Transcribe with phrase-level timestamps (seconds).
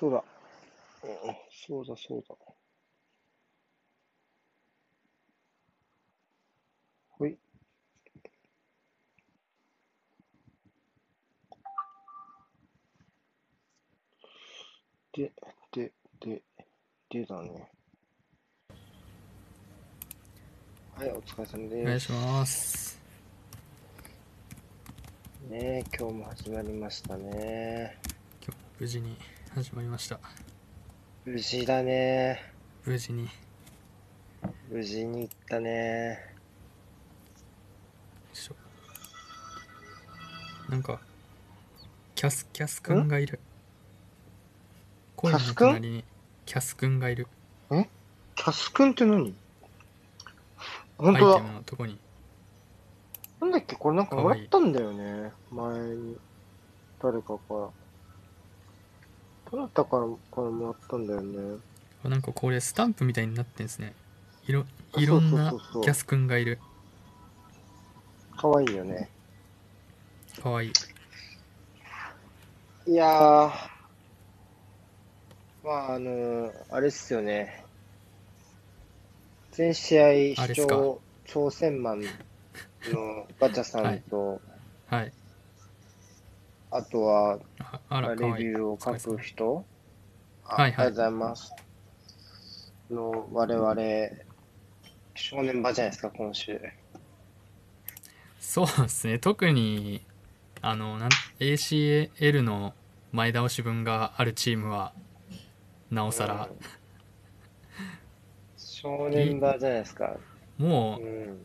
[0.00, 0.24] そうだ。
[1.04, 2.34] うん、そうだ、そうだ。
[7.10, 7.36] ほい。
[15.12, 15.30] で、
[15.70, 16.42] で、で、
[17.10, 17.70] でだね。
[20.94, 21.84] はい、お疲れ様おです。
[21.84, 22.98] 願いします。
[25.50, 27.98] ねえ、今日も始まりましたね。
[28.42, 29.18] 今日無事に
[29.52, 30.20] 始まりました。
[31.24, 32.40] 無事だね。
[32.84, 33.28] 無事に。
[34.70, 36.36] 無事に行ったね。
[38.32, 38.54] しょ
[40.68, 41.00] なんか、
[42.14, 43.40] キャス、キャスくんがいる。
[45.16, 46.04] 声の隣に
[46.46, 47.26] キャスくんがいる。
[47.70, 49.34] キャスくんって何？
[50.98, 51.52] ア本当だイテム。
[51.54, 51.98] のとこに。
[53.40, 53.74] なんだっけ？
[53.74, 55.32] これなんかもらったんだよね。
[55.50, 56.16] 前に。
[57.02, 57.68] 誰かから。
[59.50, 61.58] どなたからからもらったんだよね。
[62.04, 63.94] なんかこれスタンプみたいになってんですね。
[64.46, 66.58] いろ、あいろんなキャスくんがいる。
[68.36, 69.10] かわいいよね。
[70.42, 70.72] かわいい。
[72.86, 73.50] いやー。
[75.62, 77.64] まあ、あのーあれっすよね。
[79.52, 80.12] 全試合
[80.46, 84.40] 視聴、挑戦マンのガチャさんと、
[84.86, 85.12] はい。
[86.70, 87.42] あとは、レ。
[88.16, 89.64] ビューを書く人
[90.44, 91.52] あはいはいありがとうございます。
[92.90, 93.74] の、我々、
[95.14, 96.60] 正念場じゃないですか、今週。
[98.38, 99.18] そうですね。
[99.18, 100.04] 特に、
[100.60, 102.74] あの、なん ACL の
[103.12, 104.92] 前倒し分があるチームは、
[105.90, 106.58] なおさら、うん
[108.56, 110.16] 正念場じゃないですか。
[110.56, 111.40] もう、うん。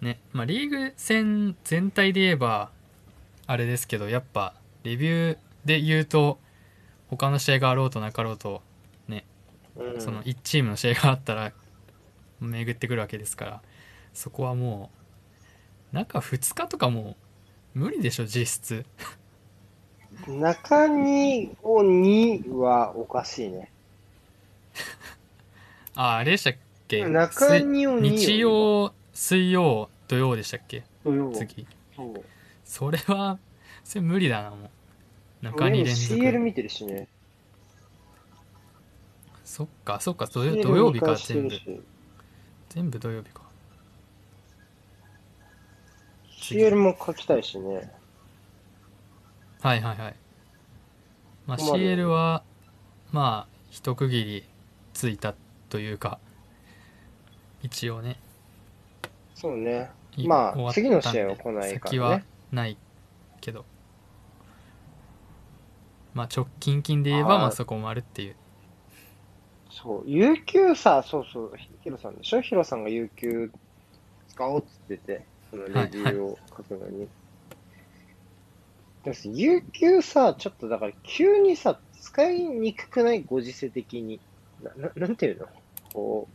[0.00, 2.70] ね、まあ、リーグ戦全体で言えば
[3.46, 6.38] あれですけどやっぱレビューで言うと
[7.08, 8.62] 他の試合があろうとなかろうと、
[9.76, 11.52] うん、その1チームの試合があったら
[12.40, 13.62] 巡ってくるわけですから
[14.12, 14.90] そこはも
[15.92, 17.16] う中2日とかも
[17.74, 18.86] う無理でしょ実質。
[20.28, 23.70] 中2を2はおかしいね。
[25.96, 26.54] ああれでしたっ
[26.86, 27.04] け？
[27.04, 30.84] 中水2を2日曜水曜土曜でしたっけ？
[31.04, 31.32] 土曜。
[31.32, 31.66] 次。
[31.96, 32.24] そう。
[32.74, 33.38] それは
[33.84, 34.56] それ無理だなも
[35.42, 35.44] う。
[35.44, 36.20] 中2俺も連続。
[36.20, 37.06] CL 見てるしね。
[39.44, 41.56] そっかそっか土土曜日か全部。
[42.70, 43.42] 全部土曜日か。
[46.32, 47.92] CL も書きたいしね。
[49.60, 50.16] はいはいはい。
[51.46, 52.42] まあ CL は
[53.12, 54.44] まあ一区切り
[54.94, 55.36] ついた
[55.68, 56.18] というか
[57.62, 58.18] 一応ね。
[59.36, 59.92] そうね。
[60.16, 62.24] いまあ次の試合は来ないからね
[62.54, 62.78] ない
[63.40, 63.64] けど
[66.14, 68.36] まあ直近近で言えばまあそこもあるっていう
[69.70, 72.40] そう、有給さ、そうそう、ヒロさんでしょ？
[72.40, 73.50] ヒロさんが有給
[74.28, 77.08] 使おうっつってて、そのレビューを書くのに。
[79.02, 83.24] でもさ有給さ、ちょっとだから急にさ、使いにくくない？
[83.24, 84.20] ご時世的に。
[84.62, 85.48] な、ななんていうの？
[85.92, 86.34] こう、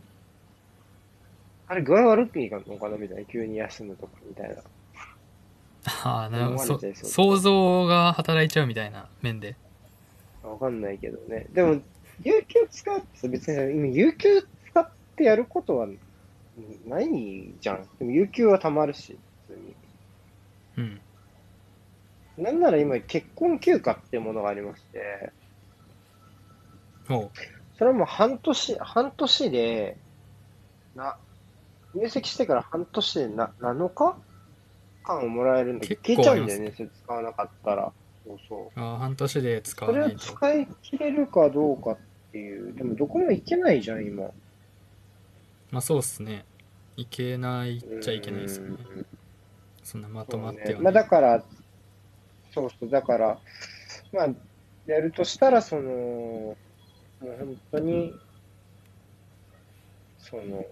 [1.66, 2.98] あれ具合悪くいいのかな？
[2.98, 3.24] みたいな。
[3.24, 4.56] 急に休むとかみたいな。
[6.04, 9.56] ああなるほど想像が働いちゃうみたいな面で
[10.42, 11.46] わかんないけどね。
[11.52, 11.80] でも、
[12.22, 15.86] 有給使って別に今、有給使ってやることは
[16.86, 17.88] ないじゃん。
[17.98, 19.60] でも、有給はたまるし、普通
[20.78, 21.00] うん
[22.36, 22.44] に。
[22.44, 25.32] なんなら今、結婚休暇っていうものがありまして、
[27.06, 29.96] それはもう半年、半年で、
[30.94, 31.16] な、
[31.94, 34.16] 入籍してから半年でな7日
[35.02, 37.92] 間をもらえるんだけど、消えちゃうんだよね、それ使わなかったら。
[38.26, 38.80] そうそう。
[38.80, 41.98] ああ半年で使それをわないと使い切れるかどうかっ
[42.32, 42.74] ていう。
[42.74, 44.30] でも、どこも行けないじゃん、今。
[45.70, 46.44] まあそうっすね
[46.96, 49.06] いけないっちゃいけないですよねうん
[49.82, 51.42] そんなまとまってはねねまあ、だから、
[52.52, 53.38] そうそう、だから、
[54.12, 54.28] まあ、
[54.86, 56.56] やるとしたら、その、も
[57.22, 58.14] う本当に、
[60.18, 60.64] その、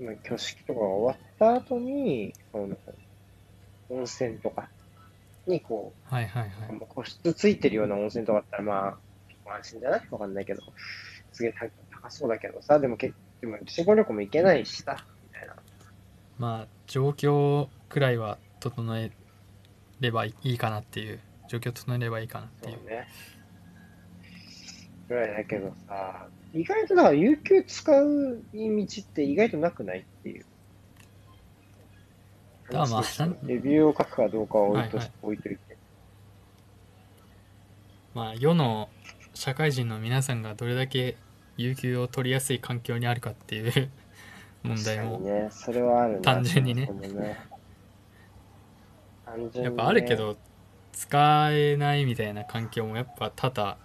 [0.00, 2.76] まあ、挙式とかが終わった後に、その、
[3.88, 4.68] 温泉とか
[5.46, 8.96] に、こはいはいはう、い個室ついてるような温泉とかだったら、まあ、
[9.28, 9.96] 結構安心じゃな。
[9.98, 10.62] いわかんないけど、
[11.32, 11.70] すげえ高
[12.02, 15.56] 高そうだけどさ、でもけ、でも、新婚旅行も行けないしさ、みたいな。
[16.38, 19.10] まあ状況くらいは整え
[20.00, 21.20] ればいいかなっていう。
[21.48, 22.76] 状況整えればいいかなっていう。
[22.78, 23.08] そうね。
[25.08, 30.44] ぐらいだけどさ、意外とだから有給使う道って意外となくないっていう。
[32.72, 33.02] あまあ
[33.44, 35.12] レビューを書くかどうかは置いとし、はいはい。
[35.22, 35.76] 置いといて。
[38.14, 38.88] まあ世の
[39.34, 41.16] 社会人の皆さんがどれだけ
[41.56, 43.90] 有給を取りやすい環境にあるかっていう
[44.64, 46.20] 問題もね、それはあるな。
[46.20, 46.86] 単純にね。
[46.86, 47.36] ね。
[49.54, 50.36] やっぱあるけど
[50.92, 53.76] 使えないみたいな環境もやっぱ多々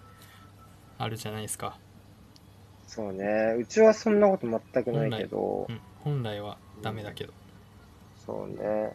[0.98, 1.78] あるじゃないですか、
[2.86, 3.56] そうね。
[3.58, 5.66] うちはそんなこと全くないけど。
[5.68, 7.32] う、ん、本来はダメだけど
[8.24, 8.92] そうね。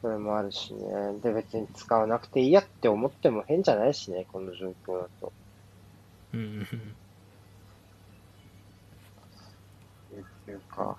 [0.00, 0.80] それもあるしね。
[1.22, 5.32] で、別に使わなくていいやって思っても変じゃないしね、この状況だと。
[6.34, 6.66] うんうんうん
[10.16, 10.96] 有給か。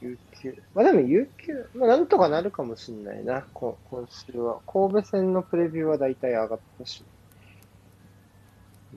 [0.00, 0.62] 有給。
[0.74, 4.60] まあでも有給、まあなんとかなるかもしんないな、こ今週は。
[4.66, 7.02] 神戸戦のプレビューは大体上がったし。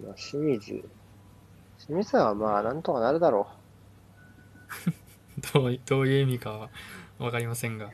[0.04, 0.84] まあ清水。
[1.80, 3.48] 清水はまあなんとかなるだろ
[5.54, 6.70] どうどういう意味かは
[7.21, 7.91] 分かりませんが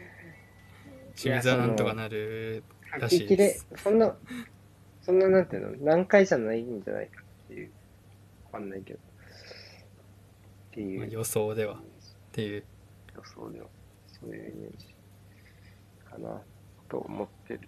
[1.15, 2.63] 清水はなんとかなる
[2.97, 2.99] う。
[2.99, 4.15] らしい激ですで、そんな、
[5.01, 7.71] そんななんていうの、何回じゃないんじゃないかっていう。
[8.45, 8.99] わかんないけど。
[8.99, 9.01] っ
[10.71, 10.99] ていう。
[10.99, 11.77] まあ予想ではっ
[12.31, 12.63] ていう
[13.15, 13.67] 予想では、
[14.07, 14.95] そういうイメージ
[16.09, 16.41] かな、
[16.87, 17.61] と思ってる。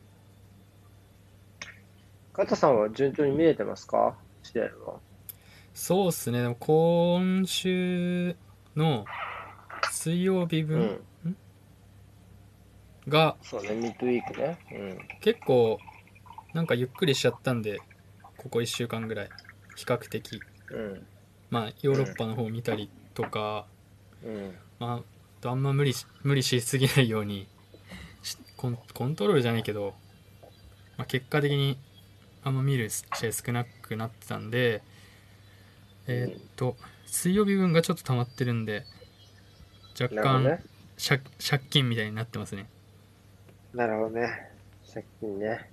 [2.31, 4.15] 加藤さんは順調に見れてますか？
[4.44, 5.00] 試合は。
[5.73, 8.35] そうっすねでも今週
[8.75, 9.06] の
[9.91, 11.00] 水曜日う分ん。
[13.07, 14.57] がそうね、ミッドウィークね。
[15.22, 15.80] 結構
[16.54, 17.80] なんかゆっくりしちゃったんで
[18.38, 19.30] ここ1週間ぐらい
[19.75, 20.42] 比較的
[20.72, 20.80] うん。
[20.80, 21.07] うん。
[21.50, 23.66] まあヨーロッパの方見たりとか、
[24.24, 24.56] うん。
[24.80, 25.04] ま
[25.44, 27.48] ああんま無理し無理しすぎないように
[28.22, 29.94] しコンコントロールじゃないけど、
[30.98, 31.78] まあ、結果的に
[32.44, 34.81] あんま見る試合少なくなってたんで
[36.07, 36.75] えーっと
[37.06, 38.86] 水曜日分がちょっと溜まってるんで
[40.00, 40.63] 若干ね。
[40.98, 42.68] 借借金みたいになってますね
[43.74, 44.50] なるほどね。
[44.92, 45.69] 借金ね。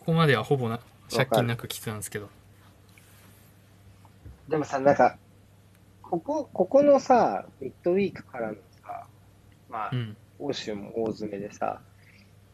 [0.00, 0.80] ここまではほぼな
[1.14, 2.28] 借金なく来てたんですけど
[4.48, 5.16] でもさ、なんか、
[6.02, 9.06] ここ、ここのさ、ミッドウィークからのさ、
[9.68, 11.80] まあう、ん欧州も大詰めでさ、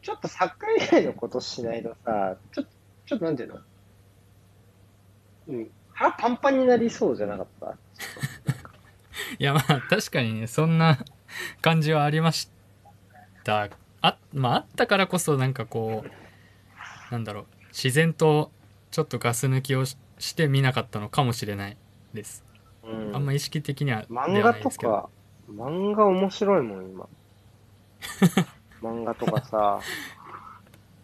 [0.01, 2.71] ちょっとサッカー以外のことしないとさ、ちょっと、
[3.05, 3.59] ちょっとなんていうの？
[5.49, 5.71] うん。
[5.93, 7.77] 腹パンパンになりそうじゃなかった？
[9.39, 10.97] いやまあ確かにねそんな
[11.61, 12.49] 感じはありまし
[13.43, 13.69] た
[14.07, 18.51] あまああったからこそなんかこうなんだろう自然と
[18.91, 21.77] ちょっとガス抜きをしして見なかったのかもしれない
[22.13, 22.45] です
[22.83, 23.15] うん。
[23.15, 25.09] あんま意識的には漫画とないですけどか、
[25.49, 27.09] 漫画面白いもん、今。
[28.81, 29.57] 漫画とかさ、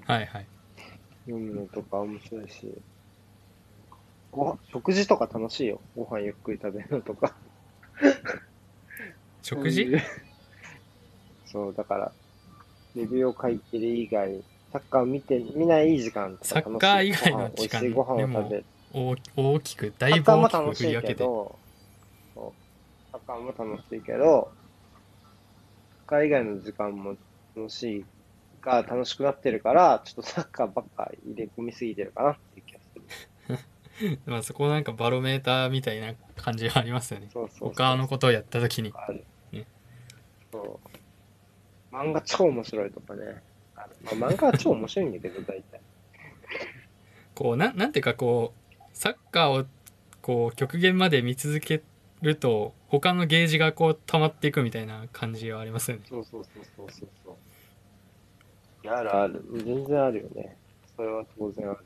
[0.05, 0.47] はいはい
[1.25, 2.71] 読むのとか面白いし、
[4.31, 5.79] ご食事とか楽しいよ。
[5.95, 7.35] ご飯ゆっくり食べるのとか。
[9.41, 9.87] 食事？
[11.45, 12.11] そう、だから、
[12.95, 18.65] レビューを書いてる以外、サッカーを見て、見ない時間とか楽しいサッカー以外の時間ご飯美味しいご飯を食べる。
[18.93, 24.51] 大大きくだいぶ大きく楽しい振り分けてサッカーも楽しいけど、
[25.99, 27.15] サッカー以外の時間も
[27.55, 28.05] 楽しい
[28.61, 34.21] が楽しくなってるから、ちょっとサッカーばっか入れ込みすぎてるかなっていう気がする。
[34.25, 39.25] まあそこなんかバロメーターみたいな感じはありますよねそうそうそう他のことをやった時にある。
[39.51, 39.65] ね
[40.51, 41.00] そう。
[41.91, 43.41] 漫画超面白いとかね。
[44.03, 45.81] まあ、漫画は超面白いんだけど、大体。
[47.35, 49.65] こうなんなんていうかこうサッカーを
[50.21, 51.81] こう極限まで見続け
[52.21, 58.89] ると他のゲージがこう溜まっていくみたいな感じはありますよねそうそうそうそうそうそう。
[58.89, 59.43] あるある。
[59.65, 60.57] 全然あるよね。
[60.95, 61.79] それは当然ある。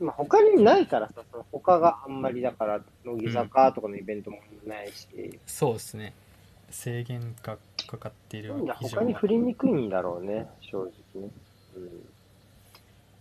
[0.00, 6.14] まあ他にないからさ、その他があんまりだから、乃木坂とかのイベントもないし、そうですね
[6.70, 10.88] 制限がかかっているなんだ以上は他に振りにくいんだろうね、正直
[11.22, 11.30] ね。
[11.76, 11.86] うん。
[11.86, 11.88] っ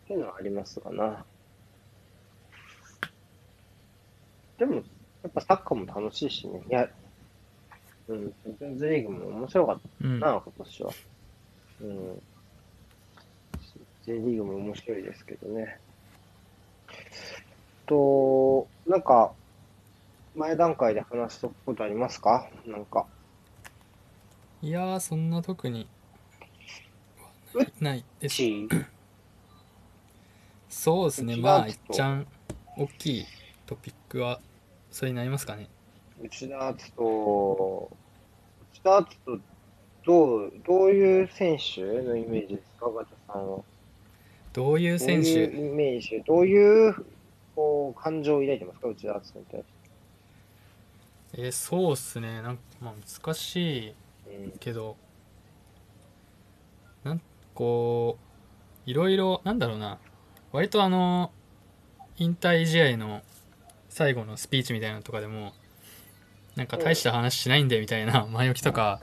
[0.08, 1.26] ていうのはありますがな。
[4.58, 4.82] でも、や
[5.28, 6.62] っぱサッカーも楽しいしね。
[6.70, 6.90] いや、
[8.08, 10.92] うん、チャンピオンズリーグも面白かっうんたな、今年は。
[11.82, 12.22] うん。
[14.06, 15.80] J リーグも面白いですけどね。
[17.86, 19.32] と、なんか、
[20.36, 22.50] 前段階で話したことありますか？
[22.66, 23.06] なんか。
[24.64, 25.90] いやーそんな特に。
[27.82, 28.36] ないです。
[28.38, 28.70] チ
[30.70, 31.34] そうですね。
[31.34, 32.26] 内まあいっちゃん
[32.78, 33.26] 大きい
[33.66, 34.40] トピックは
[34.90, 35.68] それになりますかね。
[36.22, 37.90] 内田篤人、
[38.74, 39.42] 内田篤人、
[40.06, 43.60] どう、どういう選手のイメージですか、ガチャさんは？
[44.54, 45.44] どういう選手？
[45.44, 46.96] イメージ、どういう、
[47.54, 49.66] こう、感情を抱いてますか、内田篤人に対し
[51.34, 51.42] て。
[51.42, 52.42] えーそうっすね。
[52.42, 52.94] なんかまあ
[53.26, 53.90] 難しい。
[53.90, 54.03] うん
[54.60, 54.98] けど
[57.04, 57.22] なん
[57.54, 58.18] こ
[58.88, 60.00] ういろいろなんだろうな
[60.52, 61.32] 割とあの
[62.18, 63.22] 引退試合の
[63.90, 65.54] 最後のスピーチみたいなのとかでも
[66.56, 69.02] なんか大した話しないんでみたいな 前置きとか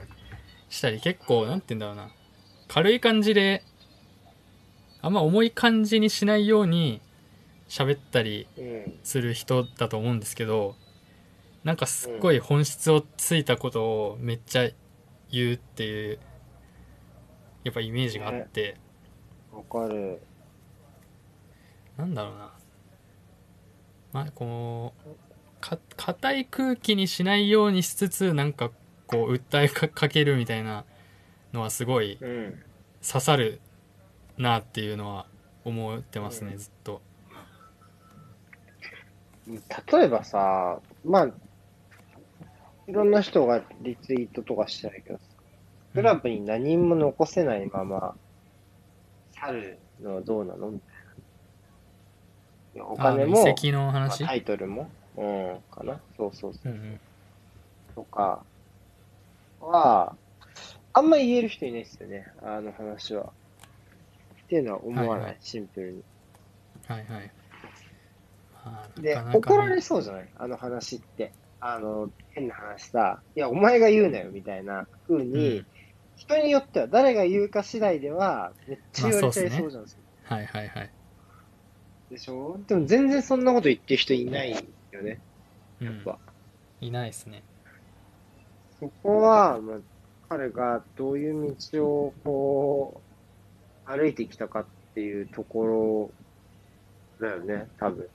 [0.69, 2.11] したり結構なんて言うんだろうな
[2.67, 3.63] 軽い感じで
[5.01, 7.01] あんま重い感じにしないように
[7.67, 8.47] 喋ったり。
[9.03, 10.75] する人だと思うんですけど
[11.63, 14.69] なんかすっごい本質をついたことをめっちゃ
[15.31, 16.19] 言うっていう
[17.63, 18.77] やっぱイメージがあって、
[19.51, 20.21] わかる。
[21.97, 22.51] なんだろうな
[24.13, 25.09] まあこう
[25.59, 28.71] か硬い空気にしないようにしつつなんか
[29.07, 30.85] こう訴えかかけるみたいな
[31.53, 32.63] のはすごいうん。
[33.05, 33.59] 刺さる
[34.37, 35.25] なっていうのは
[35.65, 37.01] 思ってますね、うんずっと
[39.91, 41.27] 例えばさ、まあ、
[42.87, 45.23] いろんな人がリツイートとかしてないけどさ、
[45.93, 48.15] クラブに何も残せないまま、
[49.33, 50.71] 去るのはどうなの？
[50.71, 50.85] みた
[52.79, 52.87] いな。
[52.87, 55.99] お金も、あの移籍のまあ話、タイトルも、うん、かな？
[56.17, 56.71] そうそうそう。
[56.71, 56.99] うんうん
[57.93, 58.41] とか
[59.59, 60.15] は、
[60.93, 63.33] あんま言える人いないですよね、あの話は。
[64.43, 66.03] っていうのは思わない、はいはいシンプルに。
[66.87, 67.31] はいはい
[68.63, 70.29] まあで、怒られそうじゃない？
[70.37, 71.33] あの話って。
[71.61, 75.65] あの、変な話さ、いや、お前が言うなよ、みたいな風に、うん
[76.17, 80.37] 人によっては誰が言うか次第では、めっちゃ言われちゃいまあそうじゃん。
[80.37, 80.89] はいはいはい、
[82.11, 82.59] でしょ？
[82.67, 85.19] でも全然そんなこと言ってる人いないよね、
[85.79, 86.19] うんやっぱ。、
[86.79, 87.41] いないですね
[88.79, 89.77] そこは、まあ、
[90.29, 93.01] 彼がどういう道をこ
[93.87, 96.11] う、歩いてきたかっていうとこ
[97.19, 98.05] ろだよね、多分。
[98.05, 98.07] っ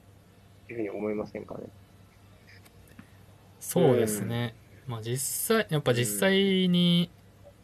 [0.68, 1.64] ていうふうに思いませんかね。
[3.66, 4.54] そうですね、
[4.86, 7.10] まあ実際やっぱ実際に、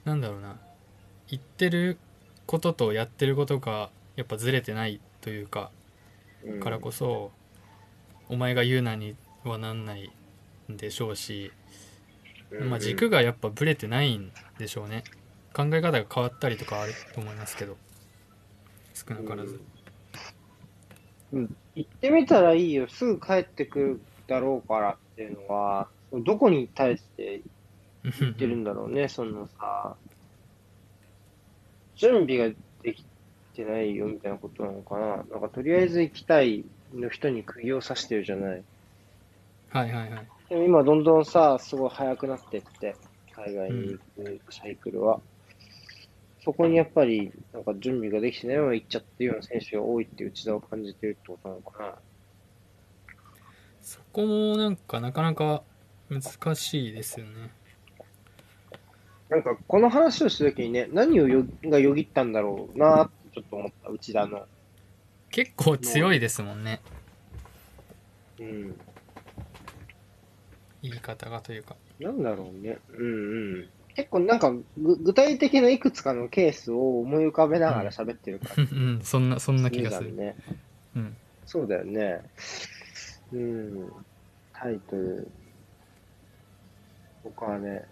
[0.04, 0.56] なんだろうな
[1.28, 1.96] 言ってる
[2.44, 5.70] こととやってることがやっぱずれてないというか、
[6.44, 7.30] うんからこそ
[8.28, 10.10] お前が言うなにはなんない
[10.72, 11.52] んでしょうし、
[12.50, 15.04] うんまあ、軸がやっぱブレてないんでしょうね。
[15.54, 17.76] 考え方が変わったりとかあると思いますけど
[18.92, 19.60] 少なからず、
[21.32, 24.90] うん、行ってみたらいいよ、すぐ帰ってくるだろうから。
[24.94, 27.42] っていうのは、どこに対して
[28.04, 29.96] 言ってるんだろうね、 そのさ、
[31.96, 33.04] 準備ができ
[33.54, 35.16] てないよみたいなことなのかな。
[35.16, 36.64] なんかとりあえず行きたい
[36.94, 38.62] の人に釘を刺してるじゃない。
[39.70, 42.94] はいはいはいでも今どんどんさ、すごい速くなってって、
[43.34, 45.18] 海外に行くサイクルは。
[46.44, 51.94] そこにやっぱり、なんか準備ができてないまま行っちゃってるような選手が多いって内田を感じてるってことなのかな。
[54.12, 55.62] そこもなんかなかなか
[56.10, 57.50] 難しいですよね
[59.30, 64.44] なんかこの話をしたときにね、何をよがよぎったんだろうなってちょっと思った、内田の。
[65.30, 66.82] 結構強いですもんね
[68.38, 68.76] うん。
[70.82, 72.76] 言い方がというかなんだろうね。
[72.92, 73.68] うんうん。
[73.94, 78.54] 結構なんかぐ具体的ないくつかのケースを思い浮かべながら喋ってるから。
[78.70, 80.36] うんそんなそんな気がする、ね。
[80.94, 81.16] うん
[81.46, 82.20] そうだよね。
[83.32, 83.92] うん。
[84.52, 85.30] タイトル。
[87.24, 87.84] 他はね、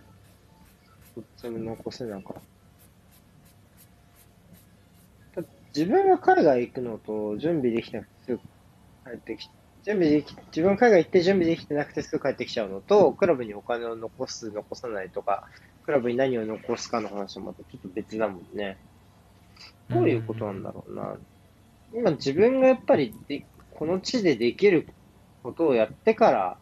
[1.15, 2.43] どっちも残せなかっ
[5.35, 5.43] た。
[5.75, 8.45] 自分が海外行くのと準備できなくてすぐ帰
[9.15, 9.49] ってき
[9.85, 15.49] 準備でき、自分海外行って準備できてなくてすぐ帰ってきちゃうのと、クラブにお金を残す、残さないとか、
[15.85, 18.77] クラブに何を残すかの話はまたちょっと別だもんね。
[19.89, 21.17] どういうことなんだろうな。
[21.95, 24.87] 今自分がやっぱりで、この地でできる
[25.43, 26.57] ことをやってから、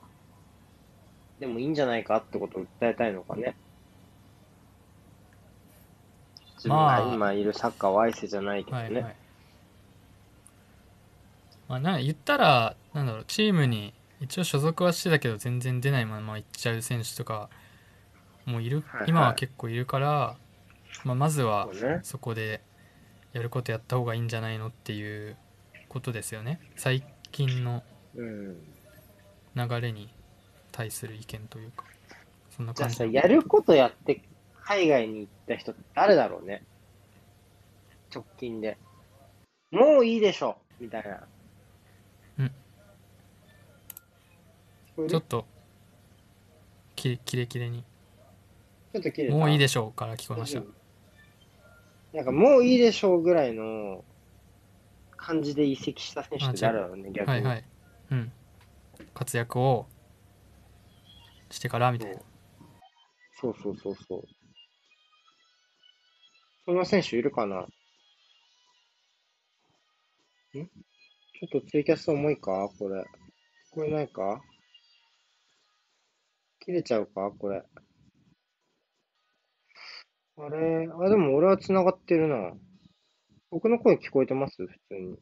[1.41, 3.55] でもいいんじゃないかってことを訴えたいのかね。
[6.57, 8.83] 自分まあが今いるサッカーを愛せじゃないけどね。
[8.83, 9.17] はいはい
[11.69, 17.51] まあ、な言ったらなんだろうチームに一応所属はしてたけど全然出ないまま行っちゃう選手とか
[18.47, 20.37] もういる、はいはい今は結構いるから、
[21.05, 21.69] まあ、まずは
[22.03, 22.63] そこで
[23.33, 25.37] やることやった方がいいんじゃないのっていう
[25.89, 27.98] ことですよね最近のうん。
[28.15, 30.09] 流れに
[30.73, 31.85] 対する意見というか
[32.51, 34.23] そんなじゃあさ、感じやることやって
[34.65, 36.63] 海外に行った人って誰だろうね。
[38.15, 38.77] 直近で。
[39.71, 41.27] もういいでしょみたいな。
[44.97, 45.09] うん。
[45.09, 45.47] ちょっと
[46.97, 47.85] キレキレキレに
[48.93, 49.35] 「ちょっと切れた？
[49.37, 50.63] もういいでしょう」から聞こえました
[52.13, 54.05] なんかもういいでしょうぐらいの
[55.17, 57.33] 感じで移籍した選手って誰だろうね、逆に。
[57.35, 57.65] はいはい
[58.11, 58.33] うん
[59.15, 59.87] 活躍を
[61.51, 62.23] してからみたいな
[63.41, 64.23] そうそうそうそう。
[66.65, 67.61] そんな選手いるかな？
[67.61, 67.67] ん？
[70.53, 70.63] ちょ
[71.47, 72.69] っとツイキャス重いか？
[72.79, 73.01] これ。
[73.01, 73.05] 聞
[73.75, 74.43] こえないか？
[76.61, 77.31] 切れちゃうか？
[77.39, 77.63] これ。
[80.37, 80.89] あれ？
[80.93, 82.53] あ、でも俺は繋がってるな。
[83.51, 84.67] 僕の声聞こえてます？
[84.67, 85.17] 普通に。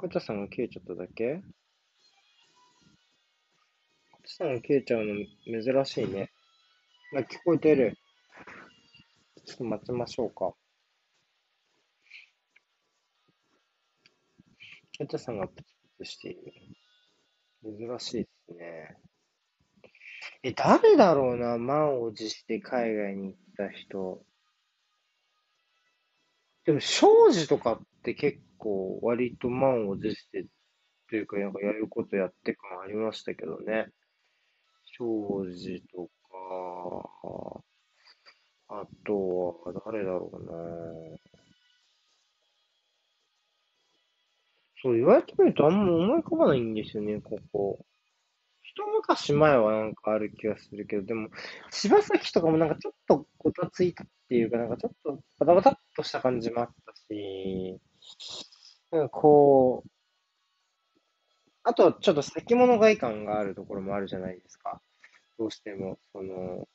[0.00, 1.42] カチャさんが消えちゃっただけ？
[4.12, 5.14] カチャさんが消えちゃうの
[5.84, 6.30] 珍しいね。
[7.16, 7.98] あ、聞こえてる。
[9.44, 10.52] ちょっと待ちましょうか。
[14.98, 16.52] カチャさんがプツプツしている。
[17.64, 18.96] 珍しいですね。
[20.44, 24.22] え、誰だろうな、満を持して海外に行った人。
[26.64, 30.46] でも、庄司とかって結構割と満を持して
[31.08, 33.88] というか、なんかやることやって感ありましたけどね。
[34.84, 37.62] 庄司とか、
[38.68, 40.52] あとは誰だろうな。
[44.82, 47.84] そう、言われてみるとあんま思い浮かばないんですよね、ここ。
[48.62, 51.30] 一昔前はなんかある気がするけど、でも、
[51.70, 57.80] 柴崎とかもなんかちょっとごたついたっていうか、なんかちょっとバタバタっとした感じもあったし、
[58.90, 59.90] なんかこう、
[61.62, 64.80] あとちょっと先物外観があるところもあるじゃないですか。
[65.38, 66.66] どうしても、その、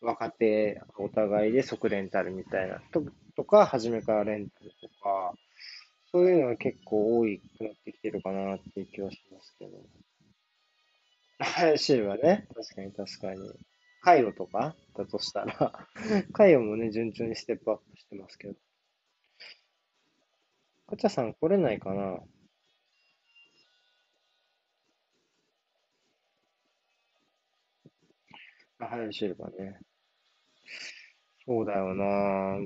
[0.00, 3.02] 若手お互いで即レンタルみたいなと
[3.36, 5.34] とか、初めからレンタルとか、
[6.12, 9.72] そういうのが結構多くなってきてるかなっていう気はしますけど。
[11.76, 12.48] シルバーね。
[12.54, 13.52] 確かに確かに。
[14.00, 15.72] カイロとかだとしたら
[16.32, 18.54] カイロもね、順調にステップアップしてますけど。
[20.88, 22.20] カチャさん来れないかな？
[28.78, 29.80] あ、はい、シルバーね。
[31.44, 32.58] そうだよな。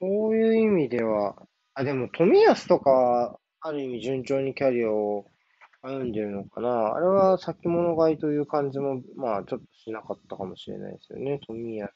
[0.00, 1.36] そういう意味では、
[1.74, 5.26] あ、でも、冨安とか、ある意味順調にキャリアを
[5.82, 6.94] 歩んでるのかな。
[6.94, 11.40] あれは先物買いという感じも、まあ、ちょっとしなかったかもしれないですよね。
[11.48, 11.90] 冨安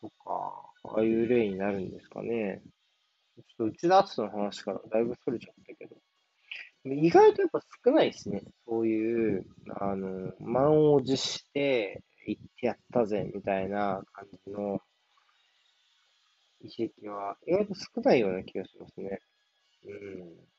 [0.00, 2.62] とか、ああいう例になるんですかね。
[3.42, 5.96] ちょっと内田篤人の話からだいぶ逸れちゃったけど。
[6.84, 8.42] 意外とやっぱ少ないですね。
[8.66, 9.46] そういう、
[9.78, 14.80] あの、満を持して行ってやったぜ、みたいな感じの
[16.60, 19.20] 遺跡は意外と少ないような気がしますね。
[19.84, 20.52] うん。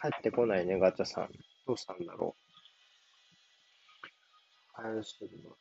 [0.00, 1.30] 帰ってこないね、ガチャさん。
[1.66, 2.46] どうしたんだろう。
[4.74, 5.56] あれしてるの。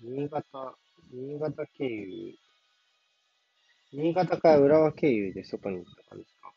[0.00, 0.76] 新潟、
[1.12, 2.34] 新潟経由、
[3.92, 6.52] 新潟から浦和経由で外に行った感じですか。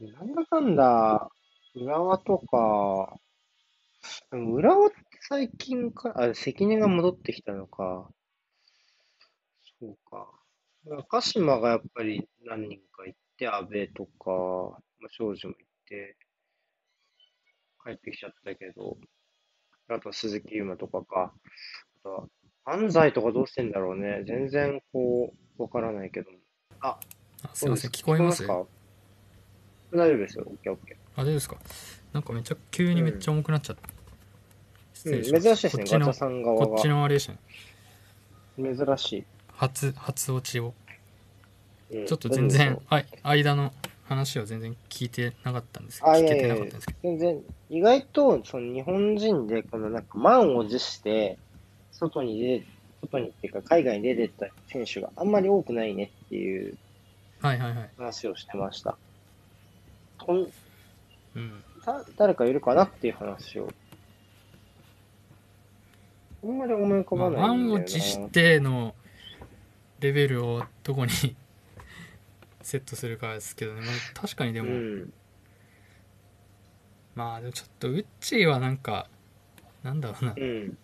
[0.00, 1.30] なんだかんだ、
[1.74, 3.18] 浦和とか、
[4.30, 8.10] 浦和って最近か、あ、関根が戻ってきたのか。
[9.78, 10.28] そうか。
[11.08, 16.16] 鹿島がやっぱり何人か行って、安倍とか、まあ、庄司も行って、
[17.84, 18.98] 帰ってきちゃったけど、
[19.88, 21.32] あと鈴木優馬とかか。
[22.00, 22.28] あとは、
[22.72, 24.22] 安西とかどうしてんだろうね。
[24.26, 26.30] 全然こう、わからないけど。
[26.80, 26.98] あ、
[27.42, 28.46] あすいません、聞こえます？
[28.46, 28.64] か？
[29.92, 30.44] 大丈夫ですよ。
[30.46, 30.96] オッケーオッケー。
[31.16, 31.56] あ、大丈夫ですか？
[32.12, 33.88] なんかめっちゃ、急にめっちゃ重くなっちゃった。
[34.94, 35.44] 失礼します。
[35.44, 36.66] 珍しいですね、ガチャさん側が。
[36.66, 37.38] こっちのあれでしたね。
[38.76, 39.24] 珍しい。
[39.54, 40.74] 初、初落ちを。
[41.92, 43.72] うん、ちょっと全然、はい、間の
[44.04, 46.98] 話は全然聞いてなかったんですけど、聞けてなかったんですけど。
[47.02, 51.38] 全然、意外と、その日本人で、このなんか満を持して、
[52.00, 52.64] 外に出、
[53.02, 56.76] 外にっていうか海外に出てった選手があんまり多くないねっていう。
[57.96, 58.96] 話をしてました。
[60.18, 60.46] とん
[61.36, 61.62] うん。
[61.84, 63.68] だ誰かいるかなっていう話を。
[66.42, 67.54] あんまり思い浮かばないんだよな。
[67.54, 68.94] 満を持しての
[70.00, 71.12] レベルをどこに
[72.62, 75.12] セットするかですけどね、まあ、確かにでも、うん、
[77.14, 79.08] まあでもちょっとウッチーはなんか
[79.82, 80.78] なんだろうな、うん、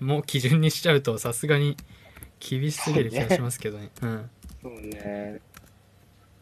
[0.00, 1.76] もう基準にしちゃうとさすがに
[2.40, 3.90] 厳しすぎる気がしますけどね。
[4.02, 4.30] うん。
[4.62, 5.40] そうね。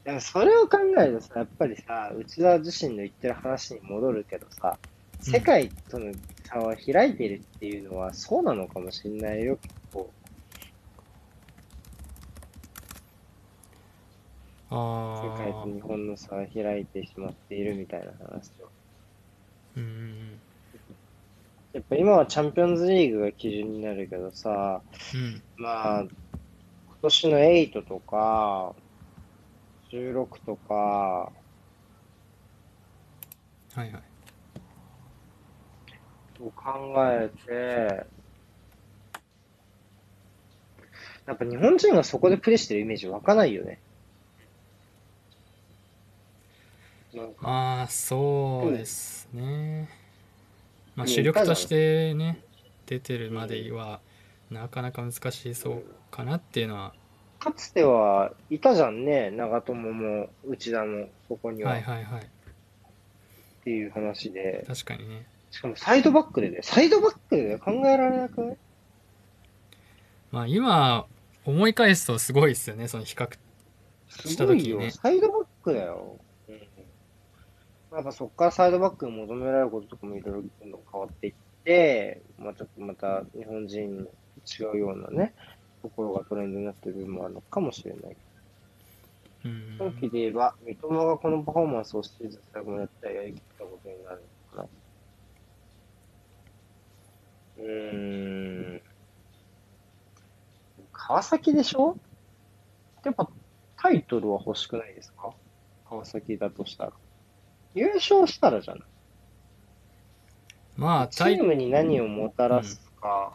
[0.05, 4.79] でもそれを考えるとさ、やっぱりさ、内田自身の言ってる話に戻るけどさ、
[5.21, 6.13] 世界との
[6.45, 10.11] 差は開いてるっていうのはそうなのかもしれないよ、結構。
[14.69, 18.69] あ世界と日本の差は開いてしまっているみたいな話を。
[19.77, 20.39] うん
[21.77, 24.81] やっぱ今はチャンピオンズリーグが基準になるけどさ、
[25.15, 26.11] うん、まあ、今
[27.03, 28.75] 年の8とか、
[29.93, 31.33] 16とか、は
[33.77, 33.93] いはい。
[36.41, 38.07] を考えて、
[41.27, 43.81] やっぱ日本人がそこでプレイしてるイメージ湧かないよね。
[47.13, 50.06] なんか、まあそうですね
[50.97, 52.43] まあね主力としてね
[52.87, 54.01] 出てるまでは
[54.51, 56.95] なかなか難しそうかなっていうのは。
[57.39, 62.23] かつてはいたじゃんね、長友も内田も、そこには、はいはいはい。
[62.23, 62.27] っ
[63.63, 64.65] ていう話で。
[64.67, 65.27] 確かにね。
[65.51, 68.57] しかもサイドバックでね、サイドバックでね考えられなくない？
[70.31, 71.07] まあ今
[71.45, 73.31] 思い返すとすごいですよねその比較
[74.09, 74.91] した時にね。
[74.91, 76.17] サイドバックだよ。
[77.97, 78.03] うん。
[78.03, 84.09] やっぱそこからサイドバックに求められることとかもいろいろ変わっていって、まあちょっとまた日本人の違
[84.77, 85.35] うようなね、
[85.83, 88.17] ところがトレンドになってる部分もあるのかもしれない。
[89.45, 94.69] うん今期で言えば、三笘がこのパフォーマンスをシーズン最後にやったらやりきったことになるのかな。
[97.59, 98.83] うーん。
[100.93, 101.97] 川崎でしょ？
[103.05, 103.31] やっぱ
[103.77, 105.33] タイトルは欲しくないですか？
[105.89, 106.93] 川崎だとしたら。
[107.77, 108.85] 優勝したらじゃない
[110.77, 113.33] まあチームに何をもたらすか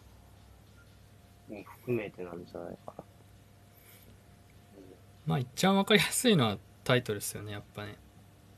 [1.48, 3.04] に含めてなんじゃないかな。
[5.26, 7.96] まあ一番わかりやすいのはタイトルですよねやっぱね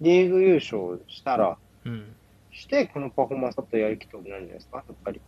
[0.02, 2.16] リーグ優勝したら、うん
[2.54, 5.22] して、このパフォーマンスだとやりきったことないんじゃないですか、やっぱり。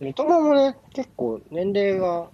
[0.00, 2.28] 三笘もね、結構年齢が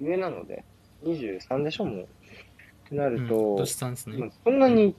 [0.00, 0.64] 上なので、
[1.02, 2.08] 23でしょ、もう。
[2.86, 4.94] ってなうんると、年さんですまあねそんなに、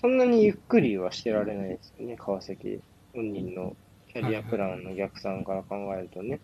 [0.00, 2.80] そんなにゆっくりはしてられないですよね、川崎
[3.14, 3.76] 本人の
[4.12, 6.40] キャリアプランの逆算から考えるとね。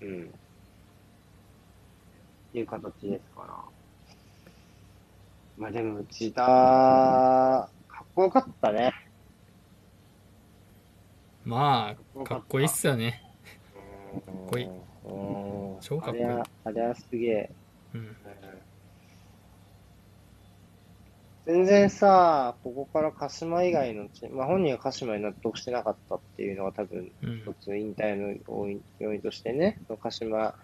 [0.00, 0.22] うん。
[0.22, 0.26] っ
[2.52, 3.54] ていう形ですから。
[5.56, 7.68] まあでも、内田、か
[8.02, 8.92] っこよかったね。
[11.44, 13.22] まあかっこいいっすよね
[14.14, 14.68] かっこいい
[15.80, 17.50] 超かっこいいあれは、あれはすげえ。
[17.94, 18.16] うん
[21.46, 30.54] 全然さ、ここから鹿島以外のチーム、まあ本人は鹿島に納得してなかったっていうのが多分うん一つ引退の要因要因としてね、鹿島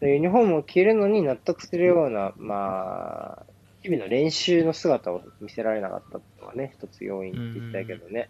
[0.00, 3.42] のユニフォームを着るのに納得するような、まあ、
[3.82, 8.28] 日々の練習の姿を見せられなかったっていうのがね、一つ要因って言ったけどね。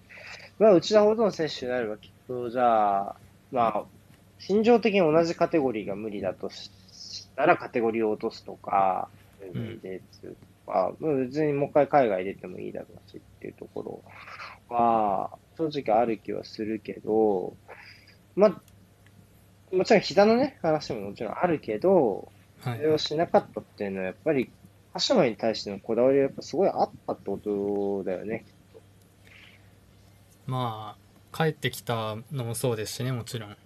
[0.59, 3.17] まあ、内田ほどの選手になればきっと、じゃあ、
[3.51, 3.85] まあ、
[4.39, 6.71] 心情的に同じカテゴリーが無理だとし
[7.37, 9.09] たら、カテゴリーを落とすとか、
[9.43, 14.03] ん J2 とか、まあ別にもう一回海外出てもいいだろうしっていうとこ
[14.69, 17.55] ろは、正直ある気はするけど、
[18.35, 22.31] まあ、もちろん膝のね、話ももちろんあるけど、
[22.61, 22.79] はい。
[22.79, 24.51] それをしなかったっていうのは、やっぱり、
[24.93, 28.81] 鹿島に対してのこだわりがやっぱすごいあったってことだよね、きっと。
[30.47, 31.03] まあ
[31.37, 33.57] 帰ってきたのもそうですしねもちろん。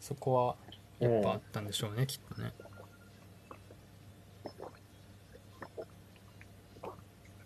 [0.00, 0.56] そこは
[0.98, 2.52] やっぱあったんでしょうねきっとね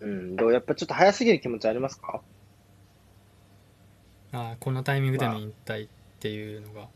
[0.00, 2.20] うん、どうやっぱちょっと早すぎる気持ちありますか？
[4.32, 5.88] ああこのタイミングでの引退っ
[6.20, 6.88] ていうのが、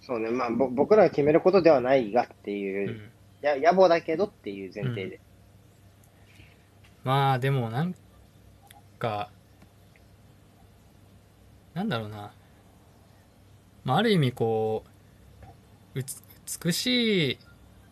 [0.00, 2.88] そうね、まあ、ぼ僕らが決めることではないがっていう。
[2.88, 5.20] う、ん、や野暮だけどっていう前提で。
[7.02, 7.94] まあでもなん
[8.98, 9.30] か
[11.72, 12.34] なんだろうな、
[13.84, 14.84] まあ、ある意味こ
[15.94, 16.22] ううつ
[16.62, 17.38] 美しい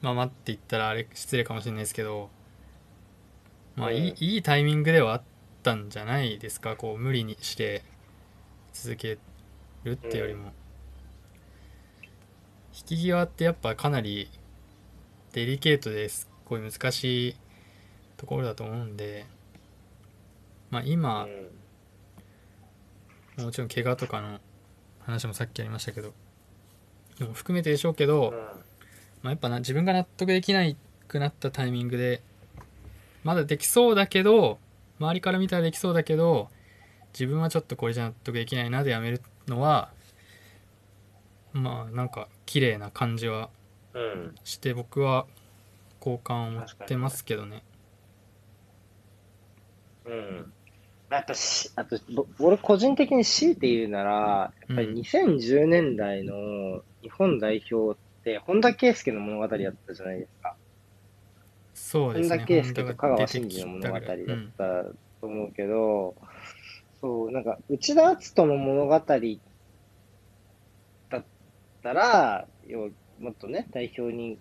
[0.03, 2.29] ままって言ったらあれ失礼かもしれないですけど
[3.79, 4.17] まあいい,、うん。
[4.19, 5.23] いいタイミングではあっ
[5.63, 7.83] たんじゃないですかこう無理にして
[8.73, 9.19] 続け
[9.85, 10.53] るってよりも、
[12.75, 14.31] 引き際ってやっぱかなり
[15.33, 16.29] デリケートです。
[16.49, 17.37] ごい難しい
[18.17, 19.27] ところだと思うんで。
[20.71, 21.59] まあ今、うん。
[23.45, 24.41] もちろん怪我とかの
[25.01, 26.13] 話もさっきありましたけど
[27.19, 28.35] でも含めてでしょうけど、
[29.23, 32.23] まあ、やっぱな自分が納得できないくなったタイミングで
[33.25, 34.59] まだできそうだけど
[35.01, 36.49] 周りから見たらできそうだけど
[37.13, 39.91] 自分はちょっとこれじゃ納得できないなでやめるのは
[41.53, 43.51] まあなんか綺麗な感じは
[43.95, 44.35] うん。
[44.45, 45.27] して僕は
[46.01, 47.63] 好感を持ってますけどね
[50.07, 50.53] うん。
[51.11, 60.57] やっぱし、あと、ぼ俺個人的に強いて言うなら、やっぱり2010年代の日本代表って、本田圭佑の物語だったじゃないですか。
[61.93, 62.39] 本そうですね。
[62.39, 64.65] 田圭佑と香川真司の物語だっうんた
[65.21, 66.15] と思うけど、
[67.01, 68.97] そう、なんか、内田篤人の物語だ
[71.19, 71.25] っ
[71.83, 72.89] たら、要は
[73.21, 74.39] もっとね、代表に、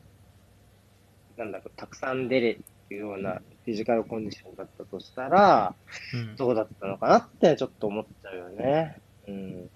[1.38, 2.58] なんだろう、たくさん出れ
[2.90, 5.76] るようなフィジカルコンディションだったとしたら、
[6.14, 6.36] うん。
[6.36, 8.98] どうだったのかなってちょっと思っちゃうよね。
[9.28, 9.70] うん。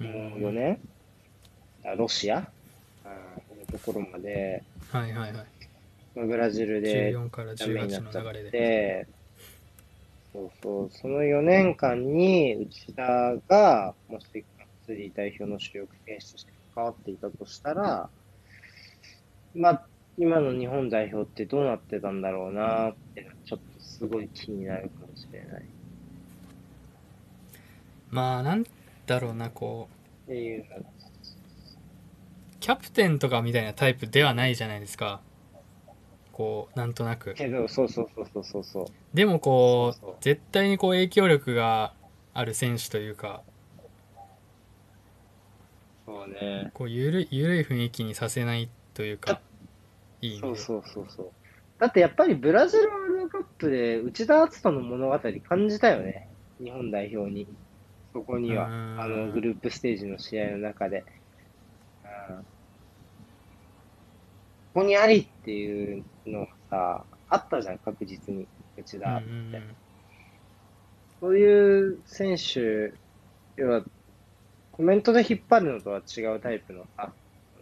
[0.00, 0.06] うん。
[0.06, 0.78] もう4年
[1.84, 2.38] あロシア？
[2.38, 5.32] うんところまで、はいはいはい。
[5.32, 5.44] まあ
[6.24, 8.50] ブラジルで14からダメにな18っちゃっの流れで。
[8.50, 9.06] て、
[10.32, 18.08] そうそう、その4年間に内田が、もし、がっつり代表の主力選手として関わっていたとしたら、
[19.54, 19.86] まあ、
[20.18, 25.64] 今の日本代表ってどうなってたんだろうなってちょっとすごい気になるかもしれない。
[28.10, 28.64] まあなん
[29.04, 29.88] だろうなこ
[30.28, 30.30] う。
[30.30, 30.86] っていうの
[32.60, 35.20] キャプテンとかみたいなタイプではないじゃないですか
[36.36, 38.86] こうなんとなくけど、そうそうそうそうそうそう。
[39.14, 41.94] でもこう絶対にこう影響力が
[42.34, 43.40] ある選手というか
[46.04, 46.70] そうね。
[46.74, 49.40] こうゆるゆるい雰囲気にさせないというか
[50.20, 51.30] いいそうそうそうそう。
[51.78, 55.18] だってやっぱりブラジルワールドカップで内田篤人の物語
[55.48, 56.28] 感じたよね。
[56.62, 57.46] 日本代表に。
[58.12, 58.70] そこにはう。
[58.70, 61.02] んあのグループステージの試合の中で。
[62.04, 62.46] うん
[64.74, 68.46] ここにありっていうのがさ、あったじゃん、確実に。
[68.76, 69.26] 内田って。
[69.26, 69.76] うんうんうん
[71.20, 72.92] そういう選手、
[73.56, 73.82] 要は、
[74.70, 77.12] コメントで引っ張るのとは違うタイプの、あ、あ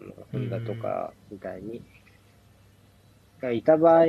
[0.03, 1.83] の本田とかみたいに、
[3.41, 4.07] がいた場合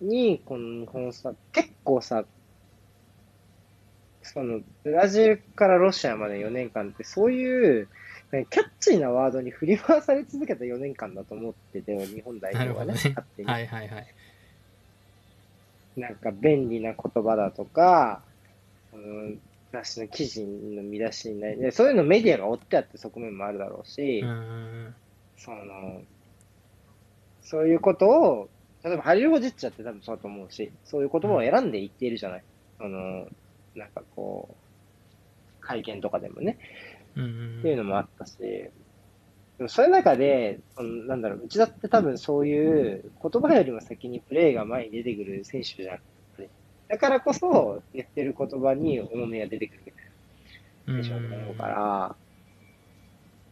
[0.00, 2.24] に、この日本さ、結構さ、
[4.22, 7.88] その、ブラジルからロシアまで4年間って、そういう、
[8.32, 13.48] ねキャッチーなワードに振り回され続けた4年間だと思ってて、日本代表がね、ね勝手に。
[13.48, 14.06] はいはいはい
[15.96, 18.22] なんか便利な言葉だとか、
[18.94, 19.40] うん、
[19.72, 24.94] 雑誌の記事の見出しにないで、そういうのメディアが追ってあって側面もあるだろうし、うんうんうん
[25.36, 26.02] その、
[27.42, 28.48] そういうことを、
[28.84, 32.44] 例えばハリル・ホジッチだって多分そうだと思うし、そういう言葉を選んで言っているじゃない。
[32.78, 33.26] その、
[33.74, 36.58] なんかこう、会見とかでもね。
[37.12, 38.72] っていうのもあったし、で
[39.60, 45.98] もそういう中で、そのなんだろう、うちだって多分そういう言葉よりも先にプレーが前に出てくる選手じゃん。
[46.88, 50.04] だからこそ、言ってる言葉に重みが出てくるみたい
[50.88, 52.16] うんな選手だと思うから、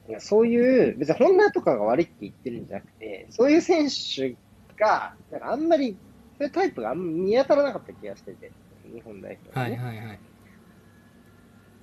[0.09, 4.37] いやそういう、別に本田とかが悪いって言ってるんじゃなくて、そういう選手
[4.79, 5.97] が、なんかあんまり、
[6.39, 8.51] そういうタイプがあんま見当たらなかった気がしてて、
[8.93, 9.63] 日本代表、ね。
[9.63, 10.19] はいはいはい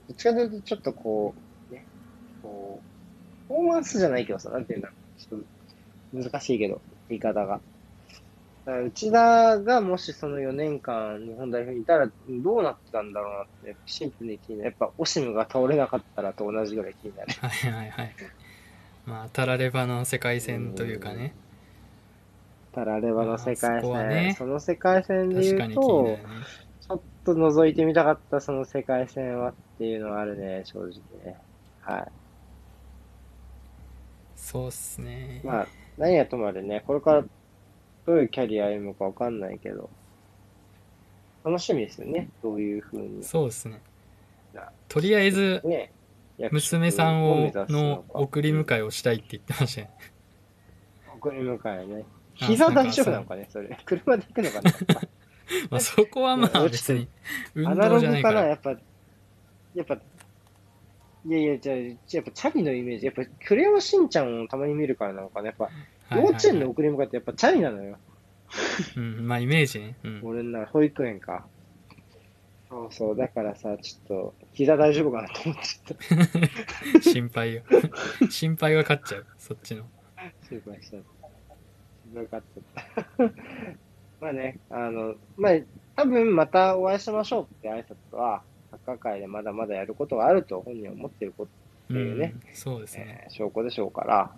[0.08, 1.47] どっちかというと、ちょっとこう、ね、
[2.48, 5.42] こう、パフォーマンスじゃないけどさ、なんていうんだろう、ちょっ
[6.22, 7.60] と難しいけど、言い方が。
[8.66, 14.72] 内田がもしその4年間日本代表にいたらどうなってたんだろうなって、シンプルに気になる。
[14.72, 17.32] やっぱオシムが倒れなかったらと同じぐらい気になる。
[17.40, 18.16] はいはいはい
[19.06, 21.34] まあタラレバの世界戦というかね
[22.74, 26.24] たらレバの世界まあそねその世界戦で言うとる、ね
[26.88, 30.92] ちょっと覗いてみたかったその世界戦はっていうのはあるね、正直
[31.26, 31.36] ね。
[31.82, 32.08] はい。
[34.48, 37.22] そうっすねまあ、何やともあれね、これから
[38.06, 39.90] どういうキャリア歩むかわかんないけど、
[41.44, 43.26] 楽しみですよね、どういうふうに。
[43.26, 43.82] そうですね
[44.88, 45.92] とりあえずね、
[46.50, 49.90] 娘さんをのか送り迎えをしたいって言ってましたね
[51.14, 52.06] 送り迎えね。
[52.40, 53.78] あ膝大丈夫なのかね、それ。
[53.84, 54.72] 車で行くのかな
[55.72, 57.10] まあそこはまあ別に
[57.54, 58.70] 運アナロ動じゃないグかな、からやっぱ。
[59.76, 59.98] やっぱ、
[61.26, 65.70] いやいや、じゃあ、やっぱチャリのイメージ、やっぱクレヨンしんちゃんをたまに見るからなのかな、やっぱ、
[66.16, 67.98] 幼稚園の送り迎えってやっぱチャリなのよ。
[68.96, 71.46] うんまあイメージねうん俺の中で保育園か。
[72.70, 75.96] そうそう、だからさ、ちょっと、膝大丈夫かなと思って
[76.94, 77.00] た。
[77.02, 77.62] 心配よ
[78.30, 79.86] 心配が勝っちゃうそっちの
[80.50, 81.04] 心配しちゃっ
[82.14, 82.20] た。
[82.20, 82.44] よかっ
[83.18, 83.24] た。
[84.20, 85.54] まあね、あの、まあ、
[85.96, 94.32] 多分またお会いしましょうって挨拶は、サッカー界でまだまだやることがあると本人は思ってること、ういうねんそうですねえー証拠でしょうから、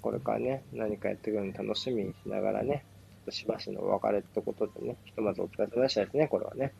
[0.00, 2.84] これからね、何かやってくるの楽しみにしながらね、
[3.18, 6.72] ちょっとしばしのお別れってことでね、ひとまずお疲れ様でしたですね、これはね。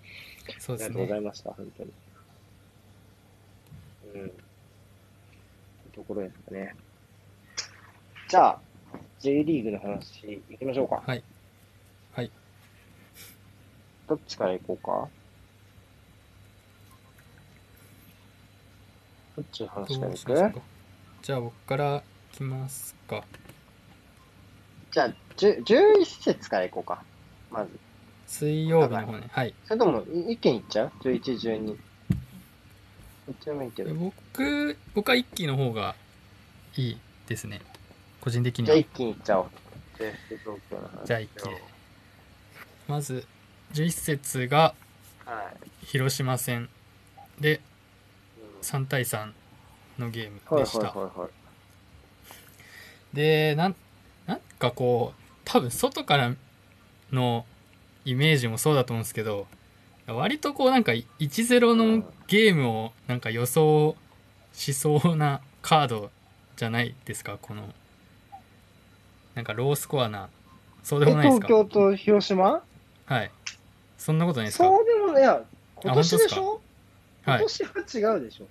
[0.59, 1.93] そうですありがとうござねいました、本当に。
[4.15, 4.33] うん。
[5.93, 6.75] ところですかね。
[8.29, 8.61] じゃあ、
[9.21, 11.03] J リーグの話行きましょうか。
[11.07, 11.23] はい
[12.13, 12.31] はい
[14.07, 15.09] どっちから行こうか？
[19.37, 20.61] どっちの話かましょう行くか？
[21.23, 23.25] じゃあ僕からいきますか
[24.93, 27.03] じゃあ、10 11節から行こうか。
[27.51, 27.71] まず。
[28.27, 31.67] 水曜日の方ねはいそれとも、い一気に行っちゃう ?11、12。
[31.67, 31.77] どっ
[33.41, 33.95] ちでもいいけど。
[33.95, 35.95] 僕僕は一期の方が
[36.77, 37.61] いいですね
[38.21, 39.47] 個人的にはじゃあ一気に行っちゃおう。
[41.07, 41.63] じゃあ一気で
[42.89, 43.27] まず
[43.75, 44.75] 11節が
[45.25, 45.87] はい。
[45.87, 46.69] 広島戦
[47.41, 47.74] でうん
[48.65, 49.33] 3対3
[49.99, 50.95] のゲームはいでした。
[53.13, 53.77] でなん
[54.27, 56.35] なんかこう多分外から
[57.13, 57.45] の
[58.05, 59.47] イメージもそうだと思うんですけど
[60.07, 63.97] 割とこうなんか1-0のゲームをなんか予想
[64.53, 66.11] しそうなカード
[66.57, 67.73] じゃないですかこの
[69.35, 70.29] なんかロースコアな。
[70.83, 71.47] そうでえもないですか？
[71.47, 72.63] 東京と広島？
[73.07, 73.31] はい。
[73.97, 74.65] そんなことないですか？
[74.65, 75.25] そうでもね、い。
[75.25, 75.43] や、
[75.83, 76.54] 今年でしあょ？
[77.25, 77.71] 今はい年は
[78.15, 78.47] 違うでしょ、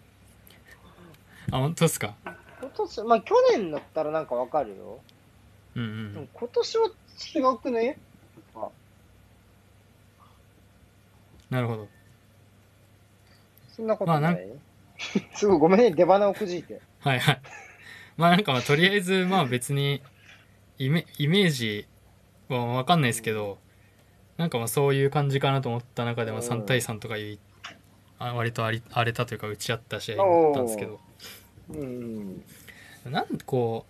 [1.51, 2.15] あ本当ですか？
[2.61, 4.99] 今年、まあ去年だったらなんかわかるよ。
[5.75, 7.97] うんうんでも今年は違くね？
[11.49, 11.87] なるほど
[13.75, 14.21] そんなことない？
[14.21, 14.37] まあな
[15.37, 16.81] すごいごめんね、出花をくじいて。
[16.99, 17.41] はいはい。
[18.17, 20.01] まあなんかまあとりあえずまあ別に
[20.77, 21.87] イメイメージ
[22.47, 23.57] はわかんないですけど、
[24.37, 27.39] なんかまあそういう感じかなと思った中でもうん3対3とかいう、
[28.19, 30.99] あ割と荒れ荒れたというか打ち合った試合だったんですけど、
[31.69, 32.43] うん。
[33.05, 33.85] なんでこ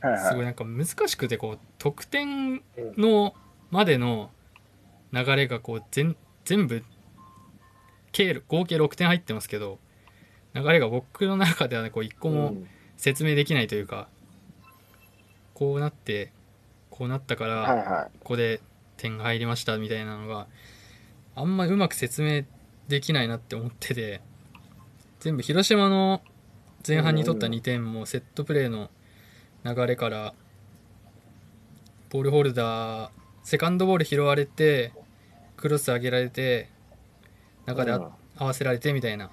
[0.00, 2.62] はう、すごいなんか難しくてこう得点
[2.96, 3.34] の
[3.70, 4.30] までの
[5.12, 6.82] 流れがこう全全部
[8.12, 9.78] 計合計6点入ってますけど、
[10.54, 12.54] 流れが僕の中ではねこう1個も、
[12.96, 14.08] 説明できないというか
[15.54, 16.32] こうなって
[16.90, 18.60] こうなったから、はいはここで
[18.96, 20.46] 点が入りましたみたいなのが
[21.34, 22.44] あんまうまく説明
[22.90, 24.20] できないなって思ってて
[25.20, 26.20] 全部広島の
[26.86, 28.90] 前半に取った2点もセットプレーの
[29.64, 30.34] 流れから
[32.10, 33.10] ボールホルダー
[33.44, 34.92] セカンドボール拾われて
[35.56, 36.68] クロス上げられて
[37.66, 39.30] 中で合わせられてみたいな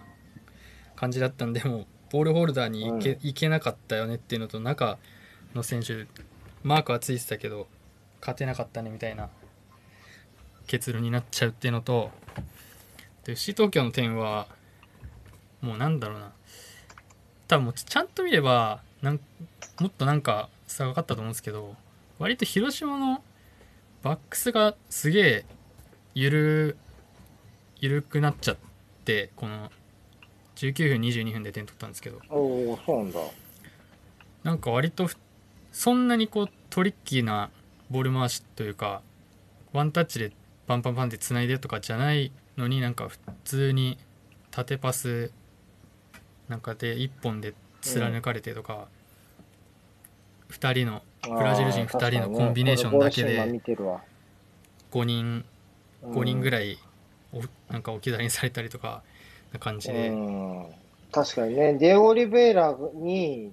[0.95, 4.99] 感じだったんでもうボールホルダーに行け,、いけなかったよねっていうのと中
[5.55, 6.05] の選手
[6.63, 7.67] マークはついてたけど
[8.21, 9.29] 勝てなかったねみたいな
[10.67, 12.26] 結論になっちゃうっていうのとで
[13.27, 14.47] FC 東京の点は
[15.61, 16.31] もうなんだろうな
[17.47, 19.19] 多分もうちゃんと見ればなん
[19.79, 21.75] もっとなんか差がかったと思うんですけど
[22.19, 23.23] 割と広島の
[24.03, 25.45] バックスがすげえ
[26.13, 26.77] ゆる
[27.79, 28.57] 緩くなっちゃっ
[29.05, 29.71] てこの
[30.55, 33.19] 19分22分で点取ったんですけどおおそうなんだ。
[34.43, 35.17] なんか割とふ
[35.71, 37.51] そんなにこうトリッキーな
[37.91, 39.01] ボール回しというか
[39.73, 40.31] ワンタッチで
[40.65, 43.97] パンパンパンってつないでとかじゃないのになんか普通に
[44.51, 45.31] 縦パス
[46.49, 48.87] なんかで1本で貫かれてとか、
[50.49, 54.01] 2人のブラジル人二人のコンビネーションだけであー確かにねこれボールシーン今見てるわ。
[54.91, 55.45] 5人
[56.03, 56.77] 5人ぐいらい
[57.33, 57.41] お
[57.71, 59.03] なんか置き去りにされたりとか
[59.51, 60.65] な感じで、うん。
[61.11, 63.51] 確かにね、デオリベイラに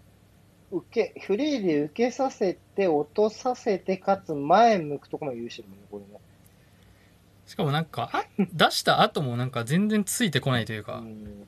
[0.70, 6.20] 受け、フリーで受けさせて、落とさせて、かつ前向くところまで許してるもんね、これね。
[7.46, 11.46] しかもなんかあ出した後もなんか全然ついてこないというか、うん。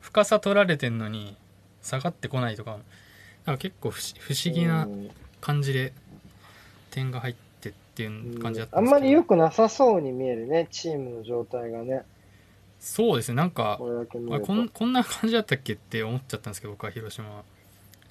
[0.00, 1.36] 深さ取られてんのに
[1.82, 2.78] 下がってこないとか
[3.44, 5.10] なんか結構不思不思議なうん。
[5.40, 5.92] 感じで
[6.90, 12.02] 点が入ってっていう感じだったあんんですけど、まり良くなさそうに見えるね、チームの状態がね。
[12.80, 17.44] そうですねなんかこんこんな感じだったっけって思っちゃったんですけど僕は広島は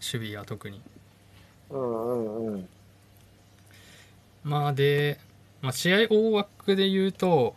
[0.02, 0.82] 守備は特に。
[1.70, 2.70] うんうんうん。
[4.44, 5.20] まあで、
[5.62, 7.56] まあ、試合大枠で言うと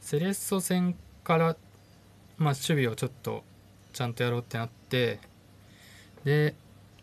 [0.00, 0.94] セレッソ戦
[1.24, 1.56] から、
[2.36, 3.42] まあ、守備をちょっと
[3.92, 5.20] ちゃんとやろうってなって
[6.24, 6.54] で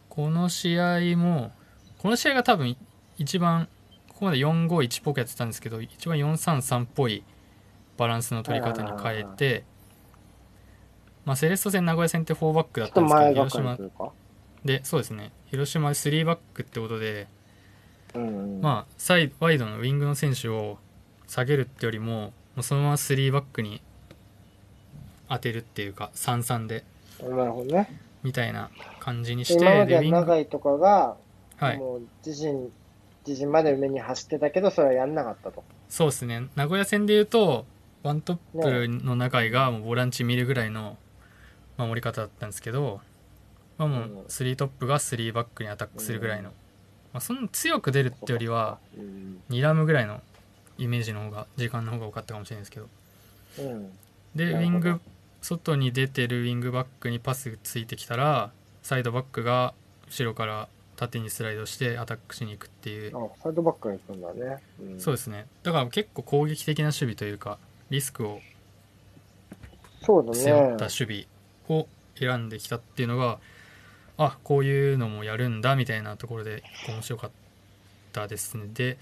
[0.08, 1.52] この試合も
[1.98, 2.76] この試合が多分
[3.18, 3.68] 一番
[4.10, 7.24] ここまで451っぽくやってたんですけど一番433っぽい
[7.98, 9.66] バランスの取り方に変えて、
[11.26, 13.78] まあ、セレッソ戦名古屋戦って4バックだっったんですけど広島。
[14.64, 17.28] でそうですね広島3バックってことで。
[18.62, 20.78] まあ、サイワイドのウィングの選手を
[21.28, 23.82] 下げるってよりももうそのまま3バックに
[25.30, 26.84] 当てるっていうか3-3で。
[27.22, 28.02] あ、なるほどね。
[28.24, 28.70] みたいな
[29.00, 31.16] 感じにして今までは長いとかが、
[31.58, 31.78] はい。
[31.78, 32.72] もう自陣、
[33.26, 35.64] 自陣まで上に走ってたけど、それはやんなかったと。
[35.88, 36.48] そうですね。
[36.56, 37.66] 名古屋戦でいうと
[38.04, 40.98] ワントップの中井がもうボランチ見るぐらいの
[41.78, 43.02] 守り方だったんですけど、
[43.78, 44.20] まあ、もううん。
[44.26, 46.52] 3トップが3バックにアタックするぐらいの、
[47.14, 49.42] まあ、そんな強く出るってよりはうん。
[49.50, 50.22] 2ラムぐらいの
[50.78, 52.88] イメージの方が時間の方が多かったかもしれないですけど
[53.60, 53.92] うん。
[54.36, 55.02] でウィング
[55.42, 58.52] 外に出てるウィングバックにパスついてきたら
[58.84, 59.74] サイドバックが
[60.08, 64.58] 後ろから縦にスライドしてアタックしに行くっていう、あ、サイドバックが行くんだね。
[64.82, 67.58] うん、そうですねだから結構攻撃的な守備というか
[67.90, 68.42] リスクを
[70.02, 70.38] そうだね。
[70.38, 71.26] 背負った守
[71.68, 71.88] 備を
[72.18, 73.40] 選んできたっていうのが
[74.22, 77.32] あこういうのもやるんだみたいなところで面白かっ
[78.12, 78.66] たですね。
[78.74, 78.98] で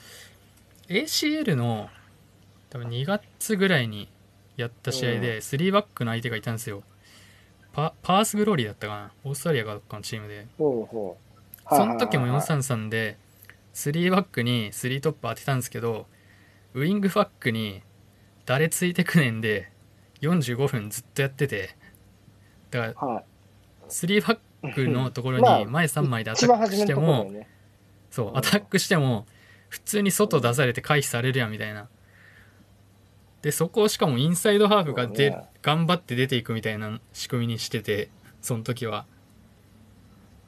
[0.89, 1.89] ACL の
[2.69, 4.09] 多分2月ぐらいに
[4.57, 6.83] やった試合うで3バックの相手がいたんですよ。
[7.73, 9.11] パパースグローリーだったかな？
[9.23, 10.45] オーストラリアかどっかのチームで。
[10.57, 13.17] その時も433で
[13.73, 16.05] 3バックに3トップ当てたんですけど
[16.75, 17.81] ウイングバックに
[18.45, 19.71] 誰ついてくねんで
[20.21, 21.75] 45分ずっとやってて。
[22.69, 23.23] だからはい。
[23.89, 24.37] 3バッ
[24.73, 27.47] クのところまあに前3枚でアタックしてもね。
[28.09, 29.25] そうアタックしても
[29.69, 31.87] 普通に外出されて回避されるやんみたいな。
[33.41, 38.09] でそこをしかもインサイドハーフがで、頑張って出ていくみたいな仕組みにしてて
[38.41, 39.05] その時は。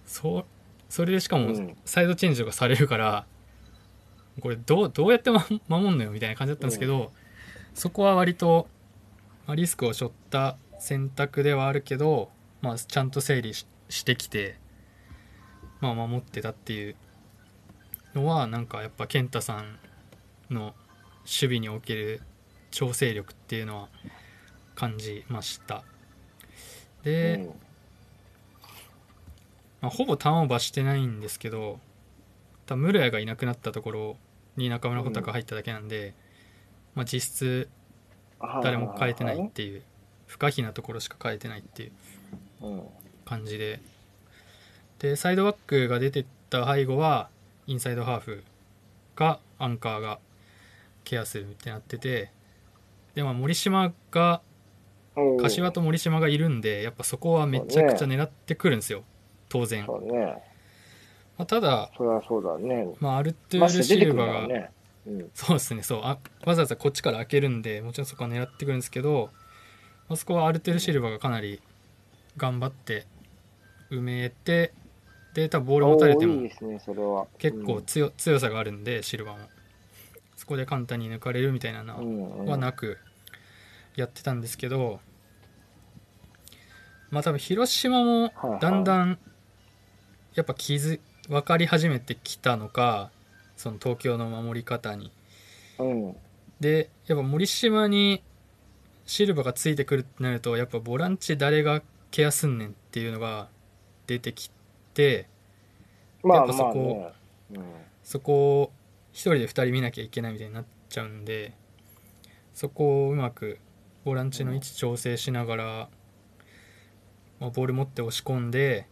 [0.05, 0.45] そう
[0.89, 1.77] それでしかもうん。
[1.85, 3.25] サイドチェンジとかされるから、
[4.41, 7.11] これどうどうやってま守んのよみたいな感じだったんですけど、
[7.75, 8.67] そこは割と、
[9.45, 12.29] まあ、リスクを背負った選択ではあるけど、
[12.61, 14.57] まあ、ちゃんと整理ししてきて、
[15.81, 16.95] まあ、守ってたっていう
[18.13, 19.77] のはなんかやっぱ健太さん
[20.49, 20.73] の
[21.21, 22.21] 守備における
[22.71, 23.89] 調整力っていうのは
[24.75, 25.83] 感じました。
[27.03, 27.45] で、うん。
[29.81, 31.79] まあ、ほぼターンオーバーしてないんですけど
[32.65, 34.17] 多分室谷がいなくなったところ
[34.57, 36.13] に中村穂高入っただけなんで、
[36.95, 37.69] まあ、実質
[38.61, 39.83] 誰も変えてないっていう
[40.27, 41.91] 不可避なところしか変えてないっていう。
[42.61, 42.83] うん。
[43.29, 43.79] 感じで
[44.99, 47.29] でサイドバックが出てった背後は
[47.67, 48.43] インサイドハーフ
[49.15, 50.19] がアンカーが
[51.03, 52.31] ケアするってなってて
[53.15, 54.41] でまあ森島が
[55.15, 59.03] うん柏と森島がいるんでやっぱそこはめちゃくちゃ狙ってくるんですよ
[59.49, 60.43] 当然、ね。
[61.37, 62.87] まあ、ただ、それはそうだね。
[62.99, 64.69] まあ、アルトゥール・シルバが、ね。
[65.07, 65.31] うん。
[65.33, 69.29] そうですねそうあわざわざこっちから開けるんでもちろんそこは狙ってくるんですけど
[70.07, 71.61] あそこはアルテル・シルバがかなり
[72.37, 73.07] 頑張って
[73.91, 74.73] 埋めて
[75.33, 76.49] で多分ボール持たれても。
[77.37, 79.39] 結構強,、強さがあるんでシルバも。
[80.35, 82.97] そこで簡単に抜かれるみたいなのは,、なく
[83.95, 85.01] やってたんですけど
[87.11, 88.31] まあ多分広島も
[88.61, 89.19] だんだん
[90.35, 93.11] やっぱ気づ分かり始めてきたのか
[93.57, 95.11] その東京の守り方に。
[95.77, 96.15] うん。
[96.61, 98.23] でやっぱ森島に
[99.05, 101.81] シルバがついてくるってなるとやっぱボランチ誰が
[102.11, 103.49] ケアすんねんっていうのが
[104.09, 104.49] 出てき
[104.95, 105.27] て
[106.23, 107.13] まあやっぱそこ
[107.51, 107.59] まあね。
[107.59, 107.63] うん。
[108.03, 108.71] そこを
[109.11, 111.53] 一人で二人見なきゃいけないみたいになっちゃうんで
[112.53, 113.59] そこをうまく
[114.03, 115.89] ボランチの位置調整しながら、
[117.39, 118.87] まあ、ボール持って押し込んで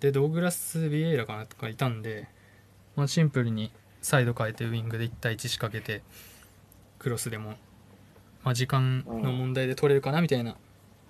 [0.00, 2.28] でドーグラス・ビエイラかなとかいたんで、
[2.96, 3.70] まあ、シンプルに
[4.02, 6.02] サイド変えてウイングで1対1仕掛けて
[6.98, 7.54] クロスでも、
[8.42, 10.56] まあ、時間の問題で取れるかなみたいな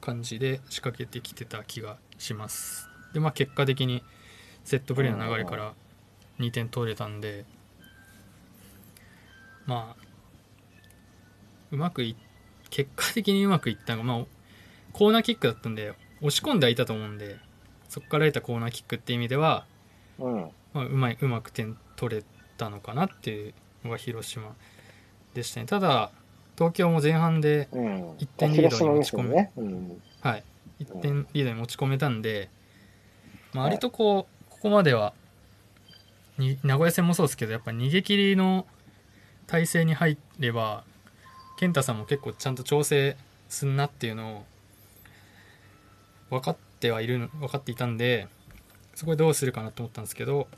[0.00, 4.02] 感じで仕掛けてきてた気がしますでまあ結果的に
[4.64, 5.74] セットプレーの流れから
[6.38, 7.44] 2点取れたんで
[9.66, 10.04] まあ
[11.70, 12.16] うまくい
[12.70, 14.24] 結果的にうまくいったのが、まあ、
[14.92, 17.36] コーナーキックだったんで押し込んではいたと思うんで
[17.88, 19.66] そこから得たコーナーキックっていう意味では、
[20.18, 20.50] うん。
[20.72, 22.24] まあ、うまいうまく点取れ
[22.56, 23.54] たのかなっていう
[23.84, 24.56] のが広島
[25.34, 26.10] でしたねただ
[26.56, 28.14] 東京も前半でうん。
[28.18, 29.52] 一点リードに持ち込むね。
[29.56, 30.02] うん。
[30.22, 30.44] はい、
[30.80, 31.44] 1点リー。
[31.44, 32.50] ドに持ち込めたんで、
[33.52, 35.12] まあ、割とこう、ここまでは
[36.38, 38.66] に名古屋戦もそうですけどやっぱ逃げ切りの
[39.46, 40.84] 体制に入れば
[41.58, 43.16] 健太さんも結構ちゃんと調整
[43.48, 44.44] すんなっていうのを
[46.30, 48.28] 分かってはいる分かっていたんで
[48.94, 50.48] そこでどうするかなと思ったんですけど、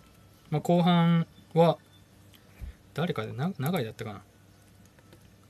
[0.50, 1.78] まあ、後半は
[2.94, 4.22] 誰かでな長井だったかな。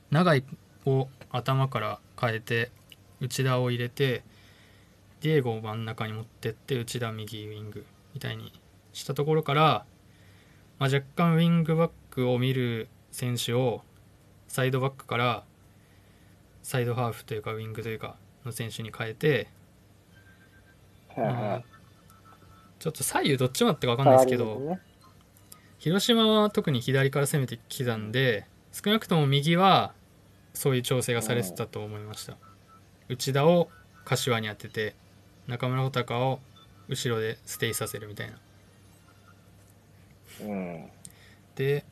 [0.09, 0.43] 長井
[0.85, 2.71] を頭から変えて
[3.19, 4.23] 内田を入れて
[5.21, 8.53] ディエゴを真ん中に持ってって内田右ウィングみたいに
[8.93, 9.85] したところから、
[10.79, 13.81] まあ、若干ウィングバックを見る選手を
[14.47, 15.43] サイドバックから
[16.63, 18.15] サイドハーフというかウィングというか
[18.45, 19.47] の選手に変えて、
[21.15, 21.65] はいまあはい。
[22.79, 24.77] ちょっと左右どっちもあったか分かんないですけど、
[25.79, 29.93] 広島は特に左から攻めてきたんで少なくとも右は
[30.53, 32.37] そういう調整がされてたと思いました、
[33.09, 33.69] 内田を
[34.05, 34.95] 柏に当てて
[35.47, 36.39] 中村穂高を
[36.87, 38.37] 後ろでステイさせるみたいな
[40.41, 40.89] うん。
[41.55, 41.83] で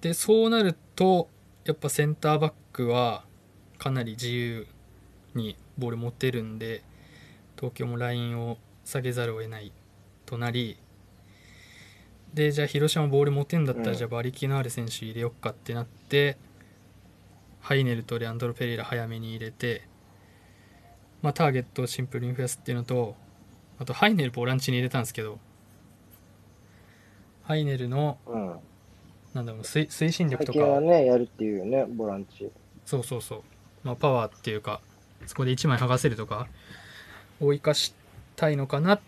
[0.00, 1.28] でそうなると
[1.64, 3.24] やっぱセンターバックは
[3.78, 4.66] かなり自由
[5.34, 6.82] にボール持てるんで
[7.56, 9.72] 東京もラインを下げざるを得ない
[10.26, 10.78] となり
[12.32, 16.36] でじゃあ広島ボール持てんだったら、うんじゃあ馬力のある選手入れよっかってなって
[17.60, 19.88] ハイネルとレアンドロ・ペレイラ早めに入れて、
[21.24, 23.16] まあ、ターゲットをシンプルに増やすっていうのと
[23.78, 25.38] あとハイネルボランチに入れたんですけど
[27.44, 28.56] ハイネルのうん。
[29.32, 32.50] なんだろう推推進力と最近はかね、やるっていうよね、ボランチ。
[32.84, 33.42] そうそうそう、
[33.82, 34.82] まあ、パワーっていうか
[35.26, 36.46] そこで1枚剥がせるとか
[37.40, 37.94] を生かし
[38.36, 39.00] たいのかな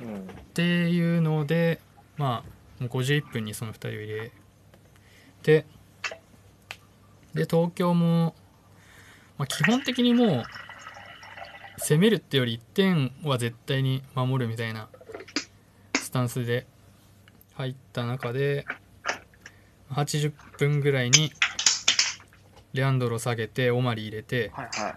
[0.00, 0.16] うん。
[0.16, 0.20] っ
[0.54, 1.78] ていうので
[2.16, 2.42] ま
[2.80, 4.32] あもう51分にその2人を入れ
[5.42, 5.66] て
[7.34, 8.34] で東京も、
[9.36, 10.44] まあ、基本的にもう
[11.80, 14.88] 攻めるってより1点は絶対に守るみたいな
[15.94, 16.66] スタンスで
[17.54, 18.64] 入った中で
[19.90, 21.32] 80分ぐらいに
[22.72, 24.94] レアンドロ下げてオマリ入れてはいはい。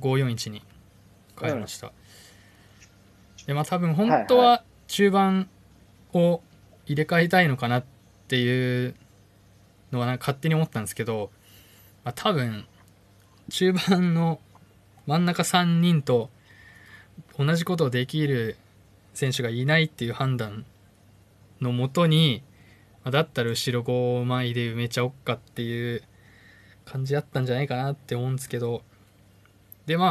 [0.00, 0.62] 541に
[1.38, 1.92] 変えました、
[3.46, 5.48] でまあ多分本当は中盤
[6.12, 6.40] を
[6.86, 7.84] 入れ替えたいのかなっ
[8.28, 8.94] ていう
[9.92, 11.30] のはなんか勝手に思ったんですけど、
[12.04, 12.66] まあ、多分
[13.50, 14.40] 中盤の
[15.10, 16.30] 真ん中3人と
[17.36, 18.56] 同じことをできる
[19.12, 20.64] 選手がいないっていう判断
[21.60, 22.44] のもとに、
[23.04, 26.04] だったら後ろ5枚で埋めちゃおっかっていう
[26.84, 28.82] 感じだったんじゃないかなって思うんですけど
[29.86, 30.10] でまあ、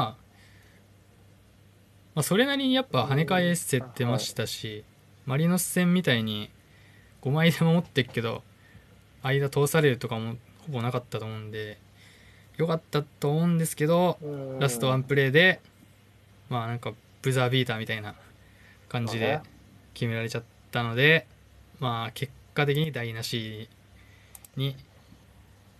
[2.15, 4.83] まあ、それなりにやっぱ跳ね返せてましたし、
[5.25, 6.49] マリノス戦みたいに
[7.21, 8.43] 5枚で守ってっけど
[9.23, 10.35] 間通されるとかも
[10.65, 11.77] ほぼなかったと思うんで
[12.59, 14.19] 良かったと思うんですけど
[14.59, 15.61] ラストワンプレーで
[16.49, 16.91] まあなんか
[17.21, 18.15] ブザービーターみたいな
[18.89, 19.39] 感じで
[19.93, 21.25] 決められちゃったので
[21.79, 23.69] まあ結果的に台無し
[24.57, 24.75] に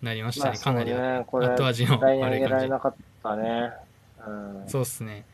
[0.01, 2.69] なりましたね、かなりね、これ後味の悪い感じ。
[2.69, 3.73] なかったね。
[4.25, 4.63] うん。
[4.65, 5.25] そうっすね。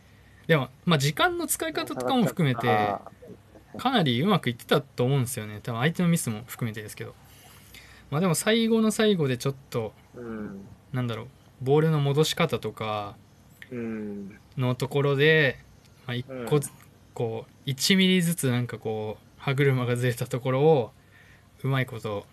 [0.47, 2.95] でもまあ時間の使い方とかも含めて
[3.77, 5.59] かなりうまくいってたと思うんですよね。
[5.61, 7.13] 多分相手のミスも含めてですけど。
[8.09, 10.67] まあでも最後の最後でちょっとうん。
[10.95, 11.27] なんだろう
[11.61, 13.15] ボールの戻し方とか
[13.71, 14.39] うん。
[14.57, 15.59] のところで、
[16.07, 16.61] まあ、一個
[17.13, 20.91] こう1ミリずつなんかこう歯車がずれたところを
[21.63, 22.25] うまいこと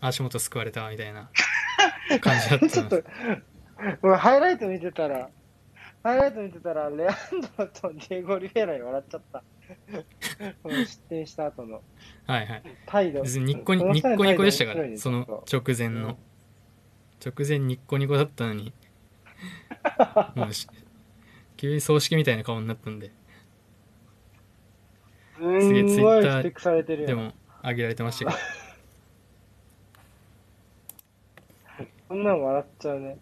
[0.00, 1.30] 足元すくわれたみたいな
[2.20, 3.02] 感じだったちょっと、
[4.02, 5.28] 俺ハイライト見てたら、
[6.02, 7.14] ハイライト見てたら、レアン
[7.56, 9.44] ドロとディエゴ・リフェラに笑っちゃった。
[10.62, 11.82] この失点した後の
[12.26, 13.22] はいはい態度。
[13.22, 16.18] 別にニッコニコでしたからその直前の
[17.24, 18.72] 直前ニッコニコだったのに。
[20.34, 20.66] もうし
[21.56, 23.12] 急に葬式みたいな顔になったんで。
[25.38, 27.08] すんげえごい Twitter 指摘されてるよ。
[27.08, 28.38] でも上げられてましたけど。
[32.08, 33.18] こんなの笑っちゃうね。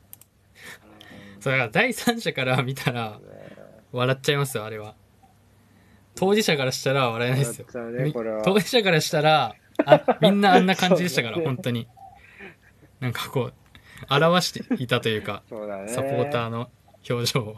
[1.39, 3.21] そうだから第三者から見たら
[3.93, 4.95] 笑っちゃいますよあれは。
[6.15, 7.67] 当事者からしたら笑えないですよ。
[7.91, 8.13] ね。
[8.45, 9.55] 当事者からしたら
[9.87, 11.89] あみんなあんな感じでしたから、 本当に。
[13.01, 13.55] なんかこう
[14.09, 15.89] 表していたというか そうだね。
[15.89, 16.71] サポーターの
[17.09, 17.57] 表情を。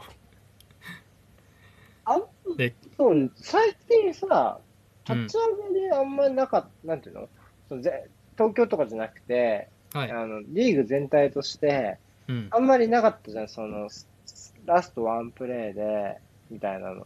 [2.05, 4.59] あんでそう、最近さ、
[5.07, 7.29] 立ち上げであんまりなかった、なんていうの？
[7.69, 14.07] そのぜ東京とかじゃなくて、はい、あの、リーグ全体として、うん、あんまりなかったじゃん、その、ス
[14.65, 16.17] ラストワンプレーで、
[16.49, 17.05] みたいなの。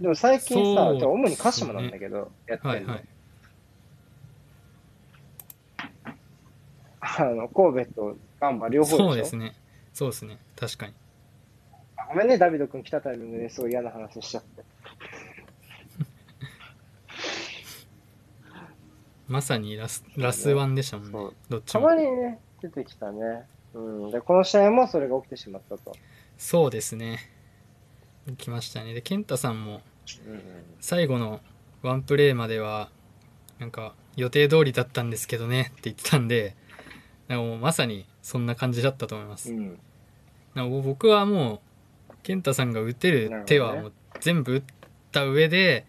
[0.00, 2.70] でも最近さ、そうじゃあ主に鹿島なんだけど、やってるの。
[2.70, 3.04] はいはい
[7.16, 9.54] あの、神戸とガンバ両方そうですね。
[9.92, 10.38] そうですね。
[10.56, 10.94] 確かに。
[12.08, 14.64] ごめんね、ダビド君来たタイミングですごい嫌な話しちゃって。
[19.28, 21.18] まさにラスラスワンでしたもんね。
[21.48, 21.80] どっちも。
[21.80, 23.46] たまにね、出てきたね。
[23.74, 24.10] うん。
[24.10, 25.94] で、この試合もそれが起きてしまったと。
[26.36, 27.18] そうですね。
[28.36, 28.94] 来ましたね。
[28.94, 29.80] で健太さんも
[30.26, 30.42] うん。
[30.80, 31.40] 最後の
[31.82, 32.90] ワンプレーまでは
[33.58, 36.56] なんか予定通りだったんですけどねって言ってたんで
[37.28, 39.78] なんかもうまさにそんな感じだったと思います、うん。
[40.54, 41.62] なんか僕はも
[42.10, 44.62] う健太さんが打てる手はもう全部打っ
[45.12, 45.86] た上で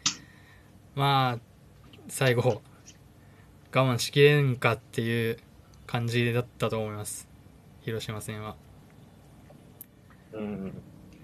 [0.95, 1.39] まあ
[2.07, 2.61] 最後
[3.71, 5.37] 我慢しきれんかっていう
[5.85, 7.27] 感じだったと思います。
[7.81, 8.55] 広島戦は。
[10.33, 10.73] うん。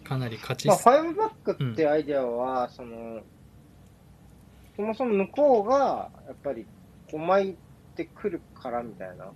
[0.03, 0.68] かなり勝ち。
[0.68, 3.22] まあ、す、5バックってアイデアは、その、
[4.76, 6.66] そもそも向こうが、やっぱり
[7.11, 7.55] 5枚
[7.95, 9.32] で来るからみたいな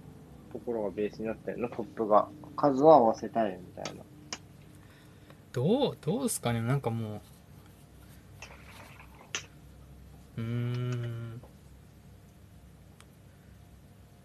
[0.52, 2.28] ところがベースになってるの、トップが。
[2.56, 4.04] 数は合わせたいみたいな。
[5.52, 6.62] どうどうですかね？
[6.62, 7.22] なんかも
[10.38, 10.42] う。
[10.42, 11.42] うーん。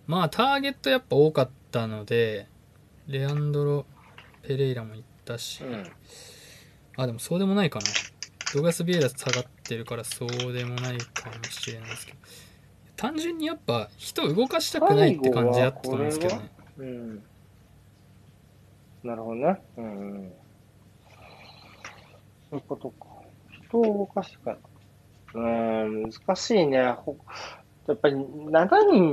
[0.06, 2.46] まあターゲットやっぱ多かったので
[3.06, 3.86] レアンドロ・
[4.42, 5.84] ペレイラも行ったし、うん。
[6.96, 7.86] あでもそうでもないかな。
[8.54, 12.18] ドガス・ビエラ下がってるからそうでもないかもしれないですけど
[12.96, 17.22] 単純にやっぱ人を動かしたくないって感じだったと思うんですけどねうん。
[19.04, 19.62] なるほどね。
[19.76, 20.32] うん。
[22.50, 23.06] そういうことか。
[23.68, 24.56] 人を動かしてか
[25.34, 26.76] うん、難しいね。
[26.76, 27.02] や
[27.92, 29.10] っぱり7人、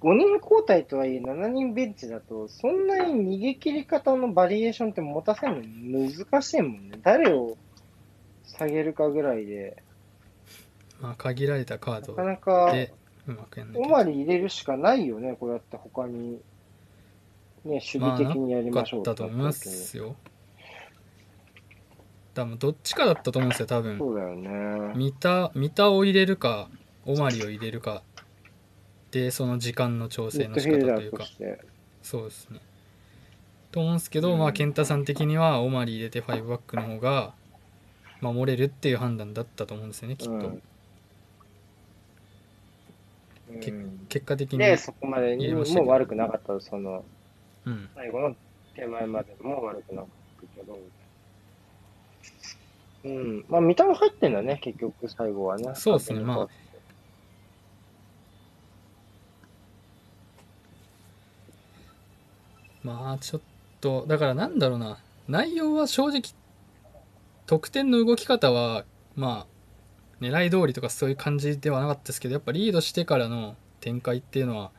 [0.00, 6.98] 5人交代とはいえ7人ベンチだと、そんなに逃げ切り方のバリエーションって持たせるの難しいもんね。
[7.02, 7.56] 誰を
[8.44, 9.82] 下げるかぐらいで、
[11.00, 12.92] まあ限られたカーなドかなか、で
[13.26, 13.86] うまくやんなきゃ。
[13.86, 16.40] オマリ入れるしかないよね、こうやって他に、ね、
[17.64, 20.16] 守備的にやりましょうたと思いますよ。
[22.34, 23.98] 多分どっちかだったと思うんですよ多分。
[23.98, 24.92] そうだよね。
[24.96, 26.68] 三田三田を入れるか
[27.06, 28.02] オマリを入れるか。
[29.12, 31.60] でその時間の調整の仕フィルダー方というかとして。
[32.02, 32.60] そうですね。
[33.70, 34.38] と思うんですけど、うん。
[34.40, 37.34] まあ健太さん的にはオマリ入れて5バックの方が
[38.20, 40.62] 守れるっていう判断だったと思うんですよねきっと、うん
[44.08, 47.04] 結果的にで、そこまでにもう悪くなかった、その、
[47.64, 48.36] うん最後の
[48.74, 50.78] 手前までも悪くなかったけど。
[53.04, 53.44] うん。
[53.48, 55.70] まあ、見た目入ってんだね、結局、最後はね。
[55.74, 56.48] そうですねまあ
[62.84, 63.42] まあちょっ
[63.80, 66.22] とだからなんだろうな内容は正直
[67.46, 68.84] 得点の動き方は
[69.16, 69.53] まあ
[70.20, 74.70] 狙い通りとかそういう感じではなかったですけどやっぱリードしてからの展開っていうのは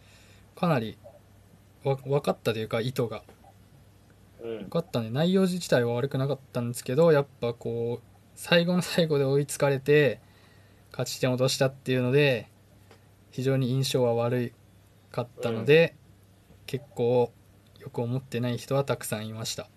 [0.56, 0.98] かなり
[1.84, 3.24] わ分かったというか意図が。
[4.42, 4.60] うん。
[4.60, 10.20] 分かったんで内容自体は悪くなかったんですけどやっぱこう最後の最後で追いつかれて
[10.92, 12.48] 勝ち点を落としたっていうので
[13.32, 14.54] 非常に印象は悪
[15.12, 15.96] かったので、
[16.66, 17.32] 結構
[17.80, 19.68] よく思ってない人はたくさんいました。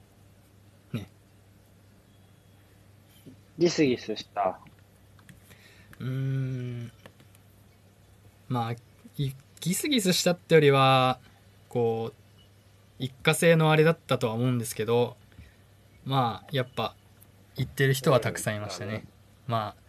[3.59, 4.61] ギスギスした。
[6.01, 6.93] うーん。
[8.49, 8.73] まあ
[9.17, 11.19] いギスギスしたってよりは
[11.69, 12.15] こう
[12.99, 15.17] 一過性のあれだったとは思うんですけど
[16.05, 16.95] まあやっぱ
[17.57, 19.05] 言ってる人はたくさんいましたね、
[19.47, 19.83] まあ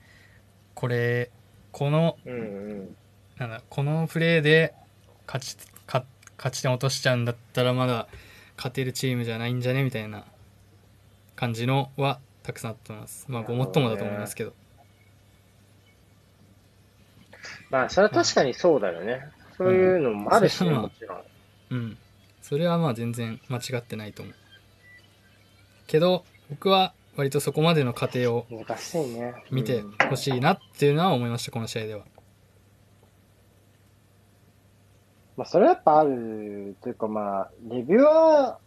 [0.74, 1.32] これ
[1.72, 2.18] この。
[3.38, 4.74] なんだこのプレーで
[5.26, 5.56] 勝ち
[5.88, 6.06] 勝
[6.36, 8.10] 勝ち点落としちゃうんだったらまだ
[8.58, 9.84] 勝てるチームじゃないんじゃね？
[9.84, 10.26] みたいな
[11.38, 13.26] 感じのはたくさんあったと思います。
[13.30, 14.54] まあごもっともだと思いますけど
[17.70, 19.28] まあ、それは確かにそうだよね。
[19.58, 21.22] そういうのもあるしね、うんもちろん。
[21.72, 21.98] うん
[22.42, 24.36] それはまあ全然間違ってないと思う
[25.86, 28.48] けど僕は割とそこまでの過程を。
[29.52, 32.06] 見てうんほしいなっていうのは思いましたこの試合では
[35.40, 38.60] まあ、それはやっぱあるというか、まあ、レビュア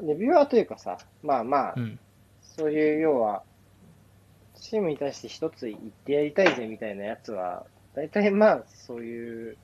[0.00, 1.98] ー、レビュアーというかさ、まあまあう、ん
[2.42, 3.42] そういう要は、
[4.54, 9.56] チームに対して一つ言ってやりたいぜみたいなやつは、大体まあ、そういう、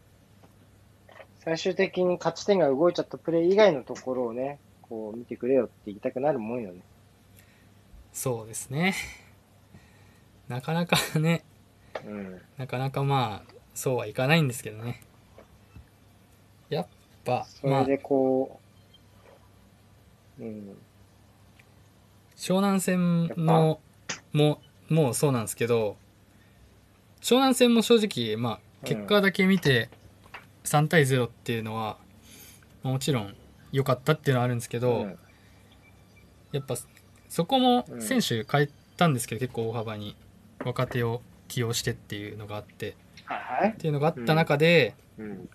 [1.41, 6.81] 最終的に勝ち点が動いちゃったプレー以外のところをね、こう見てくれよって言いたくなるもんよね。
[8.13, 8.95] そうですね
[10.49, 11.45] なかなかね
[12.05, 12.41] うん。
[12.57, 15.01] なかなかまあそうはいかないんですけどね
[16.69, 16.87] やっ
[17.25, 18.59] ぱまあそれでこ
[20.39, 20.77] う、うん。
[22.35, 23.81] 湘南戦の
[24.33, 25.97] ももうそうなんですけど
[27.29, 29.91] 湘南戦も正直まあ結果だけ見て
[30.65, 31.99] 3対0っていうのは、
[32.83, 33.35] まあもちろん
[33.71, 35.19] 良かったっていうのはあるんですけど、うん
[36.53, 36.77] やっぱ
[37.29, 40.17] そこもうん選手変えたんですけど、結構大幅に
[40.65, 43.77] 若手を起用してっていうのがあってはいはいっ。
[43.77, 45.51] ていうのがあった中で、うん。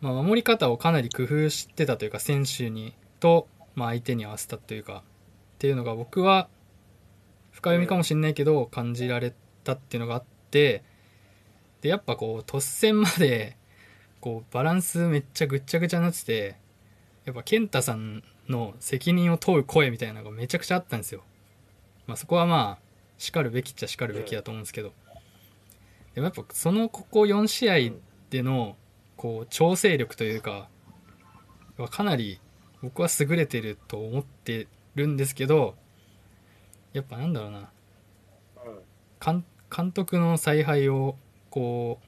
[0.00, 3.46] まあ、守り方をかなり工夫してたというか選手にと、
[3.76, 6.48] まあ、相手に合わせたというかっていうのが僕は
[7.52, 9.32] 深読みかもしれないけど感じられ
[9.62, 10.82] たっていうのがあって
[11.80, 13.56] でやっぱこう突戦まで
[14.20, 16.56] こうバランスめっちゃぐっちゃぐちゃになってて
[17.24, 21.22] やっぱ健太さんの責任を問う声みたいなのがめちゃくちゃあったんですよ。
[22.06, 22.82] まあ、そこはまあ
[23.18, 24.92] 叱るべきっちゃ叱るべきだと思うんですけど。
[26.14, 27.92] でもやっぱそのここ4試合
[28.30, 28.76] での
[29.16, 30.68] こう調整力というか
[31.76, 32.40] はかなり
[32.82, 35.74] 僕は優れてると思ってるんですけど
[36.92, 37.70] やっぱなんだろうな。
[39.24, 41.16] 監監督の采配を
[41.50, 41.98] こ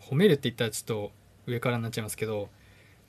[0.00, 1.12] う褒めるって言ったらちょっと
[1.46, 2.48] 上からになっちゃいますけど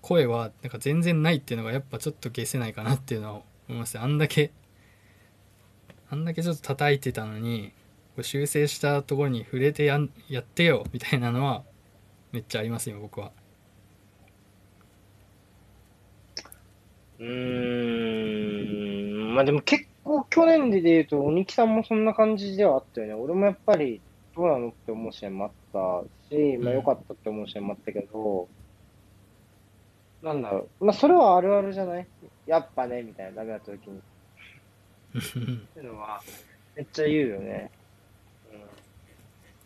[0.01, 3.33] 声はなんか全然ないっていうのがやっぱちょっと消せないかなっていうのは
[3.67, 3.99] 思います。
[3.99, 4.51] あんだけ
[6.09, 7.73] あんだけちょっと叩いてたのに
[8.15, 11.63] こう修正したところに触れてややってよみたいなのは
[12.31, 13.31] めっちゃありますよ僕は。
[17.19, 23.13] うん、まあでも結構去年で言うと、鬼木さんもそんな感じではあったよね。
[23.13, 24.01] 俺もやっぱり
[24.35, 28.47] どうなのって思う試合もあったし、まあ良かったって思う試合もあったけど、
[30.21, 30.85] なんだろう。
[30.85, 32.07] まあそれはあるあるじゃない？
[32.45, 33.97] やっぱね、みたいな、ダメだった時に。
[33.97, 34.01] っ
[35.73, 36.21] ていうのは、
[36.75, 37.71] めっちゃ言うよね。
[38.51, 38.59] うん。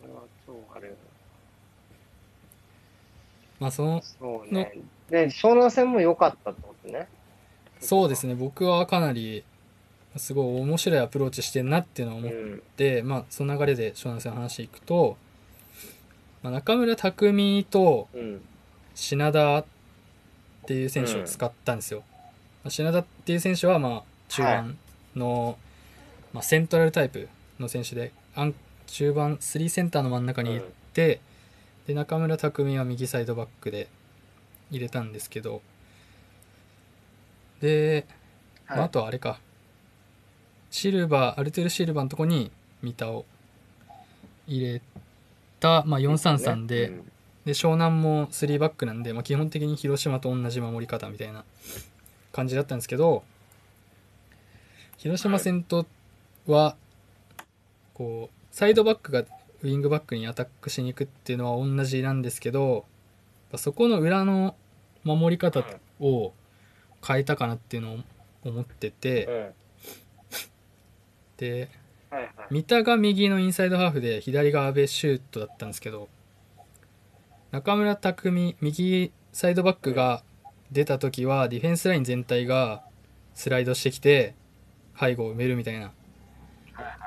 [0.00, 0.98] それは超あるよね。
[3.58, 4.72] まあそのそうね。
[5.08, 7.08] で、湘南戦も良かったってことね。
[7.80, 9.42] そうですね僕はかなり
[10.16, 12.62] すごい面白いアプローチしてんなっていうのを思っうん。
[12.76, 15.16] て、まあその流れで湘南戦の話いくと、
[16.42, 18.40] まあ、中村拓海とうん。
[18.92, 19.64] 品田っ
[20.66, 22.02] ていう選手を使ったんですよ、
[22.64, 24.78] まあ品田っていう選手はまあ中盤
[25.16, 25.56] の、
[26.34, 28.12] まあ、セントラルタイプの選手で
[28.86, 31.20] 中盤3センターの真ん中に行って、
[31.86, 33.88] で中村拓海は右サイドバックで
[34.70, 35.62] 入れたんですけど
[37.60, 38.06] で、
[38.68, 38.86] まあはい。
[38.86, 39.40] あとはあれか
[40.70, 42.50] シルバーアルテル・シルバーのとこに
[42.82, 43.24] 三田を
[44.46, 44.82] 入れ
[45.58, 47.12] た、まあ、433で、うん
[47.44, 51.44] で湘南も3バックなんで、まあ、基本的に広島と同じ守り方みたいな
[52.32, 53.22] 感じだったんですけど
[54.98, 55.86] 広島戦と
[56.46, 56.76] は
[57.94, 59.20] こうサイドバックが
[59.62, 62.84] ウィングバックにアタックしに行くっていうのは同じなんですけど
[63.56, 64.54] そこの裏の
[65.04, 65.64] 守り方
[65.98, 66.32] を
[67.06, 67.98] 変えたかなっていうのを
[68.44, 69.50] 思っててうん。
[71.40, 71.68] で
[72.10, 72.32] はいはい。
[72.50, 76.08] 三田が右のインサイドハーフで左が阿部シュートだったんですけど
[77.50, 80.22] 中村拓海右サイドバックが
[80.70, 82.84] 出た時はディフェンスライン全体が
[83.34, 84.34] スライドしてきて
[84.98, 85.92] 背後を埋めるみたいな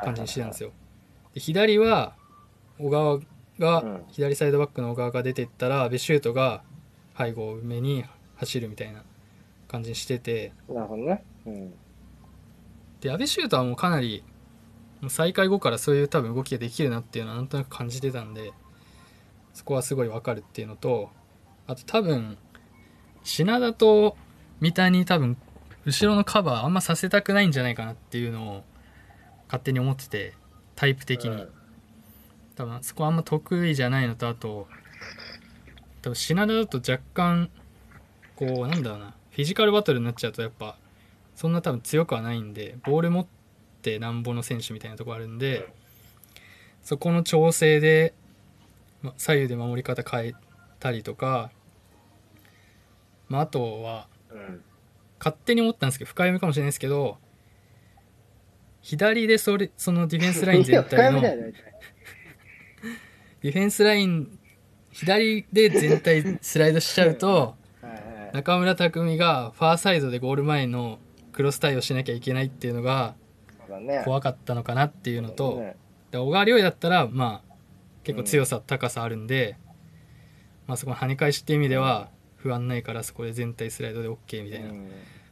[0.03, 0.71] 感じにしてたんですよ
[1.33, 2.15] で左は
[2.79, 3.19] 小川
[3.59, 6.63] が、うん左サイドバックの小川が出ていったら阿部シュートが
[7.17, 8.03] 背後を埋めに
[8.37, 9.03] 走るみたいな
[9.67, 11.23] 感じにしててなるほどね。
[11.45, 11.73] うん。
[13.03, 14.23] で阿部シュートはもうかなり
[15.09, 18.53] 再開後からそういう多分動きができるなっていうのはなんとなく感じてたんで
[19.53, 21.09] そこはすごいわかるっていうのと
[21.67, 22.37] あと多分
[23.23, 24.15] 品田と
[24.61, 25.37] 三田に多分
[25.85, 28.63] 後ろのカバーあんまさせたくないんじゃないかなっていうのを
[29.47, 30.33] 勝手に思ってて
[30.75, 31.49] タイプ的に、うん
[32.55, 34.67] 多分そこあんま得意じゃないのとあと
[36.01, 37.49] 多分品田だと若干
[38.35, 40.77] こうなんだろうなフィジカルバトルになっちゃうとやっぱ
[41.35, 43.27] そんな多分強くはないんでボール持っ
[43.81, 45.67] てなんぼの選手みたいなとこあるんで
[46.83, 48.13] そこの調整で、
[49.01, 50.33] ま、左右で守り方変え
[50.79, 51.51] たりとか、
[53.29, 54.63] まあ、あとはうん。
[55.19, 57.17] 勝手に思ったんですけど深読みかもしれないですけど
[58.81, 64.37] 左でそれそのディフェンスライン全体の ディフェンスライン
[64.91, 67.55] 左で全体スライドしちゃうと。
[68.33, 70.97] 中村拓海がファーサイドでゴール前の
[71.33, 73.15] クロス対応しなきゃいけないっていうのが。
[74.03, 75.75] 怖かったのかなっていうのとね
[76.11, 77.53] で小川亮也だったらまあ
[78.03, 79.57] 結構強さ高さあるんで、
[80.67, 84.89] まあ、そこの跳ね返しっていう意味では不安ないからそこで全体スライドで OK みたいなうん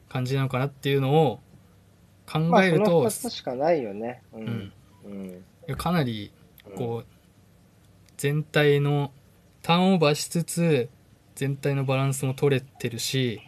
[0.10, 1.40] 感じなのかなっていうのを
[2.30, 4.22] 考えると、2つしかないよね。
[4.34, 4.74] ううんん。
[5.68, 5.76] うん。
[5.78, 6.34] かなり
[6.76, 7.08] こう
[8.18, 9.14] 全体の
[9.62, 10.90] ターンオーバーしつつ
[11.36, 13.42] 全体のバランスも取れてるし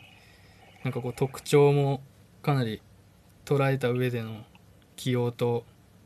[0.86, 2.02] なんかこう特徴も
[2.44, 2.82] かなり
[3.46, 4.44] 捉えた上での
[4.96, 5.66] 起用と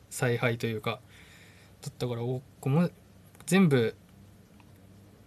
[0.10, 1.02] 采配というか
[1.82, 2.90] だったからおこの
[3.46, 3.96] 全部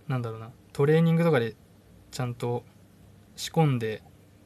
[0.09, 1.55] なんだろうなトレーニングとかで
[2.11, 2.65] ちゃんと
[3.37, 4.03] 仕込んで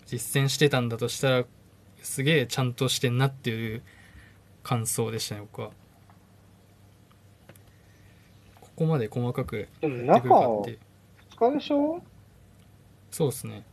[0.07, 1.45] 実践してたんだとしたら
[2.03, 3.83] すげえちゃんとしてんなっていう
[4.62, 5.71] 感想でしたね僕は。
[8.61, 10.71] ここまで細かくやってくるか中って。
[10.71, 10.79] いう
[11.39, 12.03] 2日でしょ？
[13.11, 13.65] そうですね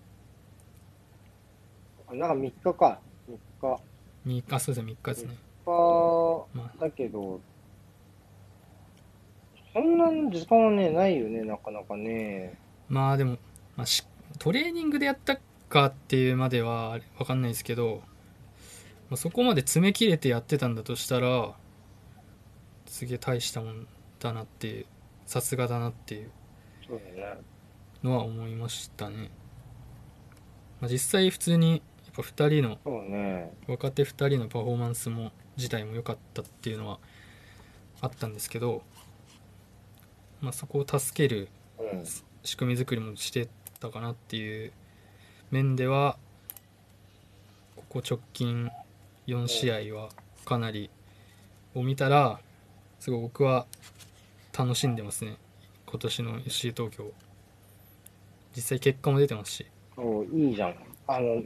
[2.14, 3.00] なんか3日か。
[3.62, 3.82] 3日。
[4.26, 7.40] 3日そうですね3日ですね3ま日だけど、
[9.74, 12.58] そんな時間はね、ないよね、なかなかね。
[12.90, 13.38] まあでも、
[13.76, 14.06] まあ、し
[14.38, 15.40] トレーニングでやった
[15.70, 18.02] かっていうまでは分かんないですけど、
[19.10, 21.54] まあ、そこまで詰め切れてやってたんだとしたら
[22.86, 23.88] すげえ大したもん
[24.20, 24.86] だなっていう
[25.26, 26.32] さすがだなっていう。
[28.04, 29.30] のは思いましたね、
[30.80, 33.52] まあ、実際普通にぱ2人の。
[33.68, 37.00] 若手2人のパフォーマンスも自体も良かったっていうのは
[38.02, 38.84] あったんですけど、
[40.42, 41.50] まあ、そこを助ける
[41.80, 42.04] うん。
[42.44, 43.48] 仕組み作りもして
[43.80, 44.72] たかなっていう
[45.52, 46.18] 面では
[47.76, 48.72] ここ直近
[49.28, 50.10] 4試合は
[50.46, 50.90] かなり
[51.76, 52.40] を見たら
[53.00, 53.68] すごい僕は
[54.58, 55.38] 楽しんでますね
[55.86, 57.12] 今年の FC 東京
[58.56, 60.76] 実際結果も出てますしおいいじゃん。
[61.08, 61.44] あの、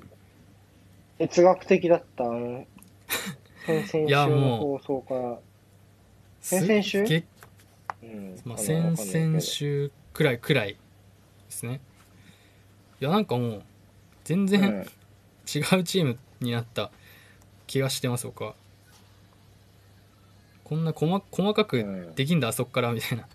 [1.18, 2.66] 哲学的だった、あの、
[3.66, 5.40] 先々週いやのも放送から、
[6.42, 7.04] す先々週？
[7.04, 7.24] げ
[8.04, 8.42] うん。
[8.46, 10.78] まあ、先々週くらいくらいで
[11.50, 11.80] すね。
[13.02, 13.64] いやなんかもう
[14.24, 14.80] 全然、うん。
[14.82, 16.92] 違うチームになった
[17.68, 18.56] 気がしてます僕は。
[20.64, 23.28] こんな細細かくうんできんだ、あそこからみたいな。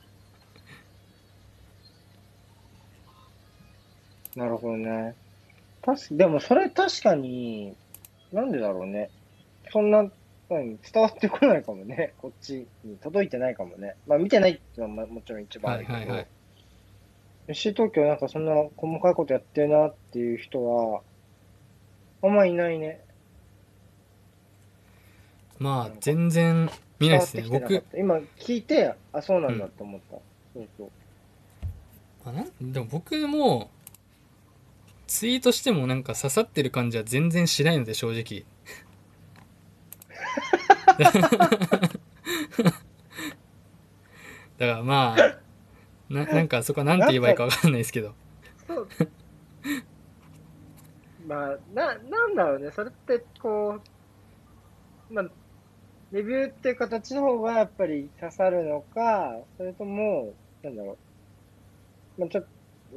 [4.37, 5.15] なるほどね。
[5.83, 7.77] 確かでもそれ確かに、
[8.33, 9.11] なんでだろうね。
[9.73, 10.11] そんな、
[10.49, 12.15] 何伝わってこないかもね。
[12.21, 13.95] こっちに届いてないかもね。
[14.07, 15.99] まあ見てないっていうのはまもちろん一番あるけど。
[15.99, 16.27] はいはいはい
[17.51, 21.03] FC 東京なんかそんな細かいことやってるなっていう人は、
[22.23, 23.01] あんまいないね。
[25.59, 26.71] まあ全然
[27.01, 30.19] 見ないですね僕今聞いて、あ、そうなんだって思った。
[30.55, 30.91] そうそう。
[32.25, 33.71] あなんでも僕も
[35.11, 38.45] ツイートしてもなんか刺さってる感じは全然しないので正直
[44.57, 45.39] だからまあ
[46.09, 48.15] ななんかそこはなんて言えばいいかわかんないですけど。
[51.27, 52.71] まあ、な、なんだろうね。
[52.73, 53.81] それって、こ
[55.11, 55.25] う、まあ、
[56.11, 60.35] レビューっていう形の方がやっぱり刺さるのか、それとも、
[60.65, 60.99] なんだろ
[62.19, 62.21] う。
[62.23, 62.47] まあ、ちょっ、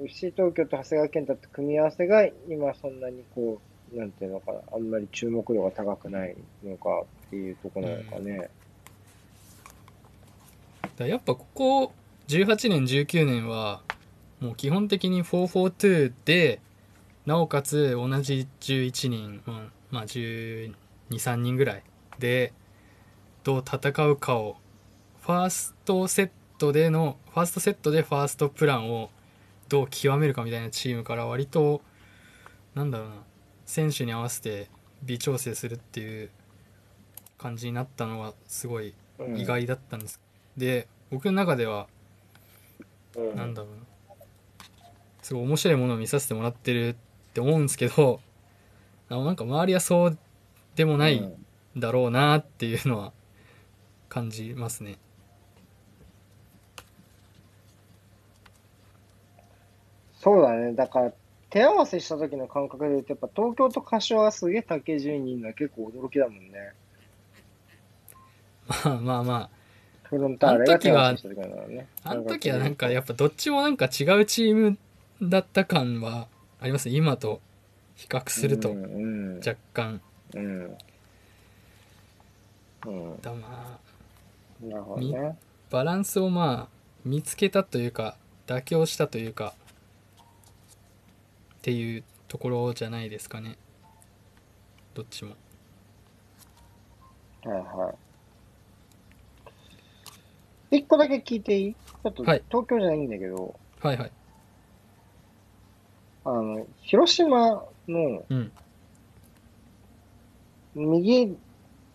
[0.02, 3.62] FC 東京と長谷川健太って組み合わせが今そんなにこ
[3.94, 8.38] う、なんていうのかな、あんまり注目度が高くないのかっていうところなのかね。
[8.40, 8.50] だか
[11.00, 11.94] らやっぱここ
[12.28, 13.82] 18年19年は
[14.40, 16.60] もう基本的に442で
[17.26, 19.58] なおかつ同じ11人、まあ、
[19.92, 20.74] まあ1
[21.10, 21.84] 2 3人ぐらい
[22.20, 22.54] で
[23.44, 24.58] どう戦うかを
[25.22, 29.10] ファーストセットでのファーストセットでファーストプランを
[29.74, 31.82] どう極めるかみたいなチームから割と
[32.76, 33.16] なんだろうな
[33.66, 34.70] 選手に合わせて
[35.02, 36.30] 微調整するっていう
[37.40, 39.36] 感じになったのはすごいうん。
[39.36, 40.22] 意外だったんです、
[40.56, 41.88] で僕の中では
[43.16, 43.36] うん。
[43.36, 44.16] なんだろうな
[45.24, 46.96] すごい面白いものを見させてもらってるっ
[47.34, 48.20] て思うんですけど
[49.10, 50.18] なんか周りはそう
[50.76, 51.34] でもないん。
[51.76, 53.12] だろうなっていうのは
[54.08, 55.00] 感じますね
[60.24, 60.74] そうだね。
[60.74, 61.14] だから、
[61.50, 66.74] 手合わせした時の感覚で言うと、やっぱ東京と柏はすげえ竹10人が結構驚きだもんね。
[68.86, 69.50] まあまあま
[70.04, 71.88] フロンターレが手合わせした時だからね。
[72.04, 74.78] ああの時はなんかやっぱどっちもなんか違うチーム
[75.22, 76.28] だった感は
[76.60, 77.42] ありますね今と
[77.96, 78.70] 比較すると
[79.46, 80.02] 若干
[80.36, 80.78] うん。
[82.86, 83.22] うん。
[83.22, 83.80] だま
[84.98, 85.38] ね。
[85.70, 88.16] バランスをまあ見つけたというか
[88.48, 89.54] 妥協したというか
[91.64, 93.58] っていうところじゃないですかね。
[94.94, 95.34] どっちも。
[97.46, 97.96] はいは
[100.72, 100.78] い。
[100.80, 101.74] 一個だけ聞いていい？
[101.74, 102.44] ちょっとはい。
[102.50, 104.12] 東京じゃないんだけど、はいはい。
[106.26, 108.52] あの、広島のうん。
[110.76, 111.38] 右、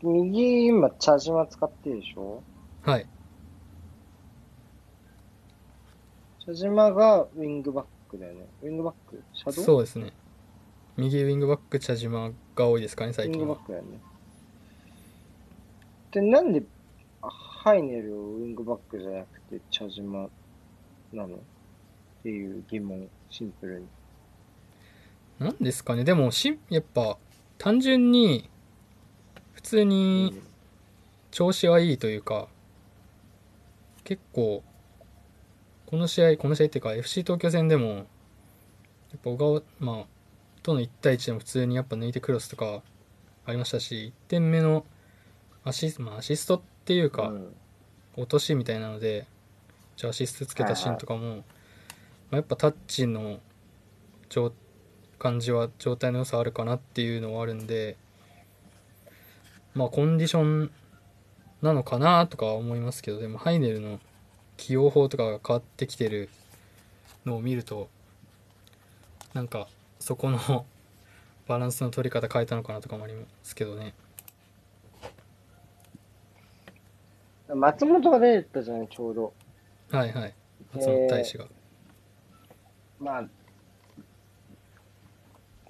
[0.02, 2.42] 右今、茶島使ってるでしょ？
[2.80, 3.06] はい。
[6.46, 8.46] 茶島がウィングバックだよね。
[8.62, 9.22] ウィングバック？
[9.32, 9.64] シャドウ？
[9.64, 10.12] そうですね。
[10.96, 14.00] 右ウィングバック茶島が多いですかねウィン最近はグバックだよね。
[16.10, 16.62] で、なんで、
[17.22, 20.28] あハイネルをウィングバックじゃなくて茶島
[21.12, 21.36] なの？
[21.36, 21.38] っ
[22.22, 23.86] ていう疑問、シンプルに。
[25.38, 26.02] なんですかね。
[26.02, 27.16] でもしやっぱ
[27.58, 28.50] 単純に
[29.52, 30.42] 普通に
[31.30, 32.48] 調子はいいというか
[34.02, 34.64] 結構
[35.90, 38.02] この試合この試合っていうか FC 東京戦でもや
[39.16, 40.06] っぱ小川まあ
[40.62, 42.82] との1対1でも普通にやっぱ抜いてクロスとか
[43.46, 44.84] ありましたし1点目の
[45.64, 47.54] アシス,、まあ、アシストっていうか、うん。
[48.18, 49.26] 落としみたいなので
[49.96, 51.42] じゃあアシストつけたシーンとかも、ま
[52.32, 53.38] あ、やっぱタッチの
[54.28, 54.52] 状
[55.20, 57.96] 感じは状態の良さあるかなっていうのはあるんで
[59.74, 60.70] まあコンディション
[61.62, 64.00] なのかなとかは思いますけどでもハイネルの
[64.58, 66.28] 起用法とかが変わってきてる
[67.24, 67.88] のを見ると
[69.32, 70.66] なんかそこの
[71.48, 73.94] バランスの取り方変えたのかなとかもありますけどね
[77.54, 79.32] 松本が出てたじゃない、ちょうど。
[79.90, 80.34] はいはい
[80.74, 81.46] 松本大使が、
[83.00, 83.28] まあ、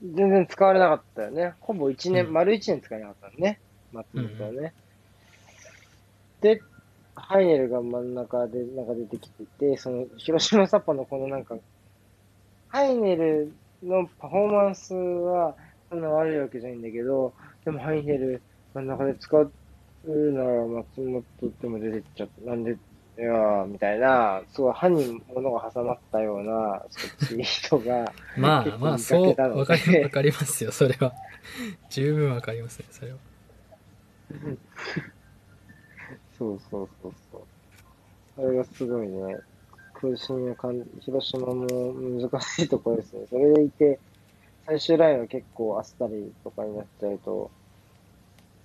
[0.02, 1.54] 全然使われなかったよね。
[1.60, 3.60] ほぼ1年、うん丸1年使えなかったのね。
[3.92, 4.74] 松本はね。
[6.40, 6.60] で、
[7.18, 11.56] ハイネルが真ん中で、なんか出てきてて、その、広島サッパのこのなんか、
[12.68, 13.52] ハイネル
[13.82, 15.54] のパフォーマンスは、
[15.90, 17.32] そんな悪いわけじゃないんだけど、
[17.64, 18.42] でもハイネル
[18.74, 19.52] 真ん中で使う
[20.06, 21.24] なら松本
[21.60, 22.50] でも出てっちゃった。
[22.50, 27.00] なんで、いやーみたいな、すごい歯に物が挟まったような、そ
[27.34, 31.12] ういうツイートが、 まあまあそうわかりわかりますよそれは
[31.90, 33.18] 十分わかりますねそれは
[36.38, 37.42] そうそうそうそう。
[38.36, 39.36] それがすごいね、
[39.94, 43.26] 苦しみを感じ、広島も難しいところですね。
[43.28, 43.98] それでいて、
[44.66, 47.50] 最終ラインは結構あっさりとかになっちゃうと、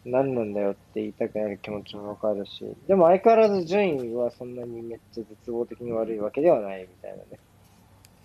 [0.05, 7.23] 何なんだよって言いたくなる気持ちもわかるし、でも相変わらず順位はそんなにめっちゃ絶望的に悪いわけではないみたいなね。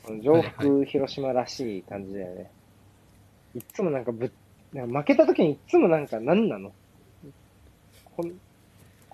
[0.03, 2.51] この上腹広島らしい感じだよね。
[3.55, 4.31] いつもなんかぶ
[4.73, 6.73] なんか負けた時にいつもなんか何なの？
[8.17, 8.33] この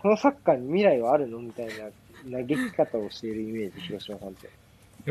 [0.04, 1.38] このサッカーに未来はあるの？
[1.38, 1.66] みたい
[2.28, 4.50] な嘆き方をしているイメージ、広島さんって。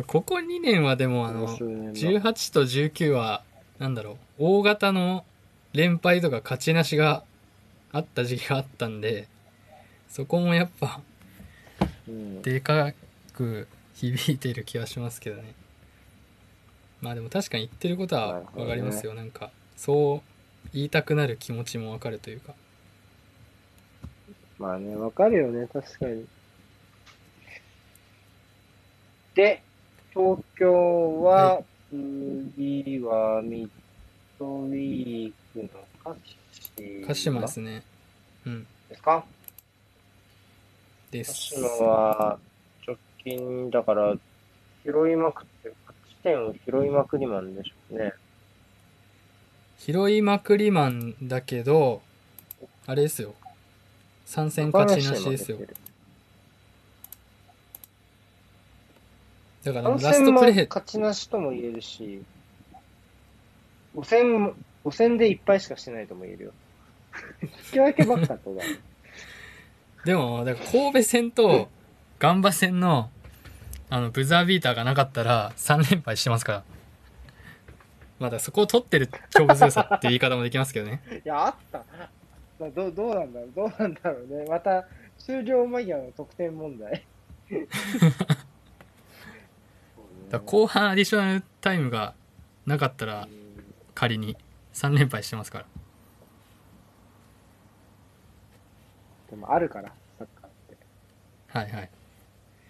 [0.03, 1.93] ここ2年はでもあのこ数年の。
[1.93, 3.41] 18と19は
[3.79, 5.25] なんだろう大型の
[5.73, 7.23] 連敗とか勝ちなしが
[7.91, 9.27] あった時期があったんで
[10.09, 11.01] そこもやっぱ
[12.07, 12.43] うん。
[12.43, 12.93] でか
[13.33, 15.55] く響いてる気はしますけどね。
[17.01, 22.53] まあでも確かに言ってることは分かりますよ、なんかそう言いたくなる気持ちも分かるというか
[24.59, 26.25] まあね、わかるよね、確かに。
[29.35, 29.61] で、
[30.13, 33.69] 東京は、は次はミッ
[34.39, 35.69] ドウィークの
[36.03, 36.15] 鹿
[36.51, 37.07] 島。
[37.07, 37.83] 鹿島ですね。
[38.45, 38.67] うん。
[38.89, 39.25] ですか？
[39.25, 39.27] 鹿
[41.11, 41.33] です。
[41.33, 42.39] 島は、
[42.87, 44.15] 直近だから、
[44.85, 48.13] 拾いまくって、勝ち点を拾いまくりマンでしょうね。
[49.79, 52.01] 拾いまくりマンだけど
[52.85, 53.35] あれですよ
[54.25, 55.57] 参戦勝ちなしですよ
[59.63, 62.21] だからラストプレー勝ちなしとも言えるし、
[63.95, 64.53] 5戦も、
[64.83, 66.51] 5戦でいっぱいしかしてないとも言えるよ。
[67.41, 68.63] 引き分けばっかとだ。
[70.03, 71.69] でも、だから神戸戦と
[72.19, 73.09] ガンバ戦の、
[73.89, 76.63] あの、ブザービーターがなかったら3連敗してますから。
[78.19, 81.01] まあだそこを取ってる勝負強さっていう言い方もできますけどね。
[81.25, 81.83] いや、あった。
[82.63, 84.45] まあどうどうなんだろう、どうなんだろうね。
[84.47, 84.87] また、
[85.17, 87.03] 終了間際の得点問題。
[90.29, 92.15] だから後半アディショナルタイムが
[92.65, 93.27] なかったら
[93.93, 94.37] 仮に
[94.73, 95.65] 3連敗してますから。
[99.29, 100.77] でもあるから、サッカーって。
[101.47, 101.89] はいはい。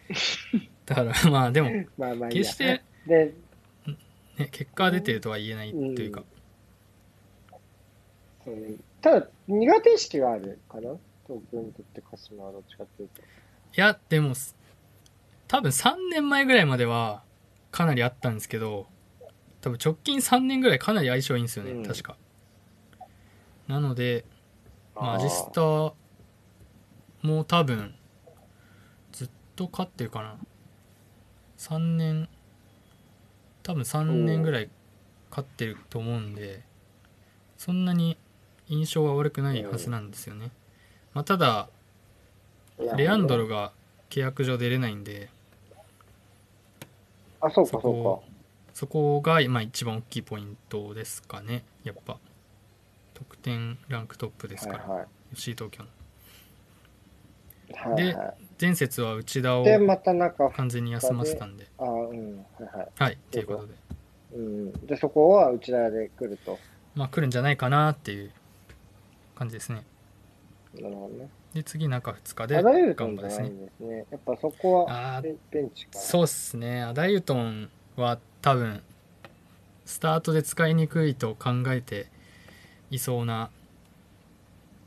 [0.86, 2.42] だからまあでも、ね、まあまあいいや。
[2.42, 3.34] 決して、で、
[4.50, 6.24] 結果が出てるとは言えないというか。
[8.44, 10.96] そうね、ただ、苦手意識があるかな？
[11.28, 13.22] 東京にとって鹿島はどっちかっていうと。
[13.22, 13.24] い
[13.76, 14.34] や、でも、
[15.48, 17.22] 多分3年前ぐらいまでは
[17.70, 18.88] かなりあったんですけど、
[19.60, 22.18] 多分直近3年ぐらいかなり相性いいんですよね、うん確か。
[23.68, 24.26] なので、
[24.96, 25.62] まあ、あーアジスタ
[27.22, 27.96] も多分、
[29.12, 30.38] ずっと勝ってるかな。
[31.58, 32.30] 3年、
[33.64, 34.70] 多分3年ぐらい
[35.30, 36.64] 勝ってると思うんで、
[37.58, 38.18] そんなに
[38.68, 40.52] 印象は悪くないはずなんですよね。
[41.14, 41.70] まあ、ただ、
[42.98, 43.72] レアンドロが
[44.10, 45.30] 契約上出れないんで、
[47.42, 48.24] あ、そうか、そそこ
[48.74, 52.18] そこが今一番大きいポイントですかね、やっぱ。
[53.14, 54.64] 得点ランクトップでうか。
[54.64, 55.08] すから、はいはい。
[55.34, 55.90] FC 東京の。
[57.76, 62.88] はいはい、前節は内田をで、またなんか、完全に休ませたんで、あうん、はいはい。
[62.96, 63.74] はい、ということで、
[64.36, 64.72] うん。
[64.86, 66.60] で、そこは内田で来ると。
[66.96, 68.32] まあ来るんじゃないかなっていう
[69.44, 69.84] 感じですね。
[70.80, 71.30] なるほどね。
[71.54, 72.64] で、次中2日で
[72.96, 74.06] ガンバですねすね。
[74.10, 76.00] やっぱそこはベベンチか。
[76.00, 78.82] そうっすね、アダユトンは多分、
[79.86, 82.08] スタートで使いにくいと考えて
[82.90, 83.52] いそうな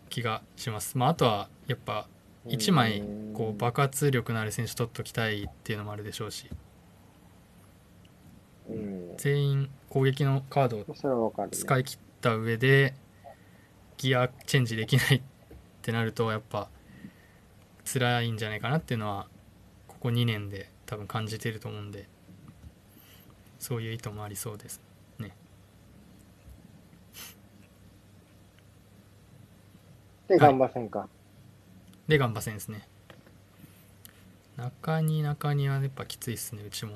[0.09, 0.97] 気がします。
[0.97, 2.09] まあ、あとはやっぱ
[2.47, 3.03] 1枚
[3.35, 6.49] こう爆発力のある選手取っときたいっていうのもあるでしょうし
[8.71, 9.17] うん。
[9.19, 11.49] 全員攻撃のカードを。
[11.51, 12.95] 使い切った上で
[13.97, 15.23] ギアチェンジできないっ
[15.83, 16.69] てなるとやっぱ
[17.85, 19.29] 辛いんじゃないかなっていうのは
[19.89, 22.09] ここ2年で多分感じてると思うんで。
[23.59, 24.81] そういう意図もありそうです
[25.19, 25.35] ね。
[30.29, 31.09] で、頑張せんか。
[32.07, 32.87] でガンバ戦ですね。
[34.57, 36.93] 中に中にはやっぱきついっすねうちも。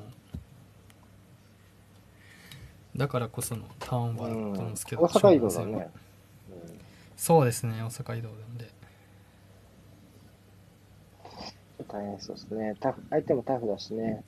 [2.95, 5.91] だからこそのターンオーバーだと思うんですけど、大阪移動だね。
[7.21, 8.73] そうですね大阪移動なんで
[11.79, 12.75] うん、大変そうですね。
[12.81, 14.25] タフ相手もタフだしね。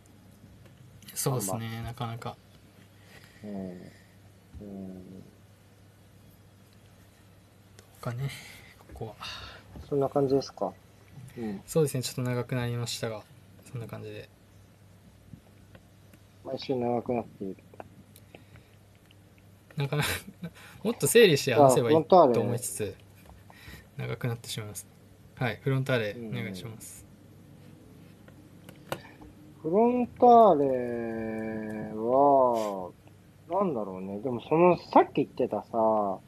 [1.14, 2.36] そうですねなかなか
[3.42, 3.50] うん。
[3.50, 5.02] うん、
[8.02, 8.28] かね
[8.78, 9.14] ここは
[9.88, 10.74] そんな感じですか？
[11.38, 11.62] うん。
[11.66, 13.22] そうですねちょっと長くなりましたが
[13.72, 14.28] そんな感じで
[16.44, 17.56] 毎週長くなっている。
[19.82, 20.08] なかなか
[20.82, 22.94] もっと整理して話せばいいと思いつつ
[23.96, 24.86] 長くなってしまいます。
[25.36, 26.38] はいフロンターレうん。
[26.38, 27.04] お願いします。
[29.62, 32.90] フロンターレは、
[33.48, 34.18] なんだろうね。
[34.20, 36.18] でもその、さっき言ってたさ、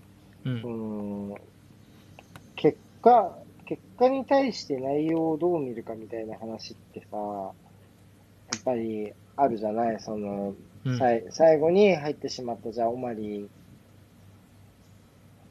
[0.45, 0.63] うん。
[0.63, 1.35] うん、
[3.05, 3.37] 果、
[3.67, 7.51] 結果に対して内容をどう見るかみたいな話ってさ、や
[8.59, 10.01] っぱりあるじゃない？
[10.01, 10.99] その、うん。
[10.99, 11.25] さい。
[11.31, 13.49] 最後に入ってしまった、じゃあ、オマリー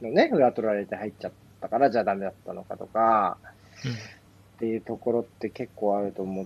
[0.03, 1.31] のね、裏取られて入っちゃっ
[1.61, 3.38] たから、じゃあダメだったのかとか、
[4.55, 6.45] っていうところって結構あると思っ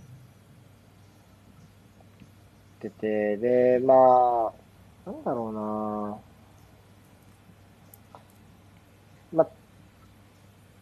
[2.80, 3.94] てて、で、ま
[5.06, 6.22] あ、なんだろ
[9.34, 9.44] うな。
[9.44, 9.48] まあ、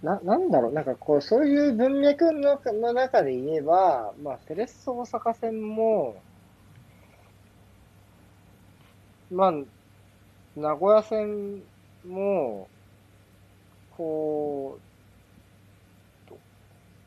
[0.06, 6.22] な、なんだろう、なんかこう、そういう文脈の中の中で言えば、まあ、セレッソ大阪戦も、
[9.32, 9.54] まあ、
[10.56, 11.62] 名古屋戦
[12.08, 12.68] も、
[13.98, 14.82] こう、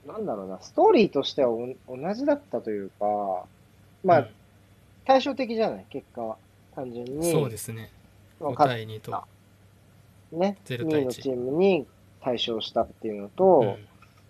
[0.09, 3.45] なんだろうな、ストーリーとしてはお同じだったというか、
[4.05, 4.29] まあ、うん。
[5.05, 6.37] 対照的じゃない、結果は。
[6.75, 7.31] 単純に。
[7.31, 7.91] そうですね。
[8.41, 9.11] 5まあ勝っ対2と。
[9.11, 9.27] た
[10.33, 11.87] ね、0 2対位のチ1ームに
[12.21, 13.77] 対勝したっていうのうと、ん。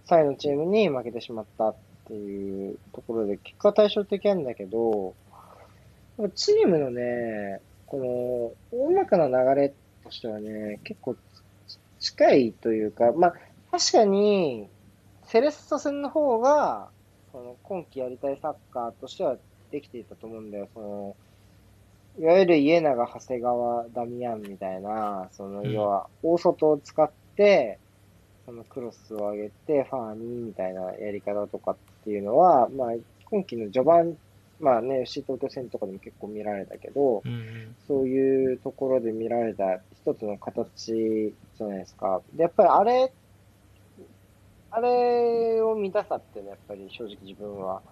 [0.07, 1.74] 3位のチームに負けてしまったっ
[2.07, 5.14] ていうところで、結果は対照的なんだけど、
[6.34, 7.61] チームのね、
[7.91, 9.74] この大まかな流れ
[10.05, 11.16] としてはね、結構
[11.99, 13.34] 近いというか、まあ、
[13.70, 14.68] 確かに、
[15.24, 16.89] セレッソ戦の方が、
[17.32, 19.36] その今季やりたいサッカーとしては
[19.70, 20.68] できていたと思うんだよ。
[20.74, 21.16] その
[22.18, 27.78] いわゆる家長、長谷川、ダミアンみたいな、その要は大外を使って、
[28.45, 32.89] そのクロスを上げて、ファーにみたいなやり方とかっていうのは、まあ、
[33.26, 34.18] 今季の序盤、
[34.61, 37.76] まあね、FC 東京戦とかでも結構見られたけど、うんうん。
[37.86, 42.20] そういうところで見られた一つの形じゃないですか。
[42.34, 43.12] で、やっぱりあれ、
[44.70, 47.82] あれを見たさってね、やっぱり正直自分は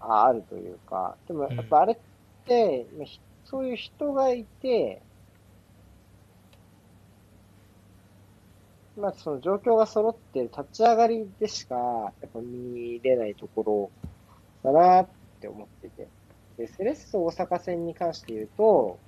[0.00, 1.96] ああるというか、でもやっぱあれっ
[2.46, 5.02] て、まあひそういう人がいて、
[8.96, 13.90] まあその状況が揃って立ち上がりでしかやっぱ見れないとこ
[14.64, 15.08] ろだなっ
[15.40, 16.08] て思ってて。
[16.56, 18.98] で、セレッソ大阪戦に関して言うと、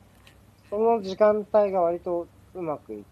[0.69, 3.05] その時間帯が割とうまくいっ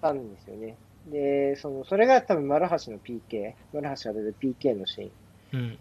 [0.00, 0.76] たんですよね。
[1.06, 5.78] で、その、それが多分丸橋の PK、丸橋が出て PK のシーン、うん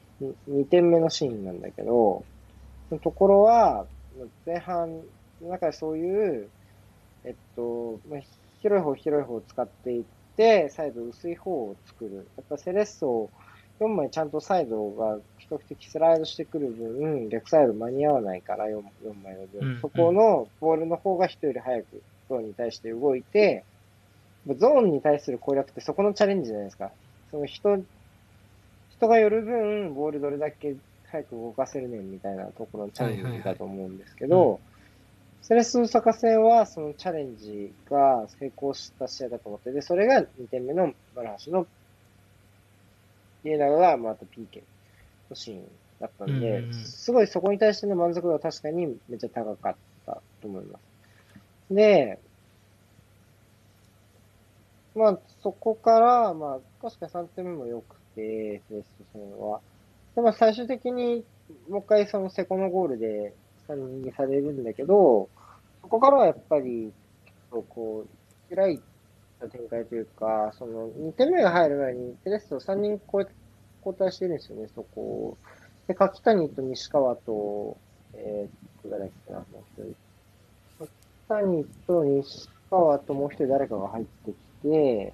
[0.49, 2.25] 2点目のシーンなんだけど、
[2.89, 3.85] そのところは、
[4.45, 5.01] 前半
[5.41, 6.49] の中でそういう、
[7.23, 8.19] えっと、まあ、
[8.61, 10.03] 広い方広い方を使っていっ
[10.35, 12.27] て、サイド薄い方を作る。
[12.35, 13.29] やっぱセレッソ
[13.79, 19.79] 4枚ちゃんとサイドが比較的スライドしてくる分、逆サイド間に合わないから 4, 4枚の分、うん。
[19.81, 23.63] そこのボールの方が人より早くゾーンに対して動いて、
[24.57, 26.91] ゾーンに対する攻略ってそこのチャレンジじゃないですか。
[27.31, 27.77] その人、
[28.91, 30.75] 人が寄る分、ボールどれだけ
[31.07, 34.59] 早く動かせるねんみたいなところのチャレンジだと思うんですけど、
[35.41, 41.65] セレッソ大阪戦はそのチャレンジが成功した試合だと思って、で、それが2点目の丸橋の
[43.43, 44.61] 家長がまた PK
[45.29, 45.67] のシーン
[45.99, 49.75] だったんで、うんうんうんすごいそこに対しての満足度は確かにめっちゃ高かっ
[50.05, 51.73] たと思います。
[51.73, 52.19] で、
[54.95, 59.61] まあ、そこから、まあ、確かに3点目も良くて、セレッソ戦は。
[60.15, 61.23] で、まあ、最終的に、
[61.69, 63.33] もう一回そのセコのゴールで
[63.67, 65.29] 3人にされるんだけど、
[65.81, 66.91] そこからはやっぱり、
[67.51, 68.05] こ
[68.51, 68.81] う、開い
[69.39, 73.25] た展開というか、その2点目が入る前に、セレッソ3人交
[73.97, 75.37] 代してるんですよね、そこを。
[75.87, 77.77] で、柿谷と西川と、
[78.13, 79.95] えー、っと、誰だっけな、もう一人。
[80.79, 80.91] 柿
[81.27, 85.13] 谷と西川ともう一人誰かが入ってきて、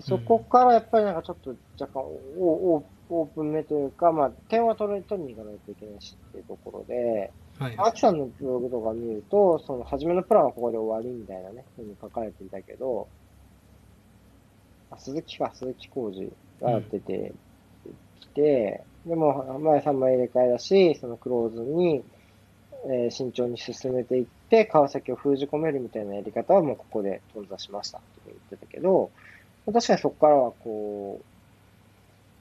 [0.00, 2.04] そこからやっぱりなんかちょっと若干
[2.38, 7.74] オオオープン目というか、まあ、点は取りに行かないといけないしっていうところで、はい。
[7.78, 13.08] アキさんのブログとか見ると、その初めのプランはここで終わりみたいなね、ふうに書かれていたけど、
[14.90, 16.30] あ鈴木か、鈴木浩二
[16.60, 17.32] が出て
[18.20, 22.04] きて、でも前3枚入れ替えだし、そのクローズに、
[22.88, 29.10] えー慎重に進めていって、川崎を封じ込めるみたいなやり方はもうここで頓挫しましたって言ってたけど、
[29.72, 31.24] 確かにそこからはこう、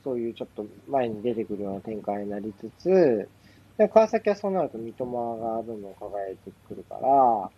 [0.04, 3.30] そういうちょっと前に出てくるような展開になりつつ、
[3.78, 7.50] で川崎はそうなると三笘がどんどん輝いてくるから、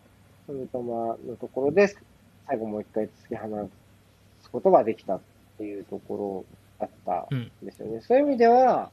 [0.47, 1.93] 三笘のところで
[2.47, 3.69] 最後もう一回突き放
[4.41, 5.21] すことができたっ
[5.57, 6.45] ていうとこ
[6.79, 6.89] ろだっ
[7.29, 8.01] たんですよね。
[8.01, 8.89] そういう意味では、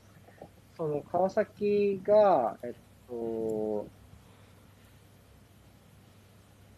[0.76, 2.72] その川崎が、えっ
[3.08, 3.86] と、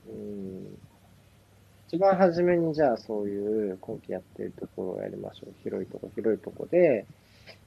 [0.08, 0.78] うん、
[1.88, 5.54] 一番初めにじゃあそういう今季やってるところをやりましょう。
[5.62, 7.06] 広いとこ、広いとこで、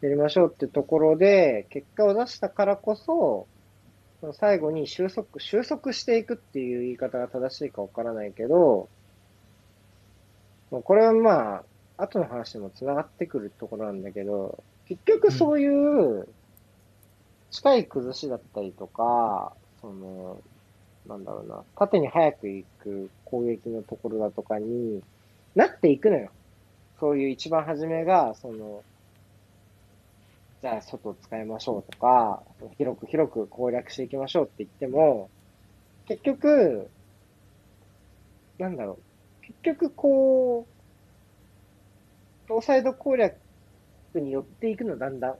[0.01, 3.47] やりましょうってところで、結果を出したからこそ、
[4.33, 8.89] 最後に収束、収束していくっていう言い方が正しいかわからないけど、
[10.71, 11.63] もうこれはま
[11.97, 16.27] あ、後の話にも繋がってくるところなんだけど、結局そういう、
[17.51, 20.39] 近い崩しだったりとか、その、
[21.07, 25.01] なんだろうな、縦に早く行く攻撃のところだとかに
[25.55, 26.29] なっていくのよ。
[26.99, 28.83] そういう一番初めが、その、
[30.61, 32.43] じゃあ外を使いましょうとか、
[32.77, 35.31] 広く広く攻略していきましょうって言っても、
[36.05, 36.91] 結局、
[38.59, 39.03] なんだろう、
[39.41, 40.83] 結局こう、
[42.49, 43.39] 両サイド攻略
[44.15, 45.39] に寄っていくの、だんだん。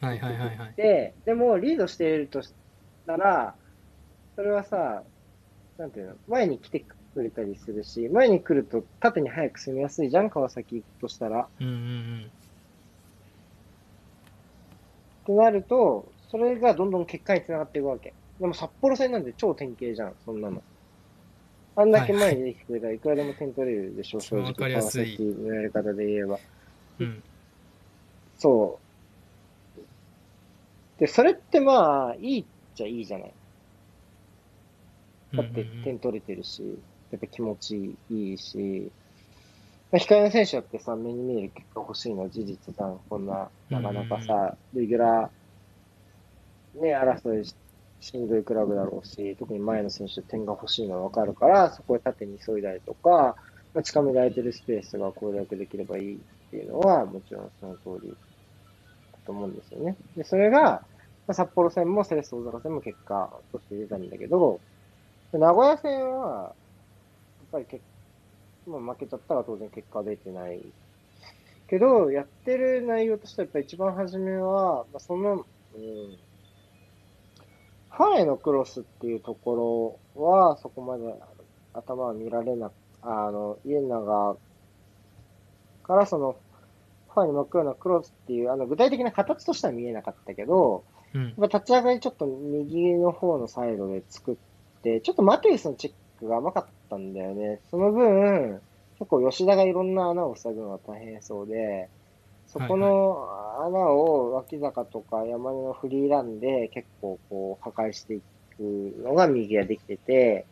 [0.00, 0.74] はいはいはいはい。
[0.76, 2.54] で、でもリードしているとし
[3.06, 3.56] たら、
[4.36, 5.04] それはさ、
[5.78, 11.50] なんていうの、前に来てくれたりするし、前に来ると縦に早く攻めやすいじゃん、川崎行くとしたら。
[11.60, 11.76] うんうんう
[12.26, 12.32] ん。
[15.26, 18.14] ってなると、それがどんどん結果につながっていくわけ。
[18.38, 20.62] でも札幌戦なんて超典型じゃん、そんなの。
[21.74, 24.44] あんだけ前に出てきてくれたらいくらでも点取れるでしょ、正直。
[24.46, 26.38] わかりやすい川崎のやり方で言えば。
[27.00, 27.22] うん。
[28.38, 28.80] そ
[29.76, 29.80] う。
[31.00, 32.44] で、それってまあ、いいっ
[32.76, 33.34] ちゃいいじゃない。
[35.34, 36.62] だって点取れてるし、
[37.10, 39.05] やっぱ気持ちいいし、まあ、
[39.92, 42.98] 控えの選手だってさ、目に見える結果欲しいのは事実じゃん。
[43.08, 47.54] こんな、なかなかさ、レギュラー、ね、争いし
[48.00, 53.36] しんどいクラブだろうし、特に前の選手点が欲しいのはわかるから、そこへ縦に急いだりとか、
[53.74, 56.18] まあ、近められてるスペースが攻略できればいいっ
[56.50, 59.96] ていうのは、もちろんその通りだと思うんですよね。
[60.16, 60.82] で、それが、ま
[61.28, 64.60] あ、札幌戦もセレッソ大阪戦も結果として出たんだけど、
[65.32, 66.52] 名古屋戦は、やっ
[67.52, 67.82] ぱり結
[68.66, 70.60] まあ、負けちゃったら当然結果は出てない。
[71.68, 75.42] けど、やってる内容としてはやっぱ一番初めは、まあ、その、うん、
[77.90, 81.14] ファンへのクロスっていうところは、そこまで
[81.72, 82.72] 頭は見られなく、
[83.02, 84.38] あの、家長
[85.82, 86.36] からその、
[87.14, 90.84] ファンに巻くようなクロスっていう、あの、具体的な形としては見えなかったけど、
[91.14, 91.22] うん。
[91.22, 94.36] やっぱ立ち上がりちょっと右の方のサイドで作っ
[94.82, 97.60] て、ちょっとマテウスのチェックが甘かったんだよね。
[97.70, 98.60] その分、
[98.98, 101.88] 結構吉田がいろんな穴を塞ぐのが大変そうで、
[102.46, 103.28] そこの
[103.60, 108.20] 穴を脇坂とか山根のフリーランで結構こう破壊してい
[108.56, 108.60] く
[109.02, 110.46] のが右ができてて、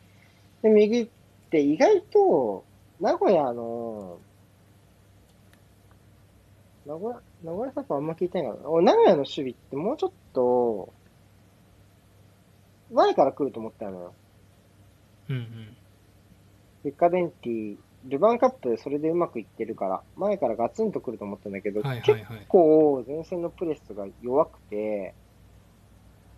[0.63, 1.09] で、右っ
[1.51, 2.65] て意外と
[3.01, 4.19] 名古屋の、
[6.87, 8.71] 名古屋、名古屋サッカーあんま聞いてないから。
[8.71, 10.93] 俺、名古屋の守備ってもうちょっと、
[12.93, 14.15] 前から来ると思ったのよ。
[15.31, 15.77] うんうん。
[16.85, 22.47] デッカデンティ、ルヴァンカップそれでうまくいってるから、前からガツンと来ると思ったんだけど、はいはい結はい。
[22.49, 25.17] 構前線のプレスが弱くて、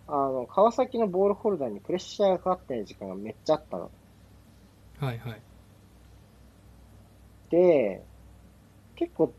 [0.07, 3.91] あの、川崎のボールホルダーにプレッシャーがかかってない時間がめっちゃあったの。
[4.99, 5.43] はいはい。
[7.49, 8.05] で、
[8.95, 9.37] 結構、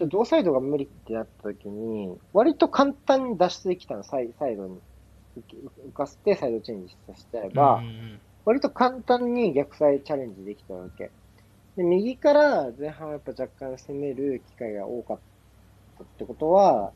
[0.00, 4.82] 同サイドが無理ってなった時に、割と簡単に脱出できたの、サイサイドに。
[5.88, 11.10] 浮かせてサイドチェンジさせちゃえば、うんうん割と簡単に逆サイチャレンジできたわけ。
[11.76, 15.18] で、右から前半はやっぱ若干攻める機会が多かっ
[15.98, 16.92] たってことは、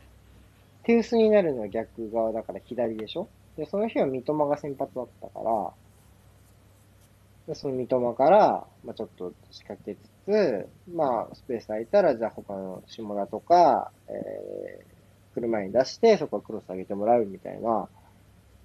[0.85, 3.29] 手薄になるのは逆側だから左でしょ？
[3.59, 5.71] で、その日は三笘が先発だったから、
[7.49, 17.91] でその三笘から、まあ、ちょっと仕掛けつつ、まあ、スペース空いたら、じゃあ他の下田とか、えー、来る前に出して、そこはクロス上げてもらうみたいな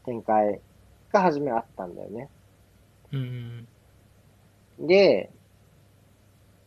[0.06, 0.62] 展開
[1.12, 2.30] が初めあったんだよね。
[3.14, 3.68] うん
[4.80, 5.32] で、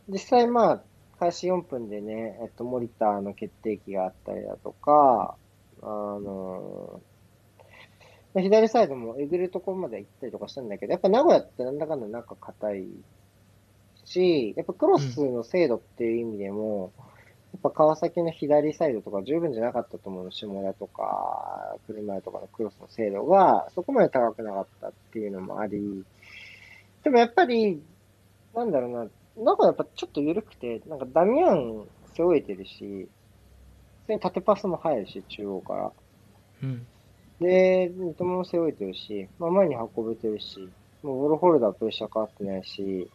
[0.09, 0.81] 実際まあ、
[1.19, 5.35] 開始4分でね、えっと、森田の決定機があったりだとか、
[5.81, 6.99] あの、
[8.33, 12.87] まあ左サイドもえぐるところまで行ったりとかしたんだけど、やっぱ名古屋ってなんだかんだ中硬い
[14.05, 16.91] し、やっぱクロスの精度っていう意味でも、
[17.53, 26.03] やっぱ川崎の左サイドとか十分じゃなかったと思うの、下田とか、車とかのクロスの精度がそこまで高くなかったっていうのもあり、
[27.03, 27.81] でもやっぱり、
[28.53, 33.07] なんだろうな、なんかやっぱちょっと緩くて、なんかダミアン背負えてるし、
[34.01, 35.91] 普通に縦パスも入るし、中央から。
[36.63, 36.85] うん
[37.41, 40.59] で、三笘も背負えてるし、まあ、前に運べてるし、
[41.01, 43.09] もうボールホルダープレッシャーかかってないし、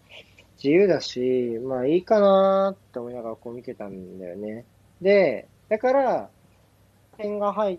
[0.57, 4.65] 自由だし、まあいいかなーって思いながらこう見てたんだよね。
[5.01, 6.29] で、だから、
[7.19, 7.79] 点が入っ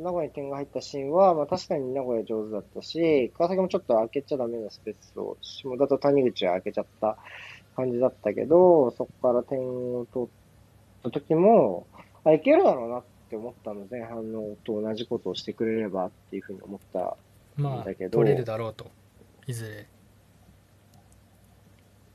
[0.00, 7.16] 名古屋に点が入ったシーンは、まあ確かに名古屋上手だったし、川崎もちょっと開けちゃダメなスペースを、下田と谷口は開けちゃった
[7.76, 10.28] 感じだったけど、そこから点を取っ
[11.02, 11.86] た時も、
[12.24, 17.16] あ、いけるだろうなって思ったの、前半のと同じことをしてくれればっていうふうに思った。
[17.56, 18.86] まあだけど取れるだろうと
[19.48, 19.88] いずれ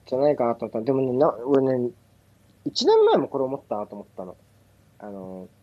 [0.05, 0.81] じゃないかなと思った。
[0.81, 1.89] でもね、な俺ね、
[2.65, 4.35] 1年前もこれ思ったなと思ったの。
[4.99, 5.62] あの、1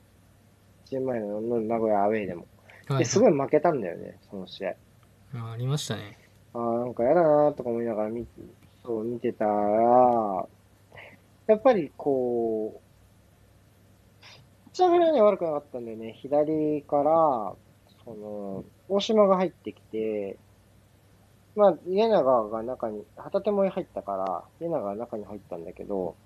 [0.93, 2.47] 年前の名古屋アウェイでも。
[2.89, 4.75] はいですごい負けたんだよね、その試合。
[5.37, 6.19] あありましたね。
[6.53, 8.27] ああ、なんか嫌だなとか思いながら見
[8.83, 10.47] そう見てたら、
[11.47, 12.91] やっぱりこう、
[14.71, 16.15] 立ち上がりはね、悪くなかったんだよね。
[16.21, 17.55] 左から、
[18.05, 20.37] その、大島が入ってきて、
[21.55, 26.17] まあ、家長が中に、旗手も入ったから、家長が中に入ったんだけど、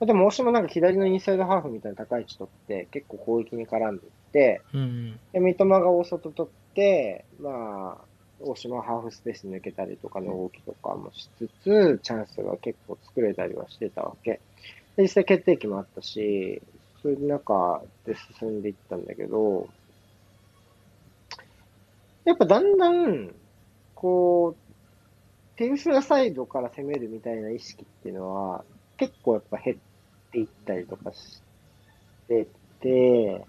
[0.00, 5.20] でも大島なんか左のインサイドハーフみたいな高い位置取って、結構攻撃に絡んでいって、うんうん。
[5.32, 8.04] で、三笘が大外取って、まあ、
[8.40, 14.40] 大島はハーフスペース抜けたりとかの動きとかもしつつ、チャンスが結構作れたりはしてたわけ。
[14.96, 16.60] で、実際決定機もあったし、
[17.02, 19.68] そういう中で進んでいったんだけど、
[22.26, 23.34] やっぱだんだん、
[23.94, 28.64] こう、手薄なサイドから攻めるみたいな意識っていうのは、
[28.96, 29.76] 結構やっぱ減っ
[30.30, 31.42] ていったりとかし
[32.28, 32.46] て
[32.80, 33.44] て、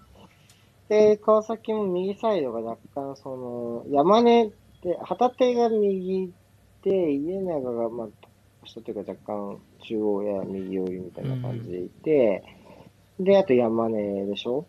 [0.88, 4.50] で、川崎も右サイドが若干、その、山根っ
[4.82, 6.32] て、旗手が右
[6.82, 8.08] で、家長が、まあ、
[8.64, 12.42] 下というか若干中央や右寄りみたいな感じでいて、
[13.20, 14.64] で、あと山根でしょ？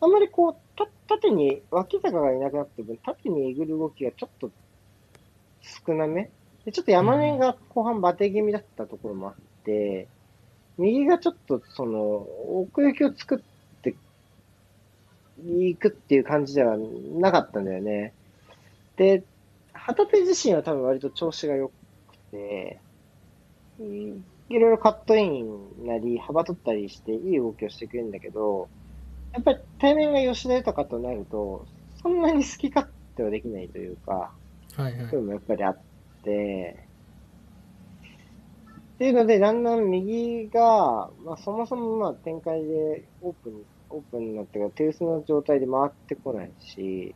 [0.00, 4.50] あんまりこう、た縦に、脇坂がいなくなって分、縦にえぐる動きがちょっと
[5.86, 6.30] 少なめ？
[6.64, 9.34] で、ちょっと山根が後半バテ気味だったところもあっ
[9.64, 10.08] て、
[10.78, 13.94] 右がちょっとその、奥行きを作って
[15.44, 18.12] いくっていう感じではなかったんだよね。
[18.96, 19.22] で、
[19.72, 21.72] 旗手自身は多分割と調子が良く
[22.30, 22.78] て、
[23.80, 24.14] い
[24.48, 28.68] いろいろカットインなり、幅取ったりしていい動きをしてくれるんだけど、
[29.32, 31.66] やっぱり対面が吉田豊となると、
[32.02, 32.86] そんなに好き勝
[33.16, 34.30] 手はできないというか、
[34.74, 35.78] はいはいそういうのもやっぱりあっ
[36.22, 36.86] て、
[39.02, 43.52] っていうので、だんだん右が、まあ、そもそもまあ展開でオープン、
[43.90, 47.12] オープンになってから手薄の状態で回ってこないし、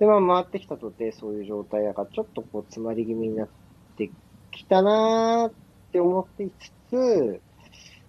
[0.00, 3.48] で、まあ回ってきたとてそういう状態だから、ちょっとこう詰まり気味になっ
[3.96, 4.10] て
[4.50, 5.52] きたなーっ
[5.92, 7.40] て思っていつつ、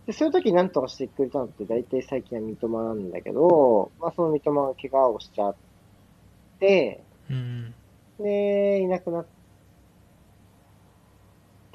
[0.07, 5.55] で、そういう時なんとかしてくれたのって大体最近は三笘なんだけど、まあその三笘が怪我をしちゃっ
[6.59, 7.75] て、うん。
[8.17, 9.27] で、いなくなっ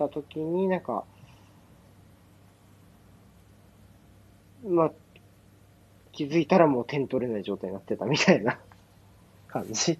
[0.01, 1.05] た時になんか、
[4.67, 4.93] まあ、
[6.13, 8.59] 気づいたらもう点取れない状態になってたみたいな
[9.49, 9.99] 感じ。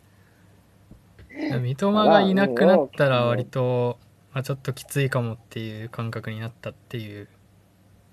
[1.31, 1.63] うん。
[1.63, 3.99] 三笘がいなくなったら割と、
[4.33, 7.29] まあ、ちょっときついかもっていう感覚になったっていう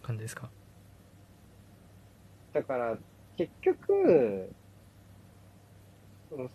[0.03, 0.49] 感じですか？
[2.53, 2.97] だから、
[3.37, 4.51] 結局、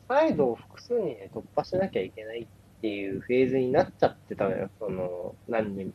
[0.08, 2.46] サイドを複数人で突破しなきゃいけないっ
[2.82, 4.68] ていうフェーズになっちゃってたのよ。
[4.78, 5.94] その、何人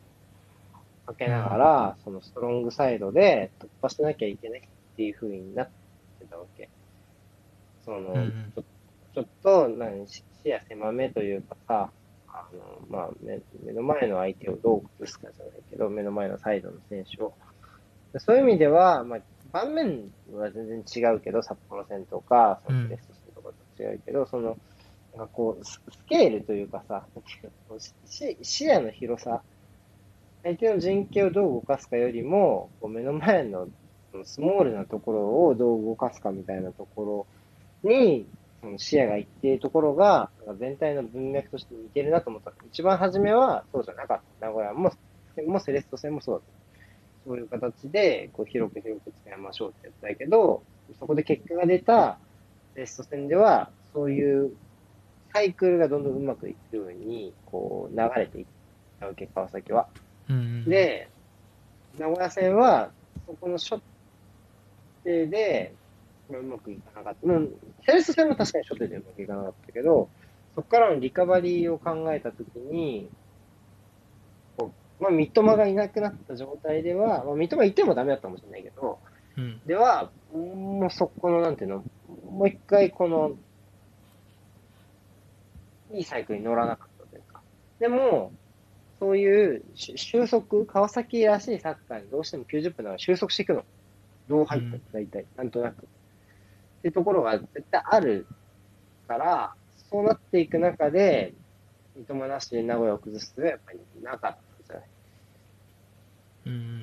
[1.06, 5.68] かけながら、そのストロングサイドで突破しなきゃいけないっていう風になっ
[6.18, 6.68] てたわけ。
[7.84, 8.14] その、
[8.54, 8.62] ちょ
[9.14, 11.90] ちょっと、何、視野狭めというかさ、
[12.28, 17.34] あの、まあ目、目の前の相手をどう崩すかじゃないけど、目の前のサイドの選手を。
[18.18, 19.20] そういう意味では、まあ、
[19.52, 24.56] 盤面は全然違うけど、札幌戦とか、そのレスト戦とかと違うけど、その、
[25.18, 27.04] なんかこう、スケールというかさ、
[28.04, 29.42] 視野の広さ、
[30.44, 33.68] 相手の陣形をどう動かすかよりも、こう目の前の
[34.24, 37.26] スモールなところをどう動かすかみたいなとこ
[37.82, 38.26] ろに、
[38.60, 40.30] その視野がいっているところが、
[40.60, 42.52] 全体の文脈として似てるなと思った。
[42.70, 44.46] 一番初めはそうじゃなかった。
[44.46, 44.92] 名古屋も、
[45.48, 47.28] もセレスト戦もそうだった。
[47.28, 50.62] そういう形で、こう広く広く使いましょうってやったけど、
[51.00, 52.18] そこで結果が出た
[52.74, 54.52] セレスト戦では、そういう
[55.38, 58.46] サイクルがどんどんうまくいくように、こう流れていっ
[58.98, 59.86] たわけ、川崎は。
[60.28, 61.08] うんうん、で、
[61.96, 62.90] 名古屋戦は、
[63.24, 63.80] そこの初
[65.04, 65.72] 手で、
[66.28, 67.32] うまくいかなかった。
[67.32, 67.54] うん、
[67.86, 70.08] セレスト戦も確かに初手でうまくいかなかったけど、
[70.56, 73.08] そこからのリカバリーを考えたときに、
[74.56, 78.98] こうまあ、三笘がいなくなった状態では、まあ、三笘いてもダメだったかもしれないけど、
[79.36, 81.84] うんでは、もうそこの、なんていうの、
[82.28, 83.36] もう一回この、
[85.92, 87.40] いいサイクルに乗らなかったというか。
[87.78, 88.32] でも、
[88.98, 93.64] そういうし収束、川崎らしいサッカーにどうしても90分なら収束していくの。
[94.28, 95.74] どう入った大体、なんとなく。
[95.74, 95.76] っ
[96.82, 98.26] ていうところが絶対ある
[99.06, 99.54] から、
[99.90, 101.32] そうなっていく中で、
[101.96, 104.34] 三笘なしで名古屋を崩すとはやっぱりなかったん
[104.66, 104.82] じゃない？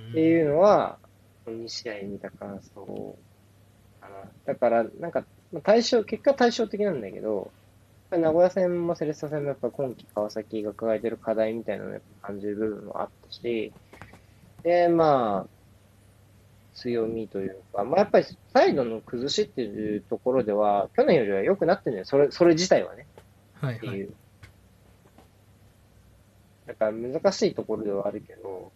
[0.10, 0.98] っていうのは、
[1.46, 3.16] この2試合見た感想
[4.02, 4.16] かな。
[4.46, 7.52] だから、なんか、まあ対象、結果対照的なんだけど、
[8.12, 13.74] 名古屋戦もセレッソ戦もやっぱ今季川崎が抱えてる課題みたいなのを感じる部分もあったし、
[14.64, 15.56] で、まあ、
[16.76, 22.06] 強みというか、まあやっぱりサイドの崩しっていうところでは、去年よりは良くなってるんだよ。
[22.06, 23.08] それ、それ自体はね。
[23.56, 24.14] はいはいっていう。
[26.68, 28.72] だから難しいところではあるけど、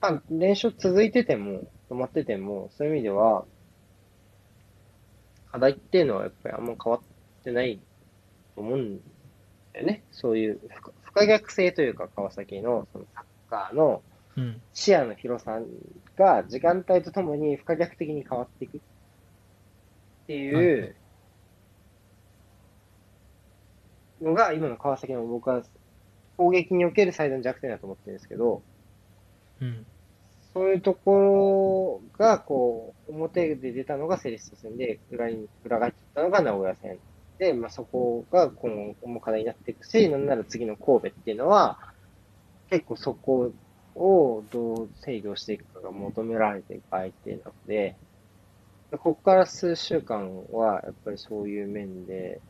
[0.00, 3.44] まあ、練習続いてても、止まってても、そういう意味では、
[5.52, 7.80] 課題っていうのはやっぱりあんま変わってない
[8.54, 9.00] と思うん
[9.72, 10.04] だよね。
[10.10, 10.60] そういう
[11.02, 14.02] 不可逆性というか、川崎のそのサッカーの
[14.36, 14.60] うん。
[14.72, 15.58] 視野の広さ
[16.16, 18.80] が時間帯とともに不可逆的に変わっていくっ
[20.26, 20.64] てはい。
[20.66, 20.96] う
[24.22, 25.62] のが今の川崎の僕は
[26.36, 28.62] 攻撃における最大の弱点だと思ってるんですけど、
[29.60, 29.86] うん
[30.52, 36.98] そういうところがこう表で出たのがセレッソ戦で裏に裏返っていったのが名古屋戦
[37.38, 41.78] で、まあ、そこが今後も課題になっていくし、なんなら次の神戸っていうのは
[42.68, 43.52] 結構そこ
[43.94, 47.96] をどう制御していくかが求められていく相手なので、
[48.90, 52.40] ここから数週間はやっぱりそういう面で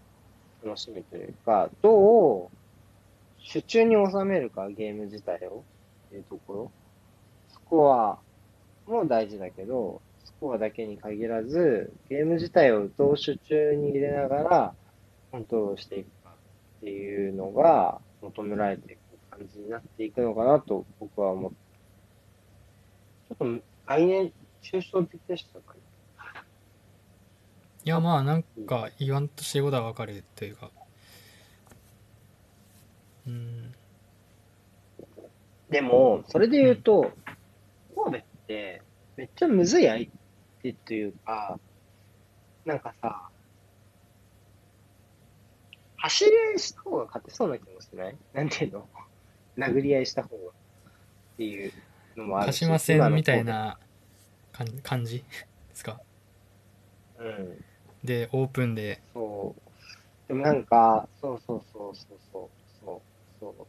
[0.65, 2.49] 楽しみというか、どう
[3.53, 5.65] 手中に収めるか、ゲーム自体を
[6.09, 6.73] っていうところ。
[7.71, 8.19] スコア
[8.91, 14.75] も大事だけど、スコアだけに限らず、ゲーム自体をどう手中に入れながら
[15.31, 18.99] コントロールしていくかっていうのが求められていく
[19.31, 21.57] 感じになっていくのかなと僕は思って。
[23.29, 24.33] ちょっと概念、
[24.63, 25.81] 抽象的でしたかね。
[27.85, 30.71] いやまあなんか言わんとしてることはわかるというか
[33.27, 33.73] うん
[35.71, 37.13] でも、それで言うと、
[37.95, 38.83] 神戸って
[39.17, 40.07] めっちゃむずい相
[40.63, 41.59] 手というか、
[42.65, 43.29] なんかさ、
[45.97, 48.17] 走り合いした方が勝てそうな気もしない？
[48.33, 48.89] なんていうの？
[49.59, 50.53] 殴り合いした方がっ
[51.37, 51.73] ていう
[52.17, 52.59] のもあ鹿るし。
[52.59, 53.79] 島戦みたい今な
[54.53, 55.25] 感感じで
[55.75, 56.01] すか？
[57.19, 57.65] うん。
[58.03, 59.63] でオープンでそう。
[60.29, 62.49] でもなんか、そうそうそうそうそう、
[62.81, 63.01] そう、
[63.41, 63.67] そ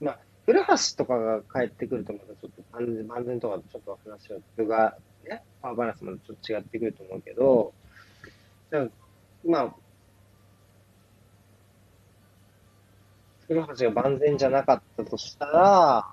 [0.00, 0.04] う。
[0.04, 0.66] まあ、古橋
[0.96, 7.72] とかが帰ってくるとまたちょっと万全、万全とかちょっと話は、部が、ね、パワーバランスもちょっと違ってくると思うけど、
[8.70, 8.88] じゃあ、
[9.44, 9.74] まあ、
[13.46, 16.06] 古橋が万全じゃなかったとしたら、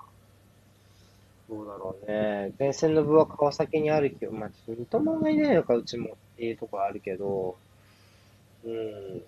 [1.48, 2.52] どうだろうね。
[2.58, 7.56] 前線の部は川崎にあるけど、まあ、三笘がいないのか、うちもっていうところあるけど、
[8.64, 9.22] うん。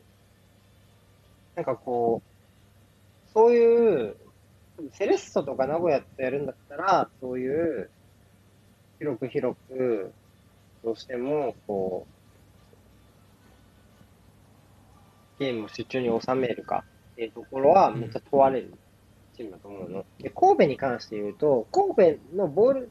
[1.57, 4.17] なんかこう、そういう、
[4.93, 7.91] セレッソとか名古屋とやるんだったら、そういう、
[8.99, 10.13] 広く広く、
[10.85, 12.07] どうしても、こ
[15.39, 18.75] う、ゲームを集中に収めるかっていうところは、めっちゃ問われる
[19.37, 20.05] チームだと思うの。
[20.19, 22.91] で、神戸に関して言うと、神戸のボール、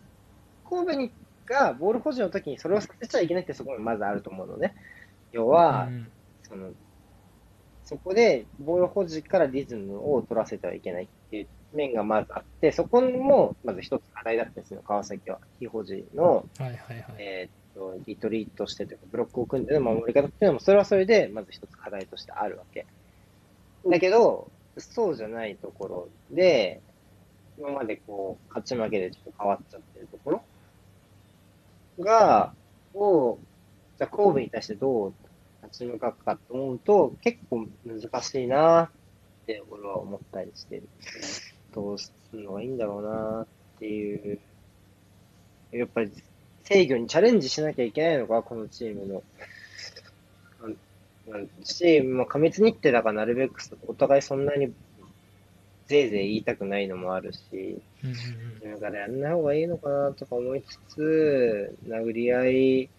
[0.69, 1.11] 神戸に
[1.51, 4.73] がボール保持の時にそれをさせちゃいけないってそこがまずあると思うのね。
[5.31, 6.07] 要は、うん
[6.43, 6.71] その、
[7.83, 15.39] そこでボール保持からリズムを取らせてはいけないっていう面がまずあって、そこもまず一つ課題だったんですよ、川崎は。
[15.59, 22.85] 非保持の、はいはいはいえーっと、リトリートしてというか、ブロックを組んでの守り方っていうのも、それはそれで、まず一つ課題としてあるわけ。
[23.87, 26.81] だけど、そうじゃないところで、
[27.57, 30.43] 今までこう、勝ち負けでちょっと変わっちゃってるところ
[32.03, 32.53] が、
[32.93, 33.37] を、
[33.97, 35.13] じゃあ神戸に対してどう
[35.63, 38.89] 立ち向かうかと思うと、結構難しいなっ
[39.45, 40.89] て俺は思ったりしてる。
[41.73, 43.47] どうするのがいいんだろうなっ
[43.79, 44.39] ていう。
[45.71, 46.11] やっぱり
[46.63, 49.23] 制御にチャレンジしなきゃいけないのか、このチームの。
[51.63, 54.73] し、ま、過密日程だからなるべくお互いそんなに
[55.87, 57.81] ぜいぜい言いたくないのもあるし、
[58.63, 62.89] だからやんない方がいいのかなとか思いつつ、殴り合い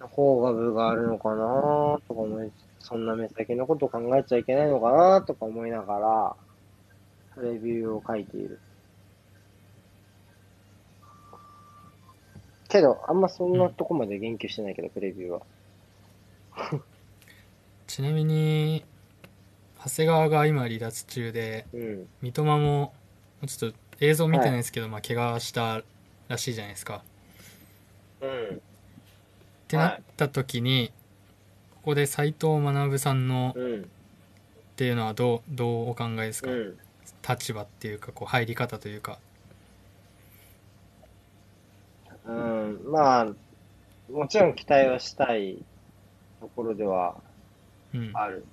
[0.00, 6.36] の方が部があるのかなとか思いつつ、そんな目先のこと考えちゃいけないのかなとか思いながら、
[7.42, 8.58] レビューを書いている。
[12.68, 15.42] けど、あんまそんなとこまで言及してないけど、プレビューは。
[17.86, 18.84] ちなみに
[19.84, 22.08] 長谷川が今離脱中でうん。
[22.22, 22.92] 三笘も
[23.46, 25.82] ちょっと映像見てないですけど、まあ怪我した
[26.28, 27.02] らしいじゃないですか
[28.20, 28.56] うん。
[28.56, 28.58] っ
[29.68, 30.92] てなった時に、
[31.76, 33.82] ここで斎藤学さんのうん。
[33.82, 33.84] っ
[34.76, 36.78] ていうのはどうどうお考えですか、うん。
[37.28, 39.18] 立場っていうかこう入り方というか
[42.26, 42.80] うん。
[42.90, 43.26] まあ、
[44.10, 45.58] もちろん期待はしたい
[46.40, 47.16] ところでは
[47.94, 48.10] うん。
[48.14, 48.44] ある。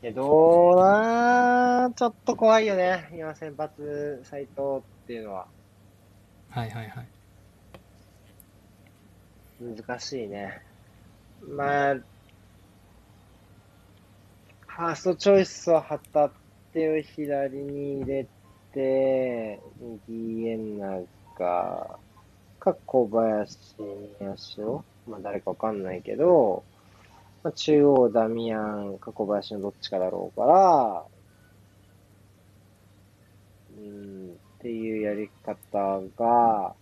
[0.00, 3.10] けどなーちょっと怖いよね。
[3.12, 5.46] 今先発斎藤っていうのは。
[6.48, 7.06] はいはいはい。
[9.60, 10.62] 難しいね。
[11.46, 16.30] まあ、ファーストチョイスは旗
[16.72, 18.26] 手を左に入れ
[18.72, 19.60] て、
[20.08, 21.02] 右へ長
[21.36, 21.98] か
[22.86, 23.58] 小林
[24.20, 26.62] 宮代まあ誰かわかんないけど、
[27.42, 31.04] まあ、中央ダミアンか小林のどっちかだろうから、
[33.78, 36.74] うん、っていうやり方が、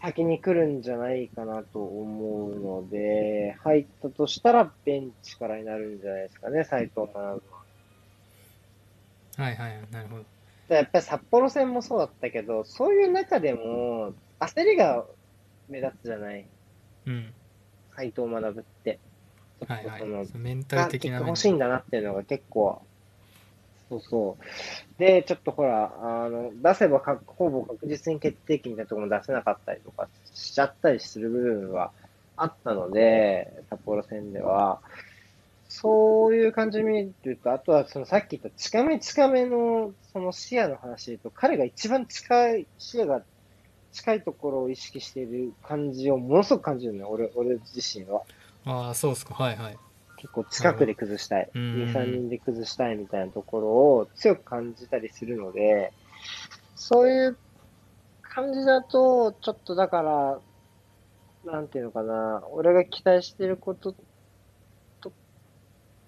[0.00, 7.65] 先に来るんじゃないかなと思うので、入ったとしたらベンチからになるんじゃないですかね、斎藤学は。
[9.36, 9.92] はいはいはい。
[9.92, 10.16] なるほ
[10.68, 10.74] ど。
[10.74, 15.04] やっぱり札幌戦もそうだったけど、そういう中でも焦りが
[15.68, 16.44] 目立つじゃない、
[17.06, 17.32] うん。
[17.94, 18.98] 斎藤学って。
[19.68, 20.26] はいはいその、。
[20.34, 22.82] メンタがル的な欲しいんだなっていうのが結構、
[23.88, 24.98] そうそう。
[24.98, 31.92] で、ちょっとほら、あの、出せばかほぼ確実に決定機みたいなところも出せなかったりとかしちゃったりする部分は
[32.36, 34.80] あったので、札幌戦では。
[35.78, 43.22] そういう感じで見ると、あとはそのさっき言った近め近めのその視野の話で言うと、彼が一番近い、視野が
[43.92, 48.22] 近いところを意識している感じをものすごく感じるね、俺、俺自身は。
[48.64, 49.34] ああ、そうですか。
[49.34, 49.78] はいはい。
[50.16, 51.50] 結構近くで崩したい。
[51.74, 55.92] 2、3人で崩したいみたいなところを強く感じたりするので、
[56.74, 57.38] そういう
[58.22, 60.40] 感じだと、ちょっとだから、
[61.44, 63.94] なんていうのかな、俺が期待してること、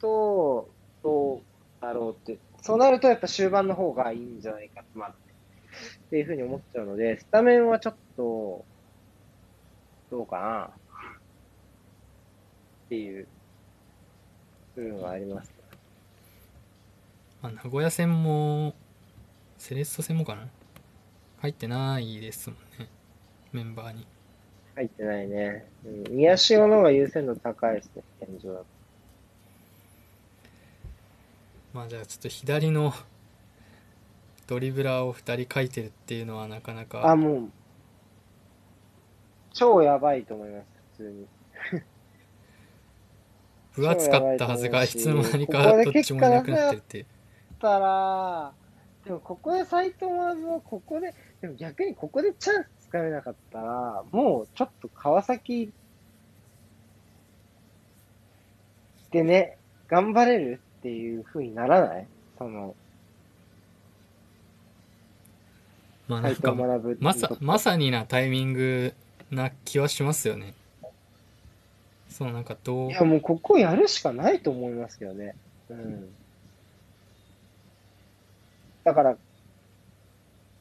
[0.01, 0.69] と、
[1.03, 1.41] どう
[1.81, 5.15] だろうって、そうなるとやっぱ終盤の方がいいんじゃないかまあ、っ
[6.11, 8.65] ていうふうに思っちゃうので、スタメンはちょっと、
[10.11, 10.71] どうかな、
[12.87, 13.27] っていう
[14.75, 15.53] 部分はあります。
[17.43, 18.75] あ名古屋戦も、
[19.59, 20.49] セレッソ戦もかな
[21.41, 22.89] 入ってないですもんね。
[23.53, 24.07] メンバーに。
[24.75, 25.65] 入ってないね。
[25.85, 28.78] うん、宮代の方が優先度高いですね、現状だと。
[31.73, 32.95] まあじゃあちょっと左の
[34.47, 37.51] ドリブラーを2人書いてるっていうのはなかなあ、かもう、
[39.53, 41.27] 超やばいと思います、普通に。
[43.75, 47.07] 分厚かったはずがいつの間にか どっちもいなくなってるっていう。
[47.61, 48.53] たら、
[49.05, 55.73] でもここで斎藤学はここで、でも逆にここでチャンスつかめなかったら、もうちょっと川崎
[59.11, 59.59] でね、
[59.89, 62.07] 頑張れるっていう風にならない？
[62.39, 62.75] その、
[66.09, 66.55] 斎まあなんか
[67.01, 68.95] まさまさになタイミング
[69.31, 70.55] な気はしますよね。
[72.09, 72.91] そうなんかどう？
[72.91, 75.35] いや、もうここやるしかないと思いますけどね。
[75.69, 76.09] うん。
[78.85, 79.17] だから、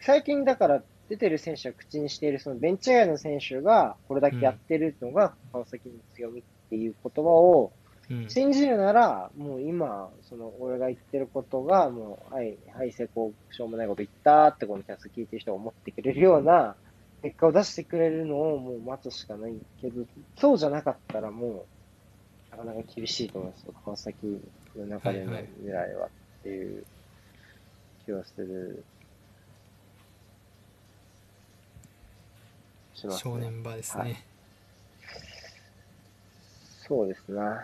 [0.01, 7.86] 最近だから出てる選手が口にしているそのベンチ外の選手がこれだけやってるのが川崎の強みっていう言葉をうん
[8.29, 16.75] 信じるなら、もう今、その俺が言ってることが、もう、はい、はい、成功、しょうもないこと言ったってこのキャス聞いてる人が思ってくれるような
[17.21, 20.05] 結果を出してくれるのをもう待つしかないけど、
[20.37, 21.65] そうじゃなかったらも
[22.51, 23.73] う、なかなか厳しいと思いますよ。
[23.83, 24.41] 川崎
[24.77, 26.09] の中での未来はっ
[26.43, 26.85] ていう
[28.05, 28.83] 気はする。
[32.93, 34.03] しますね正念場ですね。
[34.03, 34.27] はい
[36.87, 37.61] そうですな。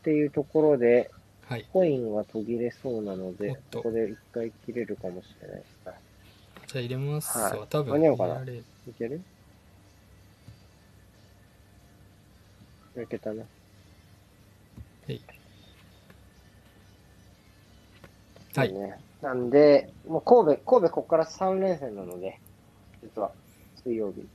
[0.00, 1.10] っていうところで、
[1.46, 1.66] はい。
[1.72, 5.92] コインは途切れそうなのおでここで一回切れるかもしれないですね。
[6.66, 7.44] じゃあ入れますわ。
[7.50, 8.42] はい多分間に合うかな？
[8.42, 8.62] い
[8.96, 9.20] ける？
[13.02, 13.42] いけたな。
[13.42, 13.46] は
[15.08, 15.20] い。
[18.56, 18.74] はい。
[19.22, 22.40] なんで、もう神戸、神戸ここから3連戦なので、
[23.02, 23.32] 実は、
[23.82, 24.26] 水曜日。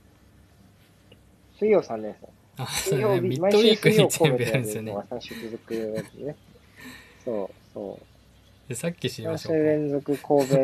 [1.58, 2.28] 水曜3連戦。
[2.58, 3.28] あ、そう水曜日、ね。
[3.28, 5.16] ミッ毎ドウィークに全部やるんですよね神戸でやるの。
[5.16, 6.36] が3週続くやつね。
[7.24, 8.68] そう、そう。
[8.68, 10.56] でさっき知りま3週しょう連続神戸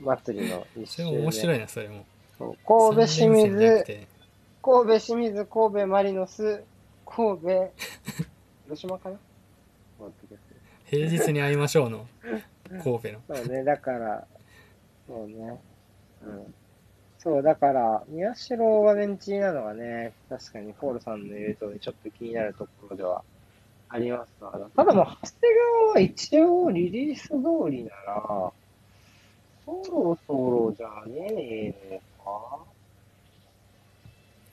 [0.00, 1.18] 祭りの一それ。
[1.18, 2.04] 面白いな、それも。
[2.38, 2.56] 神
[2.96, 4.06] 戸清水、て
[4.62, 6.64] 神戸清水、神戸マリノス、
[7.06, 7.72] 神戸、
[8.64, 9.18] 広島かな？
[10.86, 12.06] 平日に会いましょうの
[12.82, 13.20] 神戸の。
[13.28, 14.26] そうね、だから、
[15.06, 15.60] そうね。
[16.22, 16.54] うん。
[17.24, 23.22] そう、だから、宮代がベンチなのがね、確かにフォールさんの言う通り、ちょっと気になるところでは
[23.88, 27.34] ありますが、ただもう、長谷川は一応リリース通
[27.70, 28.52] りなら、
[29.64, 32.58] そろそろじゃねえのか。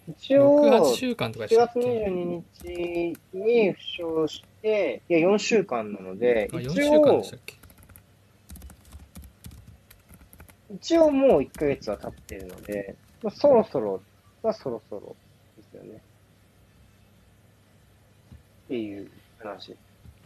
[0.07, 7.60] 一応、6、8週間とかで7月したっけ？22日に負傷して、いや、4週間なので、あ、4一週間応でしたっけ？
[10.76, 14.02] 一応もう1ヶ月は経ってるので、まあ、そろそろ
[14.41, 15.15] はそろそろ
[15.57, 16.02] ですよね。
[18.65, 19.76] っていう話。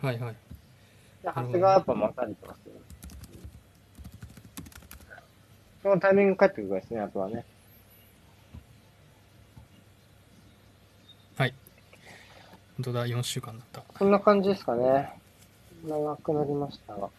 [0.01, 0.33] はいはい。
[0.33, 0.37] で
[1.23, 2.79] 長谷川はやっぱ待たれてますよね。
[5.81, 7.45] そのタイミング帰ってくるからですね、あとはね。
[12.77, 13.83] 本当だ、4週間だった。
[13.97, 15.09] そんな感じですかね。
[15.87, 17.09] 長くなりましたが。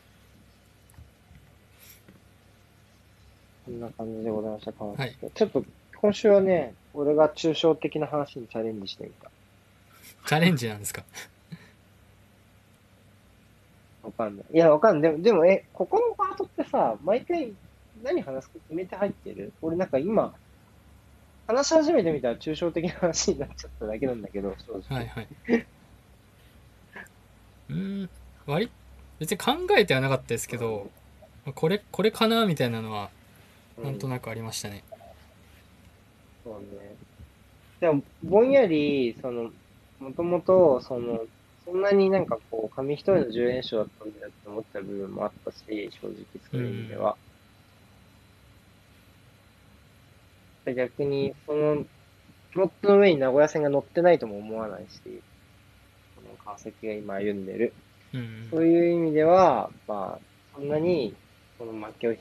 [3.67, 5.65] こんな感じでございました、川はいちょっと、
[5.97, 9.29] 今週はね、俺が抽象的な話にチャレンジしてみた。
[10.25, 11.03] チャレンジなんですか？
[14.05, 14.47] わかんない。
[14.55, 15.11] いや、わかんない。
[15.11, 17.53] でも、でも、え、ここのパートってさ、毎回
[18.05, 19.53] 何話すか決めて入ってる？
[19.61, 20.33] 俺なんか今、
[21.49, 24.99] 話し始めてみたら抽象的な話になっちゃっただけなんだけど、正直。
[24.99, 25.29] はいはい。
[27.71, 28.11] うーん、
[28.47, 28.71] 割、
[29.19, 30.89] 別に考えてはなかったですけど、
[31.45, 33.16] まあこれ、これかなみたいなのは、うん
[33.83, 34.85] なんとなくありましたね。
[36.45, 36.97] そうね。
[37.81, 39.51] でも、ぼんやり、その、
[39.99, 41.27] もともと、その、
[41.65, 46.17] そんなになんかこう、紙一重の10連勝だったんだよって思った部分もあったし、正直
[46.51, 47.17] そういう意味では。
[50.65, 51.85] で逆に、その、
[52.53, 55.01] プロットの上に名古屋戦が乗ってないとも思わないし、
[56.15, 57.73] この川崎が今歩んでる。
[58.15, 58.49] うん。
[58.51, 60.21] そういう意味では、まあ、
[60.55, 61.15] そんなに、
[61.59, 62.15] その負けを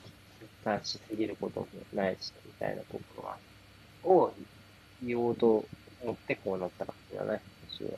[0.66, 3.38] 悲観しすぎることもないし、みたいなところは、
[4.04, 4.34] を
[5.04, 5.66] 言おうと
[6.02, 7.90] 思ってこうなったかもしれない、私は。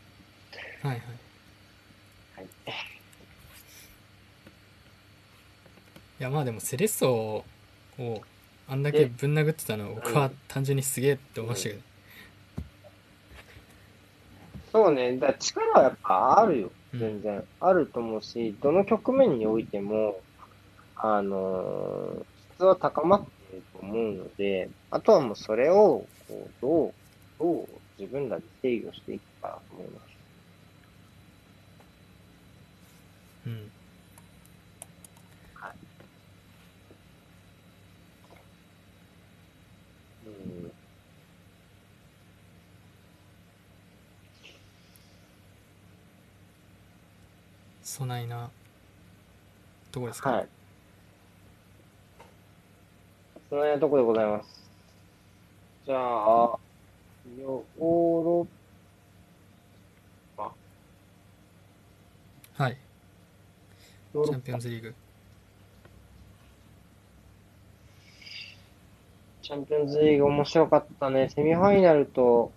[0.90, 1.00] はいはい。
[2.36, 2.46] はい。
[6.20, 7.46] いやまあでもセレッソ
[8.00, 8.24] を
[8.68, 11.82] あんだけぶん殴ってたの僕は単純にすげえって思いましたけど、
[14.72, 17.44] そうね、だ力はやっぱあるよ、うん全然。
[17.60, 20.20] あると思うし、どの局面においても、
[20.96, 26.94] あのー質は高まっていると思うので、あとはもうそれを、こう、どう、
[27.40, 27.68] どう
[28.00, 30.08] 自分らで制御していくかと思います。
[33.46, 33.72] うん
[40.26, 40.72] うん
[47.84, 48.52] そないな
[49.92, 50.57] とこですか、はい。
[53.50, 54.64] そのようなところでございます。
[55.86, 56.00] じゃあ、
[57.40, 58.48] ヨーロ
[62.58, 62.78] はい、
[64.14, 64.96] ヨーロチャンピオンズリーグ。
[69.44, 71.30] チャンピオンズリーグ面白かったね。
[71.30, 72.52] セミファイナルと、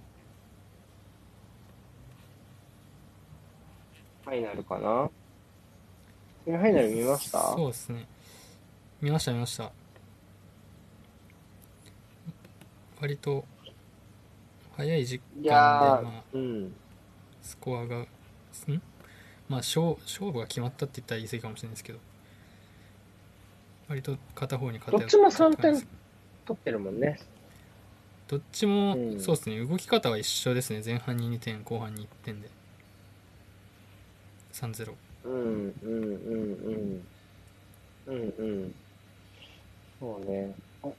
[4.25, 5.09] ファイナルかな？
[6.47, 7.53] セミファイナル見ました？
[7.53, 8.07] そうですね。
[9.01, 9.71] 見ました見ました
[13.01, 13.45] 割と
[14.77, 16.75] 早い時間でまあー、うん。
[17.43, 18.07] スコアがん？
[19.49, 21.99] まあ勝勝負が決まったって言ったら言い過ぎかもしれないですけど
[23.89, 25.89] 割と片方に偏どっちも3点取
[26.53, 27.19] ってるもんね。
[28.29, 32.49] どっちも、うんそうですね動き方は一緒ですね前半に2点後半に1点で
[34.53, 34.95] 3-0
[35.25, 37.07] うん、うん、うん、うん。
[38.07, 38.75] うん、うん。
[40.01, 40.55] そうね。
[40.83, 40.93] あん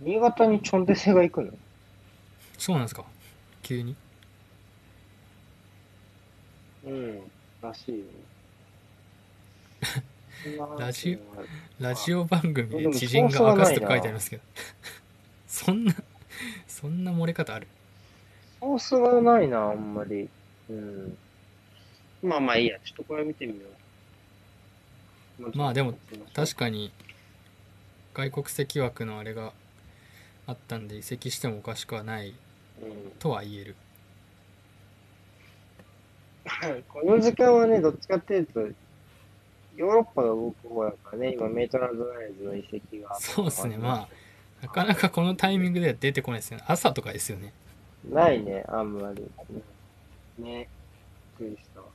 [0.00, 1.52] 新潟にチョンテセが行くの？
[2.58, 3.04] そうなんですか
[3.62, 3.94] 急に？
[6.86, 7.20] うん、
[7.62, 8.04] らしいよ。
[10.78, 11.48] ラジもある
[11.78, 14.42] ラジオ番組で知人が明かすと書いてありますけど
[15.46, 15.94] そんな
[16.66, 17.66] そんな漏れ方ある？
[18.60, 20.28] ソースがないな、あんまり。
[20.70, 21.18] うん。
[22.22, 23.66] まあまあいいや、ちょっとこれ見てみよ
[25.40, 25.56] う。
[25.56, 25.94] まあでも
[26.34, 26.92] 確かかに
[28.12, 29.54] 外国籍枠のあれが
[30.50, 32.34] あったんで移籍してもおかしくはない
[32.82, 33.76] うん、とは言える
[36.88, 43.14] この時間はね、どっちかっていうと、ヨーロッパが動く方だからね、今、メイトランドナイズの遺跡が。
[43.20, 44.08] そうですねま
[44.62, 47.54] なかなかこのタイミングでは出てこないですよね朝とかですよね
[48.04, 49.30] ないね、あんまり。
[50.38, 50.68] ね。
[51.38, 51.86] びっくりしたわ。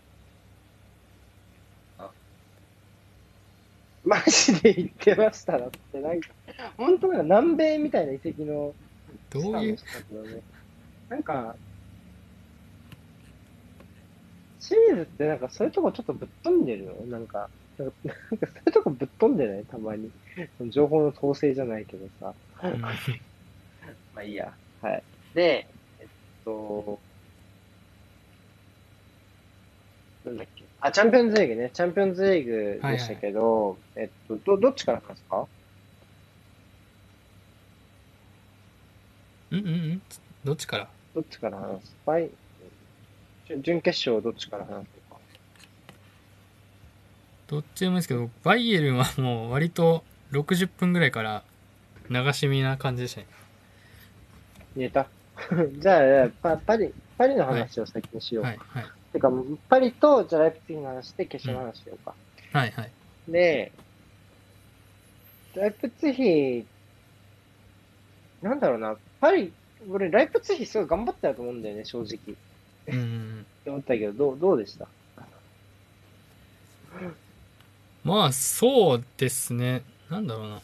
[4.05, 6.29] マジで言ってましただって、なんか、
[6.77, 8.73] 本当なんか南米みたいな遺跡の、
[9.31, 9.77] どういう？
[11.09, 11.55] なんか、
[14.59, 16.93] 清水ってなんかそういうとこちょっとぶっ飛んでるよ。
[17.07, 19.65] なんか、なんかそういうとこぶっ飛んでない？
[19.65, 20.11] たまに。
[20.69, 22.33] 情報の統制じゃないけどさ。
[22.63, 22.91] うんま
[24.15, 24.53] あいいや。
[24.81, 25.03] はい。
[25.33, 25.67] で、
[25.99, 26.07] えっ
[26.43, 26.99] と、
[30.25, 30.64] なんだっけ。
[30.87, 31.71] あ、チャンピオンズリーグね。
[31.73, 35.47] チャンピオンズリーグでしたけど、えっと、ど、どっちから話すか？
[39.51, 40.01] うんうんうん。
[40.43, 40.87] どっちから？
[41.15, 41.95] どっちから話す？
[42.05, 42.29] ファイ
[43.47, 45.15] 準準決勝どっちから話すか？
[47.47, 50.03] どっちでもいいですけどバイエルンはもう割と
[50.33, 51.43] 60分ぐらいから
[52.09, 53.27] 流し見な感じでしたね。
[54.77, 55.07] 言えた？
[55.79, 58.43] じゃあ、パパリ、パリの話を先にしよう。
[58.43, 58.85] はいはい
[59.15, 59.31] てか、
[59.69, 62.13] パリと、じゃあライプツィヒの話で決勝の話しようか。
[62.51, 62.91] はいはい。
[63.29, 63.71] で、
[65.55, 66.13] ライプツィ
[66.61, 66.65] ヒ、
[68.41, 69.53] なんだろうな、パリ、
[69.89, 72.35] 俺、ライプツィヒすごい頑張ったと思うんだよね、正直。
[72.87, 72.99] うん。
[72.99, 74.87] うん思ったけど、どう、どうでした？
[78.03, 79.81] まあそうですね。
[80.09, 80.61] なんだろうな。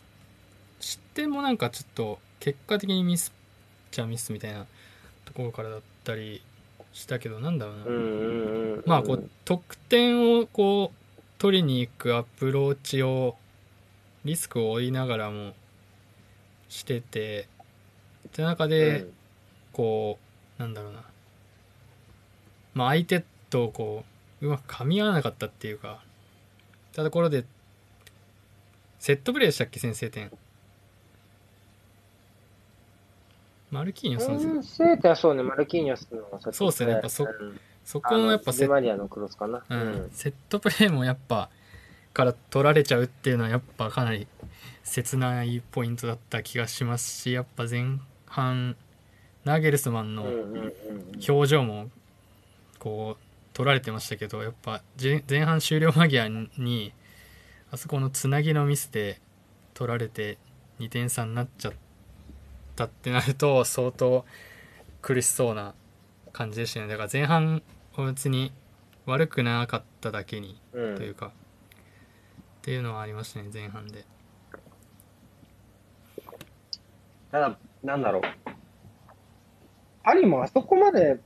[0.80, 3.32] 失点もなんかちょっと結果的にミスっ
[3.92, 4.66] ちゃミスみたいな
[5.26, 6.44] ところからだったり
[6.94, 8.84] したけどなんだろうな、うんうんうん。
[8.86, 13.36] まあこう得点をこう取りに行くアプローチを
[14.26, 15.54] リスクを負いながらも
[16.70, 17.48] してて
[18.28, 19.08] って中で
[19.74, 20.20] こ
[20.60, 21.04] うなんだろうな。
[22.74, 24.06] まあ相手とこ
[24.42, 26.02] ううまく噛み合わなかったっていうか
[26.94, 27.46] たところで
[29.00, 30.32] セットプレーでしたっけ先制点
[33.72, 36.92] マルキーニョスのそうね、マルキーニョスのそうっすね。
[36.92, 37.60] やっぱそうん。
[37.84, 39.64] そこのやっぱセッデマリアのクロスかな。
[39.68, 41.50] うん、セットプレーもやっぱ
[42.14, 44.28] から取られちゃうっていうのはやっぱかなり
[44.84, 48.76] 切ないポイントだった気がしますしやっぱ前半
[49.46, 50.26] ナゲルスマンの。
[51.28, 51.90] 表情も
[52.78, 53.24] こう
[53.54, 56.94] 取られてましたけどやっぱ前前半終了間際に
[57.72, 59.20] あそこのつなぎのミスで
[59.74, 60.38] 取られて
[60.80, 61.74] 2点差になっちゃっ
[62.76, 64.26] たってなると相当
[65.02, 65.74] 苦しそうな
[66.32, 66.88] 感じでしたね。
[66.88, 67.62] だから前半
[67.96, 68.52] は別に
[69.06, 70.96] 悪くなかっただけにうん。
[70.96, 71.32] というか、っ
[72.62, 74.06] ていうのはありましたね前半で。
[77.32, 78.22] ただ、なんだろう。
[80.04, 81.20] パリもあそこまで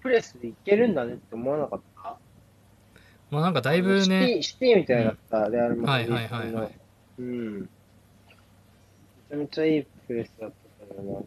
[0.00, 2.16] プレスでいけるんだねって思わなかった？
[3.30, 4.38] まあなんかだいぶね。
[4.38, 6.78] ィ、シティみたいだった、レアルマはいはいはいはい。
[7.18, 7.60] うん。
[7.60, 7.66] め
[9.28, 11.26] ちゃめちゃいいプレスだったと思います。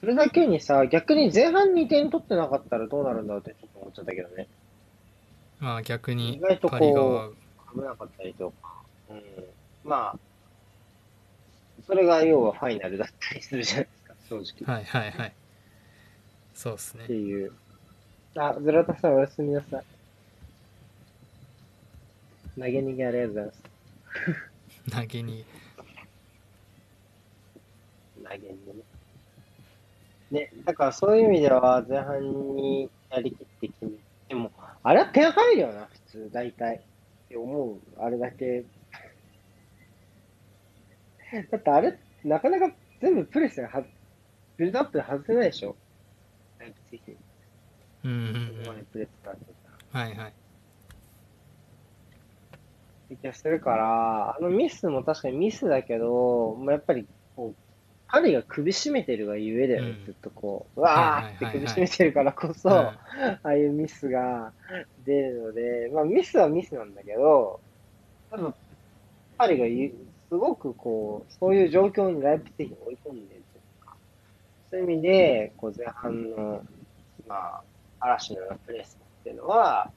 [0.00, 4.46] それだけにさ、逆に前半2点取ってなかったらどうなるんだろうってちょっと思っちゃったけどね。
[5.58, 7.34] まあ逆に意外とこう
[7.74, 8.74] 危なかったりとか。
[9.10, 9.22] うん。
[9.82, 10.18] まあ、
[11.86, 14.76] それが要はファイナルだったりするじゃないですか、正直。
[14.76, 15.32] はいはいはい
[16.54, 17.52] そうですねっていう。
[18.36, 19.84] あ、ズラタさんおやすみなさい。
[22.60, 23.62] 投げ逃げありがとうございます。
[24.90, 25.57] 投げに投
[28.36, 28.82] げ逃げね。
[30.30, 33.90] ね、だからそういう意味では前半にやりきって決め
[34.28, 34.50] ても、
[34.82, 36.76] あれは点入るよな、普通、大体。
[36.76, 36.80] っ
[37.28, 38.64] て思う、あれだけ。
[41.50, 43.82] だってあれ、なかなか全部プレスがは
[44.56, 45.76] ビルドアップで外せないでしょ。
[46.58, 47.16] ライプツィヒ
[48.04, 49.44] うんうんここまでプレスがって
[49.92, 50.32] たはいはい
[53.16, 57.06] 気がするから、あのミスも確かにミスだけど、まあ、やっぱり
[57.36, 57.67] こう、
[58.08, 60.04] パリが首絞めてるがゆえだよね、うん。
[60.06, 62.76] ずっとこう、うわーって首絞めてるからこそ、うん。
[62.76, 62.98] あ
[63.42, 64.52] あいうミスが
[65.04, 67.60] 出るので、まあミスはミスなんだけど、
[68.30, 68.54] 多分、
[69.36, 69.92] パリがゆ
[70.28, 73.94] すごくこう、そういう状況にライプツィヒに追い込んでるというか、
[74.70, 76.62] そういう意味で、こう前半の、
[77.26, 77.62] まあ、
[78.00, 79.90] 嵐のようなプレスっていうのは、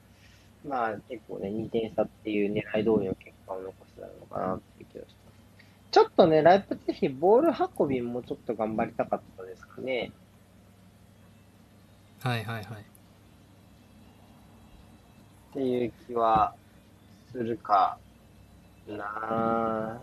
[0.66, 4.60] まあ結構ね、2点差っていう狙い通りの結果を残せたのかな
[5.92, 10.10] ちょっとね、ライプツィヒ、ボール運びもちょっと頑張りたかったですかね。
[12.22, 12.84] はいはいはい
[15.50, 16.54] っていう気は
[17.30, 17.98] するか
[18.86, 20.00] な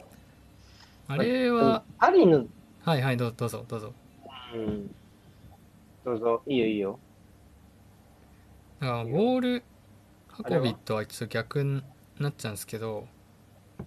[1.08, 2.46] あれぁは、パリの、
[2.84, 3.94] はいはいどうどうぞどうぞ
[4.54, 4.96] うん。
[6.06, 7.00] どうぞ、いいよいいよ。
[8.80, 9.64] だからボール
[10.50, 11.84] 運びとはちょっと逆に
[12.20, 13.08] なっちゃうんですけど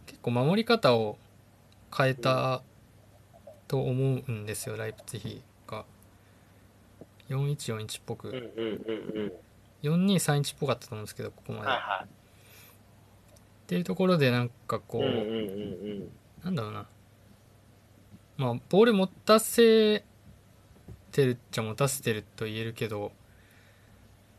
[0.06, 1.16] 結構守り方を
[1.96, 2.62] 変えた
[3.68, 5.84] と思うんですよライプツィヒが
[7.28, 9.32] 4141っぽくうんうんうんうん。
[9.82, 11.68] 4231っぽかったと思うんですけどここまで
[12.04, 12.08] っ
[13.66, 16.00] ていうところでなんかこい。
[16.02, 16.08] う。
[16.44, 16.86] なんだろうな
[18.36, 20.04] まあボール持たせ
[21.12, 23.12] てるっちゃ持たせてると言えるけど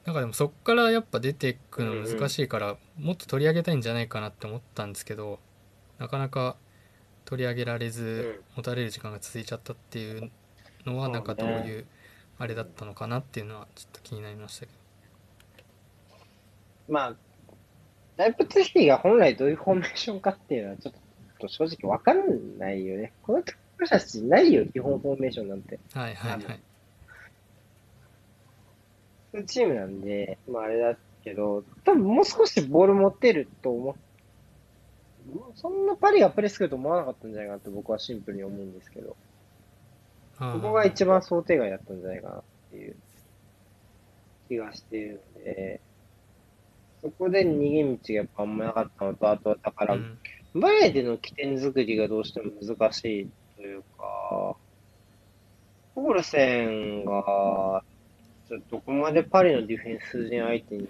[0.05, 5.39] なんかでもそっからやっぱ出ていくの難しいから、もっと取り上げたいんじゃないかなって思ったんですけど
[5.97, 6.57] なかなか
[7.25, 10.31] 取り上げられず、持たれる時間が続いちゃったっていう
[10.85, 11.85] のはなんかどういう
[12.37, 14.71] あれだったのかなっていうのはちょっと気になりましたけ
[16.89, 17.15] まあ、
[18.17, 20.93] ライプツィヒが本来どういうフォーメーションかっていうのはちょっ
[21.39, 23.13] と正直わかんないよね。
[23.23, 23.53] この人
[23.87, 25.79] たちないよ、基本フォーメーションなんて。
[25.93, 26.59] どはいはいはい
[29.47, 33.95] チームなんで、まああれだけど、多分もう少しボール持ってると思っ
[35.55, 39.15] そんなパリがプレス来ると思わなかったんじゃないかなって僕はシンプルに思うんですけど、
[40.37, 42.95] あここが一番想定外だったんじゃないかなっていう。
[44.47, 45.81] 気がしているので、
[47.01, 50.17] そこで逃げ道がやっぱあんまなかったのと、あとはだから、うん。
[50.53, 54.55] 前での起点作りがどうしても難しいというか、
[55.95, 57.83] ポールセンが、
[58.47, 60.87] ちょっとどこまでパリのディフェンス陣相手に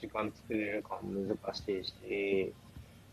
[0.00, 1.92] 時間作れるかも難しいし、
[2.40, 2.46] や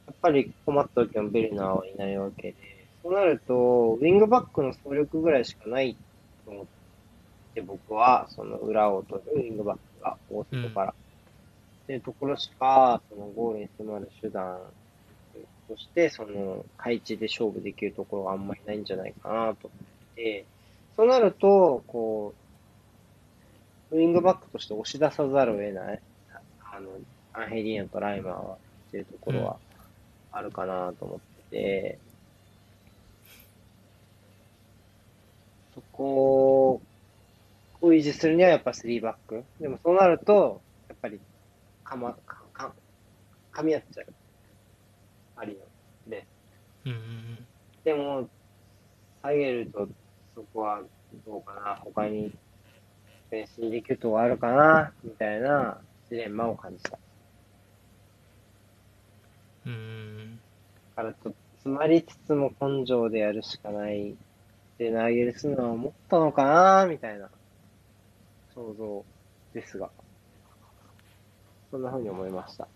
[0.07, 2.55] やっぱり困った時はベルナーはいないわけで、
[3.03, 5.97] そうなると、ウィングバックの総力ぐらいしかない
[6.45, 6.65] と思っ
[7.53, 10.93] て、僕は、その裏を取るウィングバックが大外から。
[11.83, 14.57] っていうところしか、そのゴールに迫る手段
[15.67, 19.73] として、その配置で勝負できるところがあんまりないんじゃないかなと思
[20.13, 20.45] って、
[20.95, 22.33] そうなると、こ
[23.91, 26.01] う、ウィングバックとして押し出さざるを得ない、
[26.71, 26.89] あの、
[27.33, 28.57] アンヘリーナとライマーは
[28.87, 29.57] っていうところは
[30.33, 31.19] あるかなと思っ
[31.49, 31.99] てて、
[35.75, 36.81] そこ
[37.81, 39.43] を維持するにはやっぱ3バック。
[39.59, 41.19] でもそうなると、やっぱり、
[41.83, 42.73] かま、か、か、
[43.53, 44.05] 噛み合っちゃう。
[45.35, 45.59] ありの。
[46.09, 46.25] で、
[46.85, 47.47] うんうんうん
[47.83, 48.29] でも、
[49.21, 49.87] 下げると、
[50.35, 50.81] そこは
[51.25, 52.31] どうかな、他に、
[53.29, 56.97] 練習できるとこあるかな、みたいなジレンマを感じた。
[59.65, 60.39] うん
[60.95, 64.15] だからちょっと詰まりつつも根性でやるしかないっ
[64.77, 67.29] て投げるするのは思ったのかなみたいな
[68.53, 69.05] 想像
[69.53, 69.89] ですが。
[71.73, 72.67] そんな風に思いました。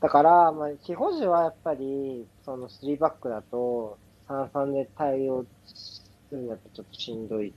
[0.00, 3.98] だから、まあ、基保持はやっぱり、その3バックだと、
[4.28, 7.52] 3-3で対応するのはちょっとしんどい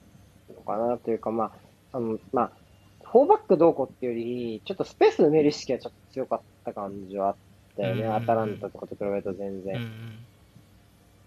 [0.54, 1.54] のかなというか、ま
[1.94, 2.52] あ、あの、まあ、
[3.06, 7.36] 4バックどうこうっていうより、ちょっとスペース埋める意識がちょっと強かった感じはあっ
[7.76, 8.06] たよね。
[8.08, 9.92] アタランタとかと比べると全然。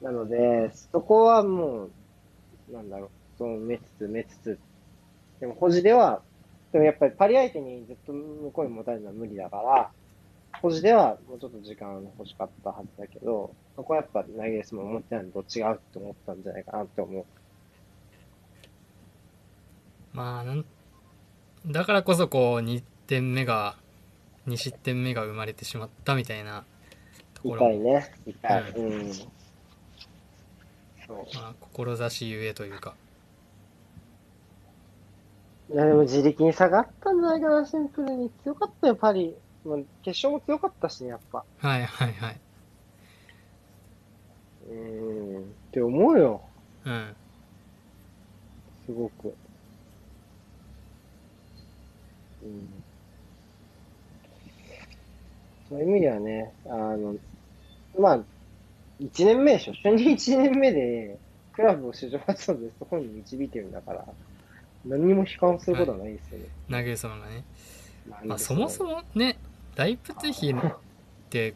[0.02, 4.58] なので、そこはもう、なんだろう、その埋めつつ埋めつつ、
[5.40, 6.22] でも保持では、
[6.72, 9.90] でもやっぱりパリ相手にずっと向こうに持たれるのは無理だから、
[10.60, 17.24] 保持ではもうちょっと時間欲しかったはずだけど、そこはやっぱ投げレスも思ってないのと違うって思ったんじゃないかなって思う。
[20.12, 20.64] まあ
[21.66, 23.76] だからこそこう2点目が
[24.46, 26.64] 2失点目が生まれてしまったみたいな
[27.34, 28.12] ところ痛いね。
[28.26, 28.70] 痛い。
[28.72, 29.12] ううん。
[29.12, 29.24] そ
[31.08, 31.16] う。
[31.34, 32.94] まあ、志ゆえというか
[35.72, 38.30] いや、でも自力に下がったんじゃないかな、シンプルに。
[38.42, 39.34] 強かったよ、パリ。
[40.02, 41.42] 決勝も強かったしね、やっぱ。
[41.58, 42.40] はいはいはい
[44.68, 45.42] うーん。
[45.42, 46.42] って思うよ。
[46.84, 47.16] うん
[48.86, 49.34] すごく。
[52.42, 52.83] うん。
[55.68, 57.16] そういう意味ではね、あの、
[57.98, 58.18] まあ、
[59.00, 59.72] 1年目でしょ。
[59.74, 61.18] 初任1年目で、
[61.52, 64.04] クラブを史上初のベスト4に導いてるんだから、
[64.84, 66.46] 何にも悲観することはないですよね。
[66.70, 67.44] 投げ様がね、
[68.08, 69.38] ままあ、そもそもね
[69.76, 70.54] ライプツィヒっ
[71.30, 71.54] て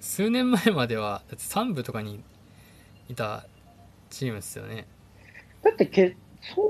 [0.00, 2.22] 数年前まではだって3部とかに
[3.08, 3.44] いた
[4.08, 4.86] チームですよね
[5.62, 6.16] だってけ、
[6.54, 6.62] 創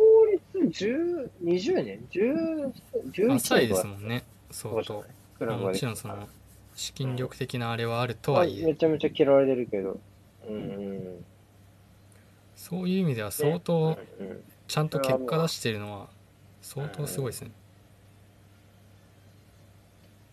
[0.61, 2.73] 立10、20年 ?10、
[3.13, 3.91] 11年浅いですん。
[3.91, 5.05] もんね相当
[5.41, 6.29] もちろんその
[6.81, 10.01] 資金力的なあれはあるとはいえめちゃめちゃ嫌われてるけど。
[10.49, 11.25] うんうん。
[12.57, 13.99] そういう意味では相当
[14.67, 16.09] ちゃんと結果出してるのは
[16.63, 17.51] 相当すごいですね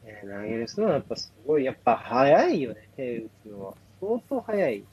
[0.05, 3.73] ね投げるのはやっぱすごい、やっぱ早いよね、手打つのは。
[3.99, 4.83] 相当早い。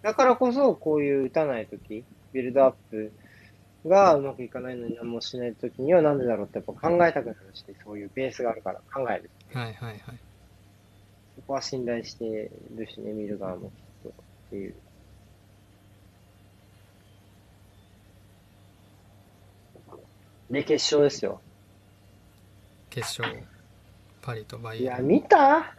[0.00, 3.12] だからこそ、こういう打たないとき、ビルドアップ
[3.86, 9.30] がうまくいかないのに何もしないときにはなんでだろうってやっぱ考えたくなるし、そういうベースがあるから考える。
[9.52, 10.12] はいはいはいそ
[11.48, 14.12] こは信頼してるしね、見る側もきっとっ
[14.50, 14.74] ていう。
[20.50, 21.40] で、決勝ですよ。
[22.90, 23.42] 決勝。
[24.22, 25.74] パリとバイエいや、見た？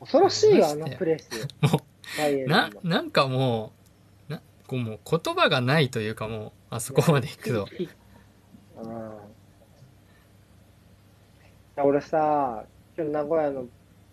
[0.00, 1.30] 恐ろしいよ、あのプレス。
[1.60, 1.80] も
[2.18, 3.72] バイエルンのななんかも
[4.28, 7.68] うなこうもう言葉がないというかもうあそこまで行くと。
[8.82, 9.12] うん。
[11.82, 12.64] 俺さ、
[12.96, 13.64] 今日名古屋の、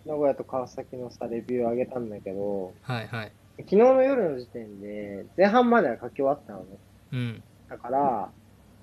[0.08, 6.66] 名古屋と川崎のさ、レビュー上げたんだけど、はいはい昨日の夜の時点で、前半までは書き終わったのね。
[7.12, 8.30] うんだから、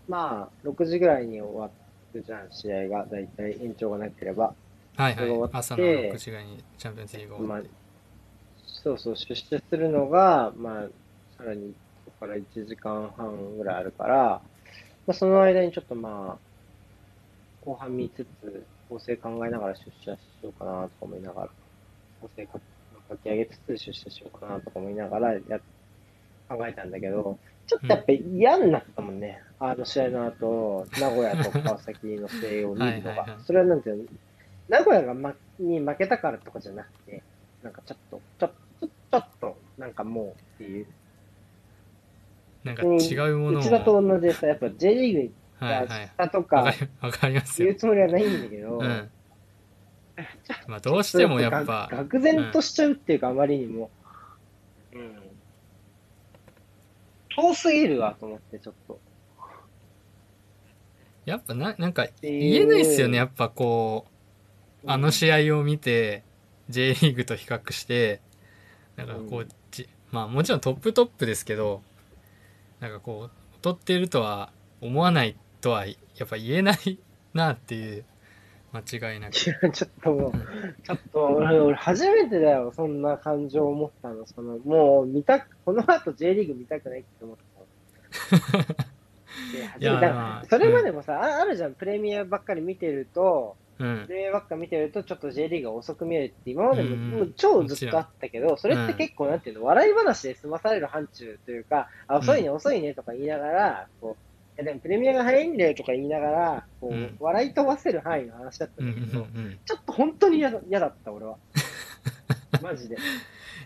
[0.08, 1.70] まあ、6時ぐらいに終わ
[2.12, 3.06] るじゃん、試合が。
[3.06, 4.52] だいたい延長がなければ。
[4.96, 7.70] はいそれが終わってはい朝の6時ぐらいにチャンピオンズリーグ終まあわって、
[8.66, 10.88] そうそう、出社するのが、まあ、
[11.38, 11.74] さらに、
[12.04, 14.16] ここから1時間半ぐらいあるから、
[15.06, 21.48] まあ、その間にちょっとまあ、後半見つつ、構成考えながら出社しようかなとか思いながら、
[22.20, 22.60] 構成か
[23.10, 25.40] 書き上げつつ出社しようかなとか思いながらや
[26.48, 29.42] 考えたんだけど、ちょっとやっぱ嫌になったもんね。
[29.58, 33.36] あの試合の後、名古屋と川崎の試合を見るのはいはいはがい。
[33.44, 34.04] それはなんていうの、
[34.68, 37.20] 名古屋が、ま、に負けたからとかじゃなくて、
[37.64, 40.86] なんかちょっと、ちょっと、ちょっと、なんかもうっていう。
[42.62, 42.86] なんか違
[43.30, 45.32] うものを内田と同じでさ、やっぱ J リーグに
[45.64, 49.10] はいはい下とわかわかりますよ言うつもりはないんだけど、うん
[50.68, 53.90] まあどうしてもやっぱが愕然としちゃうっていうか、あまりにも。
[54.92, 55.18] うん。
[57.36, 59.00] 遠すぎるわと思って、ちょっと。
[61.24, 64.04] やっぱななんか言えないっすよねやっぱこ
[64.84, 66.22] うあの試合を見て
[66.68, 68.20] J リーグと比較して
[68.96, 71.80] なんかこうう、じまあもちろんトップトップですけど
[72.80, 75.34] なんかこう劣っているとは思わない
[75.64, 76.98] とはやっぱ言えない
[77.32, 78.04] なっていう
[78.74, 79.36] 間違いなく。
[79.36, 80.32] いや、ちょっともう、
[80.82, 84.26] ちょっと俺、俺初めてだよ、そんな感情を持ったの。
[84.26, 87.36] その、もう見たく、この後 J リーグ見たくないって思っ
[88.30, 88.64] たの。
[89.80, 94.04] いやそれまでもさ、ああるじゃん、プレミアばっかり見てると、うん。
[94.06, 97.10] プレミアばっかり見てると、ちょっと J リーグが遅く見えるって、今までも,、うん。
[97.10, 104.16] もう超ずっとあったけど、それって結構なんていうの、笑い話で済まされる範疇というか、あ、遅いね、遅いねとか言いながら、こう、い
[104.56, 107.16] やでもプレミアが早いんだよとか言いながら、こう、うん。
[107.18, 109.58] 笑い飛ばせる範囲の話だったうんうんんだけど、うん。
[109.64, 111.36] ちょっと本当に嫌だった、俺は。
[112.62, 112.94] マジで。
[112.96, 113.00] いっ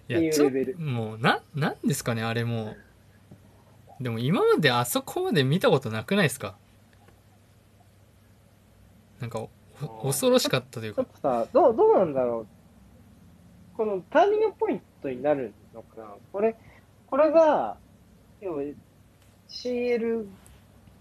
[0.07, 0.79] ていうレベル。
[0.79, 2.75] もうななんですかねあれも。
[4.01, 6.57] うでも今まであそこまで見たことなくないですか？
[9.21, 9.47] なんか
[10.03, 11.05] 恐ろしかったというか。
[11.05, 13.77] ちょっとさ、どう、どうなんだろう。
[13.77, 16.07] このターニングポイントになるのかな。
[16.33, 16.57] これ、
[17.09, 17.77] これが、
[18.41, 18.63] 要は
[19.49, 20.27] CL、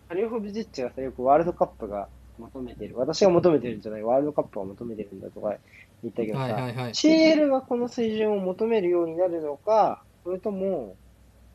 [0.08, 2.08] ハリオフビジッチがさ、よくワールドカップが
[2.38, 2.98] 求めてる。
[2.98, 5.56] 私が求めてるんじゃない、ワールドカップが求めてるんだとか
[6.04, 10.96] 言ったけどさ、はいはいはい CL がこの水準を求めるようになるのか、それとも、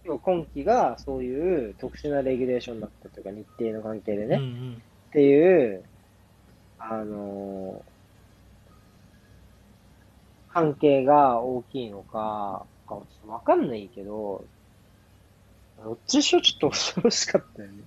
[0.05, 5.85] 今季がそういう特殊なレギュレーションだったというか、日程の関係でね、うんうんっていう、
[6.79, 7.93] あのー
[10.53, 12.67] 関係が大きいのか、
[13.27, 14.45] わかんないけど、
[15.83, 17.83] どっちにしろちょっと恐ろしかったよね。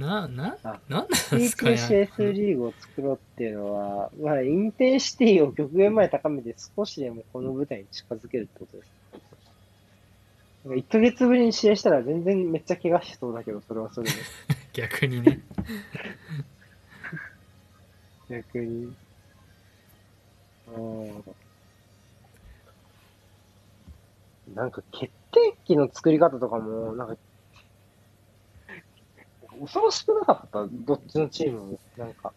[0.00, 1.14] ななあなんなんで
[1.48, 8.88] すかね PTCS リーグを作ろうっていうのは、まあ、インテンシティを極限まで高めて少しでもこの舞台に近づけるってことです。
[10.64, 14.16] なんか1ヶ月ぶりに試合したら全然めっちゃ怪我しそうだけど、それはそれで。
[14.72, 15.40] 逆にね
[18.28, 18.92] 逆に。
[20.76, 21.24] うん。
[24.54, 27.16] なんか決定機の作り方とかも、なんか、
[29.60, 30.66] 恐ろしくなかった？
[30.70, 31.78] どっちのチームも。
[31.96, 32.32] なんか、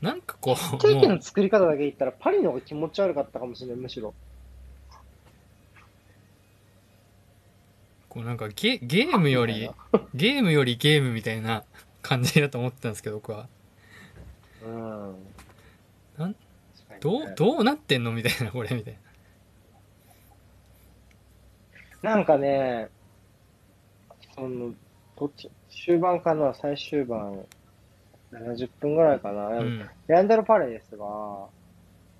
[0.00, 4.14] なんかこ決う定機もうの作り方だけ言ったら、パリの方が気持ち悪かったかもしれない、むしろ。
[8.08, 9.70] こうなんかゲゲームより
[10.14, 11.64] ゲームよりゲームみたいな
[12.02, 13.48] 感じだと思ってたんですけど僕は
[14.62, 15.14] うん。
[16.18, 16.36] なん
[17.00, 18.12] どうどうなってんの？
[18.12, 18.98] みたいなこれみたい
[22.02, 22.88] なんかね、
[24.34, 24.74] その、
[25.16, 25.48] どっち、
[25.84, 27.44] 終盤かな、最終盤、
[28.32, 29.50] 70分ぐらいかな。
[29.50, 31.48] な、うん、レアンドロ・パレデスが、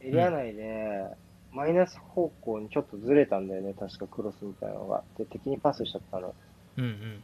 [0.01, 1.05] エリア内で、
[1.53, 5.05] マイナス方向にちょっとずれたんだよね、確かクロスみたいなのが。
[5.17, 6.35] で、敵にパスしちゃったの。
[6.79, 7.23] うんうん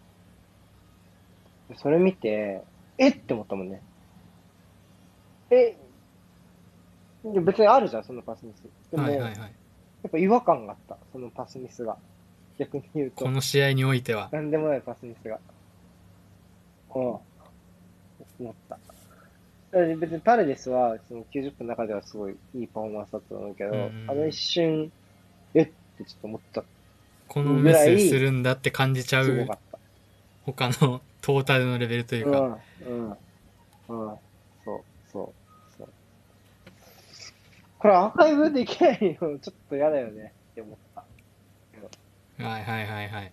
[1.68, 2.62] でそれ見て、
[2.96, 3.82] えって思ったもんね。
[5.50, 5.76] え
[7.24, 8.62] で別にあるじゃん、そのパスミス。
[8.90, 9.38] でも、はいはいはい
[10.02, 11.96] やっぱ違和感があった、そのパスミスが。
[12.58, 13.30] 逆に言うとこ。
[13.30, 15.38] の試合においてはなんでもないパスミスが。
[16.94, 17.02] うん。
[17.02, 17.20] 思
[18.50, 18.78] った。
[19.72, 24.92] 別にパレデスは、その90分の中ではすごいいいパフォーマンスだったと思うけど、うんうんあの一瞬、
[25.54, 25.66] えっ？
[25.66, 26.64] てちょっと思った。
[27.28, 29.46] このミスするんだって感じちゃう。
[30.42, 33.16] 他のトータルのレベルというか、うん、うん、うん。
[33.88, 34.80] そう、
[35.12, 35.88] そう、そう。
[37.78, 41.04] これアーカイブできないのちょっと嫌だよねって思った。
[42.42, 43.32] はいはいはいはい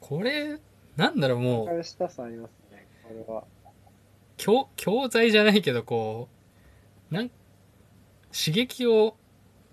[0.00, 0.58] これ
[1.00, 3.44] なんだろうもうしたさありますね、これは。
[4.36, 6.28] 教教材じゃないけどこ
[7.10, 7.30] うなん
[8.32, 9.16] 刺激を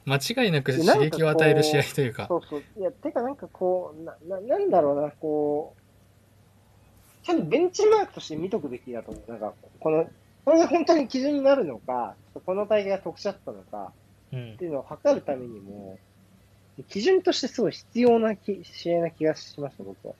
[0.05, 2.63] 間違いなく刺激を与える試合というかそうそう。
[2.77, 9.31] いや、てかなんかこう、な、ななんだろうな、こう、ちゃんとベンチマークとして見とくべきだと思う。
[9.31, 10.09] なんか、この、
[10.45, 13.91] これが本当に基準になるのか、この大会が特殊だったのか、
[14.31, 15.99] うんっていうのを測るためにも、
[16.87, 20.13] 基準としてすごい必要なき試合な気がしました、僕は。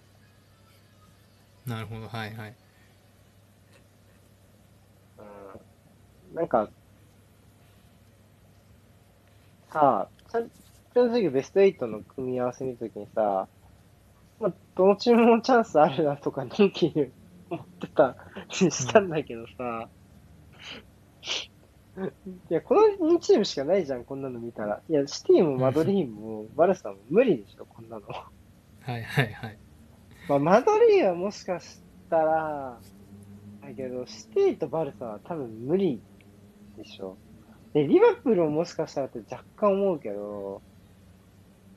[1.67, 2.53] なるほどはいはい。
[6.31, 6.35] うん。
[6.35, 6.69] なんか、
[9.71, 10.49] さあ、チャン
[10.93, 13.47] ピオンズベスト8の組み合わせ見たときにさ、
[14.39, 17.11] まあ、どのチームもチャンスあるなとか、のんきに
[17.49, 18.15] 思ってた
[18.61, 19.89] りしたんだけどさ、
[22.49, 24.81] いや、この2チームしかないじゃん、こんなの見たら。
[24.87, 28.07] いや、シティもマドリームもバルサも無理でしょ、こんなの。
[28.07, 29.66] はいはいはい
[30.27, 31.79] まあ、マドリーはもしかし
[32.09, 32.79] たら、
[33.61, 36.01] だけど、シティとバルサは多分無理
[36.77, 37.17] でしょ。
[37.73, 40.61] で、リバプールももしかしたらって若干思うけど、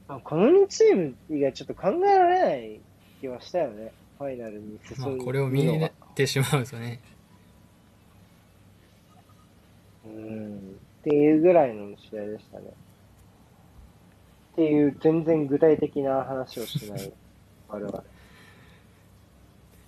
[0.08, 2.80] まあ、この2チーム以外ちょっと考えられない
[3.20, 3.92] 気はしたよね。
[4.18, 5.16] ファイナルに進む。
[5.16, 7.00] まあこれを見入ってしまうとね
[10.04, 10.56] うん。
[11.00, 12.66] っていうぐらいの試合でしたね。
[14.52, 17.12] っていう全然具体的な話をしない
[17.68, 18.04] 我々。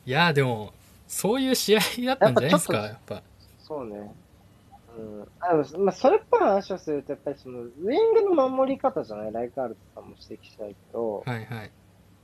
[0.05, 0.73] いやーでも
[1.07, 3.23] そういう試合だったんじゃないですかややっぱ。
[3.61, 4.15] そうね。
[4.97, 5.29] うん。
[5.41, 9.33] あの、まあ、それっぽい話をすると、やっぱりその、ウィングの守り方じゃない？
[9.33, 11.71] ライカールとかも指摘したいけど、はいはい。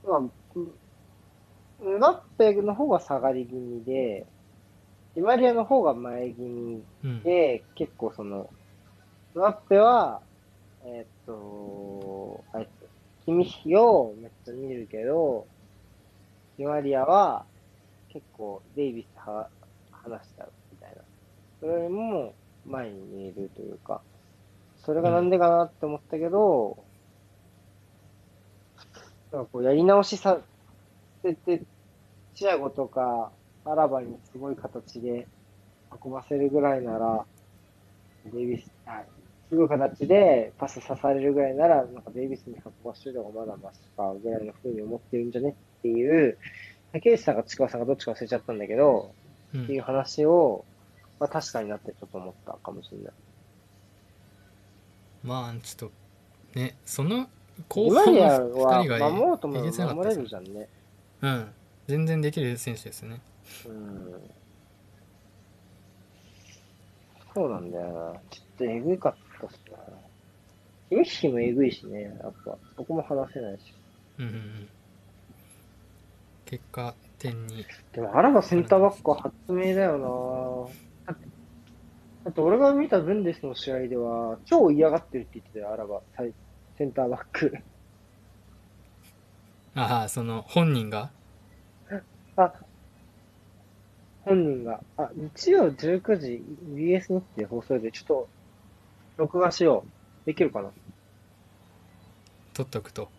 [0.05, 0.31] まあ、ム
[1.81, 4.25] ムバッペの方が下がり気味で、
[5.15, 7.23] ディマリアの方が前気味うん。
[7.23, 8.49] で、結構その、
[9.33, 10.21] ムバッペは、
[10.83, 15.47] えーっと、あいつ、キミヒをめっちゃ見るけど、
[16.57, 17.45] ディマリアは
[18.11, 19.49] 結構デイビスは
[19.91, 21.01] 話しちゃうみたいな。
[21.59, 22.33] それよりも
[22.65, 24.01] 前に見えるというか、
[24.77, 26.77] それがなんでかなって思ったけど、
[29.31, 30.39] なんかこうやり直しさ
[31.21, 31.61] せて、
[32.33, 33.31] チアゴとか
[33.65, 35.27] アラバにすごい形で
[36.03, 37.25] 運ばせるぐらいなら、
[38.33, 39.03] デイビス、あ
[39.49, 46.37] すごい形でパス刺されるぐらいなら、なんかデイビスに運ばせるのがまだマシかぐらいの風に思ってるんじゃねっていう、
[46.91, 49.11] 竹内さんかちくわさんがどっちか忘れちゃったんだけど、
[49.53, 50.63] うんっていう話を、
[51.19, 53.13] まあ確かになってちょっと思ったかもしれない。
[55.23, 55.89] まあちょっ
[56.53, 57.27] とねその
[57.67, 60.67] 後今半リアの2は人が守ろうともえげつなかった守れるじゃんね。
[61.21, 61.51] うん
[61.87, 63.19] 全然できる選手ですね
[63.65, 64.13] うん。
[67.33, 68.19] そうなんだよな。
[68.29, 69.77] ちょっとえぐかったっすな。
[70.89, 72.55] ヒミヒもえぐいしね、やっぱ。
[72.75, 73.73] そこも話せないし。
[74.19, 74.69] うんうんうん
[76.49, 77.63] 結果点に
[77.93, 80.71] でも、アラバセンターバックは発明だよ
[81.05, 81.13] な。
[81.13, 81.27] だって、
[82.25, 86.01] だって俺が見たブンデスの試合では、超嫌がってるって言ってたよ、アラバ、
[86.75, 87.53] センターバック。
[89.75, 91.11] ああその本人が？
[92.35, 92.51] あ、
[94.23, 96.43] 本人が、あ、日曜19時
[96.73, 98.27] BS 日程放送で、ちょっと、
[99.17, 99.83] 録画しよ
[100.23, 100.25] う。
[100.25, 100.71] できるかな？
[102.53, 103.09] 取っとくと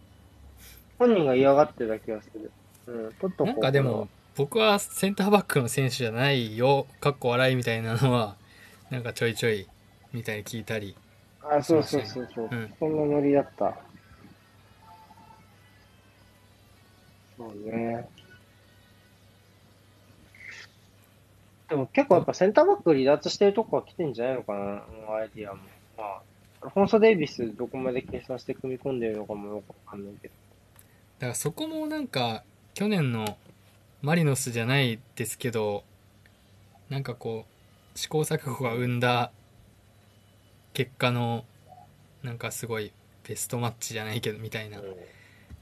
[0.99, 2.51] 本人が嫌がってるだけはする。
[2.87, 8.37] うん、なんかでも、僕はセンターバックの選手じゃないよかっこ笑いみたいなのは
[8.91, 9.67] なんかちょいちょい
[10.13, 10.97] みたいに聞いたり
[11.43, 12.49] あ、そうそうそうそう。
[12.51, 13.77] うんそんなノリだった。
[17.37, 18.09] そうね。
[21.69, 24.83] でも結構やっぱセンターバック離脱してるとこは来てんじゃないのかな、
[25.15, 25.61] アイディアも。
[25.97, 26.23] まあ、
[26.63, 30.35] アルフォンソ・デイビスどこまで計算して組み込んでるのかもよくわかんないけど。
[31.21, 32.45] だからそこもなんか
[32.75, 33.37] 去年の
[34.03, 35.85] マリノスじゃないですけど
[36.89, 37.45] なんかこ
[37.95, 39.31] う試行錯誤が生んだ
[40.73, 41.45] 結果の
[42.23, 42.93] なんかすごい
[43.29, 44.97] ベストマッチじゃないけどみたいなうん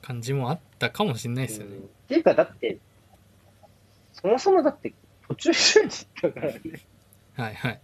[0.00, 2.78] 感じもあったかもしれないですよねうんっていうか、だって、
[4.12, 4.94] そもそもだって
[5.26, 6.60] 途中出時だからね。
[7.36, 7.80] はいはい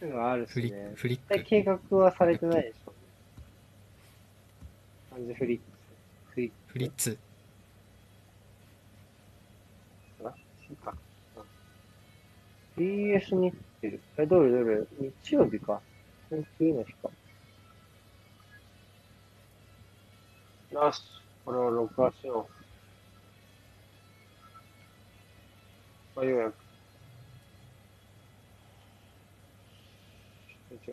[0.00, 0.92] うのがあるしね。
[0.94, 2.92] フリッ絶対ク計画はされてないでしょ。
[5.10, 5.73] 完全フリックス。
[6.74, 7.16] フリッツ
[10.18, 10.36] クかな
[10.66, 10.94] そうか。
[11.36, 11.44] うん
[12.76, 13.98] BS 日程。
[14.18, 14.84] え、どれどれ？
[14.98, 15.80] 日曜日か。
[16.58, 17.10] 次の日か。
[20.72, 21.02] よし。
[21.44, 22.48] これを録画しよ
[26.16, 26.20] う。
[26.20, 26.54] あ、ようやく。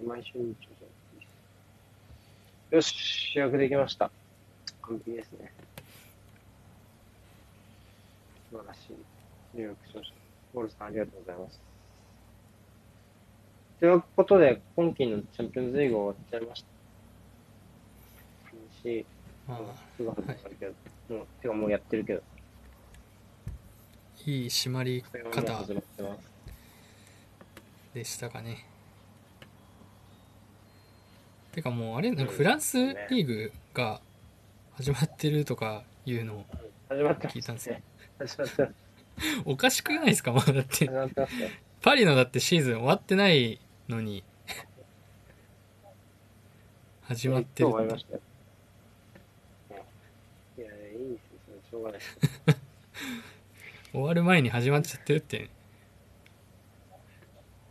[0.05, 0.55] 毎週日曜
[2.69, 4.11] 日よし、予約できました。
[4.83, 5.51] 完璧ですね。
[8.51, 9.57] 素晴らしい。
[9.57, 10.15] 入力しました。
[10.53, 11.61] ゴールさん、ありがとうございます。
[13.79, 16.71] ということで、今季のチャンピオンズリーグ終わっちゃいました。
[18.83, 19.05] し、
[19.47, 19.59] まあ
[19.95, 22.21] すぐ始まるけど、もう、てかもうやってるけど、
[24.25, 25.01] いい締まり
[25.31, 25.65] 方。
[27.93, 28.65] でしたかね
[31.51, 33.99] てかもうあれなんかうんフランスリーグが
[34.75, 36.45] 始まってるとかいうのを
[36.89, 37.75] 聞いたんですよ
[38.27, 38.71] 始まっ。
[39.45, 41.49] おかしくないですかまだだって始まってますよ。
[41.81, 44.23] パリのだってシーズン終わってないのに
[47.03, 48.21] 始まってる今日終わりましたよ。
[50.57, 51.19] いや、いいで
[51.63, 52.19] すしょうがないです。
[53.91, 55.49] 終わる前に始まっちゃってるって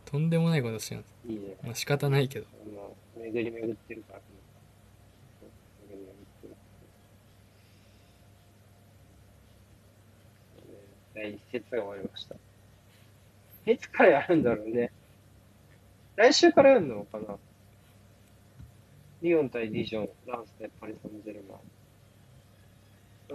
[0.05, 1.55] とんでもないことしてますいいね。
[1.63, 4.19] まあ仕方ないけどもう、巡り巡ってるから。
[5.89, 6.55] 巡り巡ってる。
[11.13, 12.35] 第一節が終わりました。
[13.71, 14.91] いつからやるんだろうね。
[16.15, 17.35] 来週からやるのかな
[19.21, 21.55] リオン対ディジョン、ランス対パリ・サンジェルマ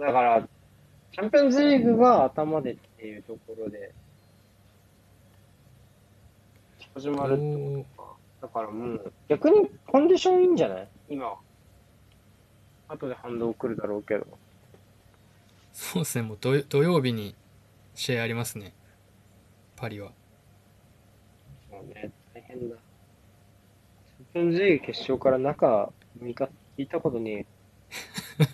[0.01, 0.05] ン。
[0.05, 0.47] だから、
[1.13, 3.93] チャンピオンズリーグが頭でっていうところで、
[6.93, 8.09] 始まるってことか。
[8.41, 10.87] だからもう、逆にコンディションいいんじゃない？
[11.09, 11.35] 今。
[12.89, 14.25] 後で反動来るだろうけど。
[15.73, 17.35] そうですねもう土土曜日に
[17.97, 18.73] 試合ありますね
[19.75, 20.11] パリは
[21.69, 22.75] そうね、大変だ。
[22.75, 25.89] チャンピオンズリーグ決勝から中
[26.21, 27.45] 6日聞いたことねえ。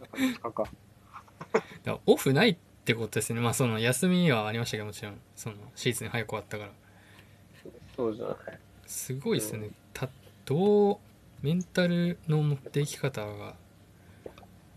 [0.00, 0.64] 中5日か。
[1.84, 6.72] だオフないってことですねまあその休みはありましたけどもちろんそのシーズン早く終わったから
[7.94, 8.36] そうじゃない。
[8.86, 10.08] すごいですよねた
[10.46, 10.98] どう
[11.42, 13.54] メンタルの持っていき方が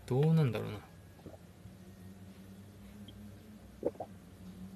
[0.06, 0.78] どうなんだろうな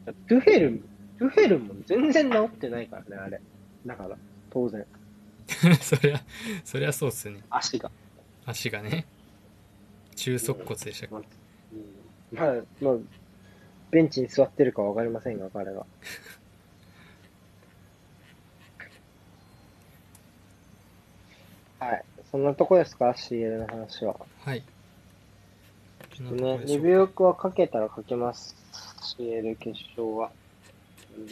[0.06, 0.82] トゥフェル、
[1.18, 3.40] トゥフェルも全然治ってないからね、あれ。
[3.86, 4.16] だから、
[4.50, 4.84] 当然、
[5.80, 6.20] そりゃ
[6.64, 7.90] そりゃそうっすよね足が。
[8.44, 9.06] 足がね
[10.16, 11.22] 中足骨でしたっ
[12.30, 12.36] け？
[12.36, 13.04] まあ、うん、まあ、まあ、
[13.90, 15.86] ベンチに座ってるかわかりませんが、彼が。
[21.78, 22.04] はい。
[22.30, 24.16] そんなとこですか ?CL の話は。
[24.40, 24.62] はい
[26.20, 28.56] ね、リビューはかけたらかけます。
[29.16, 30.30] CL 決勝は。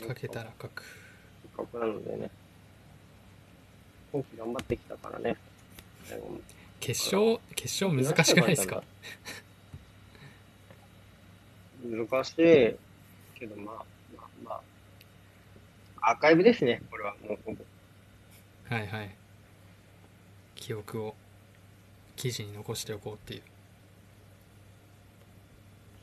[0.07, 0.83] かけたら書く
[1.43, 2.31] せっかくなのでね。
[4.13, 5.37] 今季頑張ってきたからね。
[6.81, 8.83] 決勝決勝難しくないですか？
[11.85, 12.35] 難しい
[13.39, 13.75] けど、まあ、
[14.17, 14.61] まあ、ま
[16.01, 17.15] あ、アーカイブですね、これは。
[17.27, 17.65] もうほぼ。
[18.75, 19.15] はいはい
[20.55, 21.15] 記憶を
[22.17, 23.43] 記事に残しておこうっていう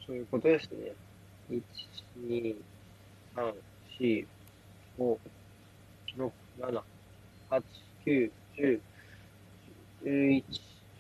[0.06, 0.91] そういうことですね。
[1.52, 1.61] 1、
[2.28, 2.56] 2、
[3.36, 3.53] 3、
[3.99, 4.26] 4、
[4.98, 5.18] 5、
[6.18, 6.82] 6、7、
[7.49, 7.64] 8、
[8.06, 8.80] 9、10、
[10.03, 10.44] 11、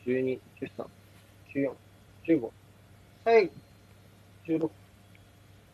[0.05, 0.87] 12、13、
[1.55, 1.71] 14、
[2.27, 2.49] 15、
[3.23, 3.51] 最後、
[4.47, 4.69] 16、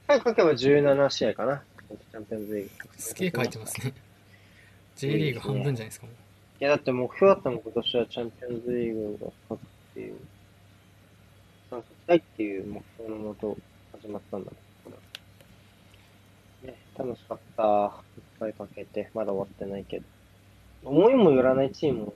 [0.07, 1.63] 最後書けば17試合かな。
[1.89, 2.89] チャンピオンズリーグ。
[2.97, 3.93] すげえ書いてますね
[4.97, 6.15] J リーグ半分じゃないですかもう
[6.59, 10.15] いや、だって目標だったもん、今年はチャンピオンズリーグが勝つっていう、
[11.69, 13.55] 参加したいっていう目標のもと
[13.91, 14.57] 始まったんだ、ね、
[16.97, 17.63] 楽しかった。
[18.17, 20.05] いっぱいかけて、まだ終わってないけど。
[20.83, 22.13] 思いもよらないチームを、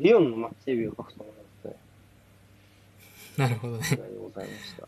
[0.00, 1.76] リオンのマッチデビューを書くと思いますね。
[3.36, 3.84] なるほどね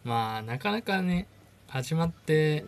[0.05, 1.27] まあなかなかね
[1.67, 2.65] 始まって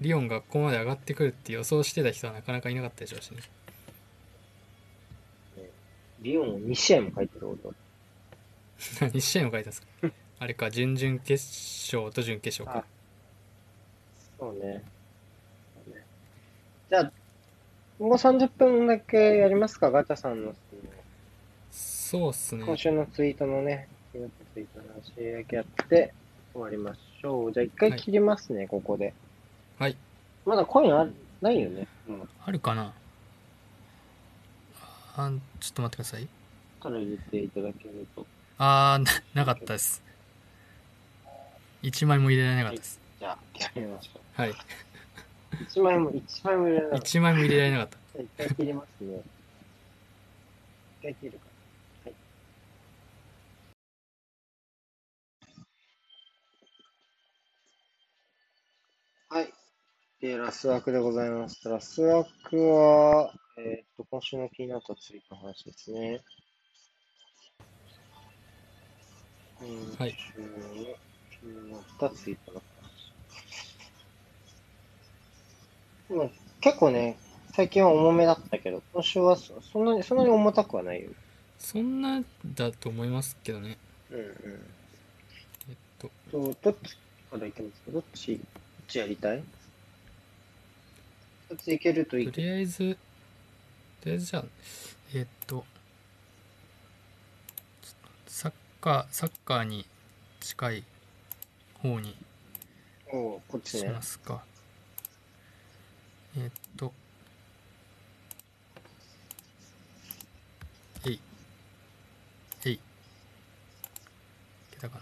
[0.00, 3.38] リオンがここまで上がってくるって予想してた人はなかなかいなかったでしょうしね
[6.20, 7.74] リオンを2試合も書いてること。
[9.00, 9.88] 何試合も書いたんですか？
[10.40, 11.44] あれか準々決
[11.96, 12.86] 勝と準決勝か
[14.38, 14.82] そうね。
[16.90, 17.12] じゃあ、
[17.98, 20.54] 今後30分だけやりますか、ガチャさんの
[21.70, 26.12] そうっすね今週のツイートのね、ツイートの話だけやって
[26.52, 27.52] 終わりましょう。
[27.52, 29.14] じゃあ一回切りますね、ここで。
[29.78, 29.96] はい
[30.44, 31.86] まだコインあるないよね。
[32.08, 32.28] うん。
[32.44, 32.92] あるかな？
[35.16, 35.30] あ
[35.60, 36.26] ちょっと待ってください
[36.80, 38.26] から入れていただけると。
[38.58, 39.04] あー
[39.34, 40.02] ななかったです
[41.82, 44.52] 1枚も入れられなかったですじゃあ、切りましょはい。
[45.60, 45.64] う。
[45.64, 47.04] 1枚も、1枚も入れなかった。
[47.04, 47.98] 1枚も入れられなかった。
[47.98, 49.22] じゃあ一回切りますね。
[51.00, 51.46] 一回切るか。
[59.30, 59.42] はい。
[59.42, 59.52] はい。
[60.20, 61.68] で、ラスワークでございます。
[61.68, 66.22] ラスワークは、えーっと、今週の気になったツイートの話ですね。
[69.62, 70.46] 今はい週の
[71.28, 73.12] 気になったツイートの話。
[76.10, 76.28] まあ
[76.60, 77.16] 結構ね、
[77.54, 81.10] 最近は重めだったけど、今週はそそんなに、そんなに重たくはないよ。
[81.58, 82.22] そんな
[82.54, 83.76] だと思いますけどね
[84.10, 84.26] うんうん。
[85.68, 86.96] えっとと、どっち
[87.30, 87.90] からいけますか？
[87.92, 88.46] どっち、どっ
[88.88, 89.42] ちやりたい？
[91.50, 92.32] 二ついけるといい？
[92.32, 92.40] と。
[92.40, 92.96] りあえず
[94.00, 94.44] とりあえずじゃあ
[95.14, 95.64] えっと
[98.26, 99.84] サッカーサッカーに
[100.40, 100.84] 近い
[101.82, 102.16] 方に
[103.12, 104.00] おうこっちねしま。
[104.00, 104.42] すか
[106.36, 106.92] えっと。
[111.06, 111.20] えい。
[112.64, 112.72] えい。
[112.74, 112.80] い
[114.70, 115.00] けたか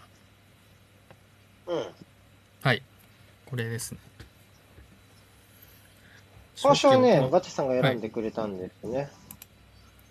[1.67, 1.73] な。
[1.73, 1.87] うん。
[2.61, 2.81] はい。
[3.45, 3.99] これですね。
[6.61, 9.09] 今週はね、ガチさんが選んでくれたんですね。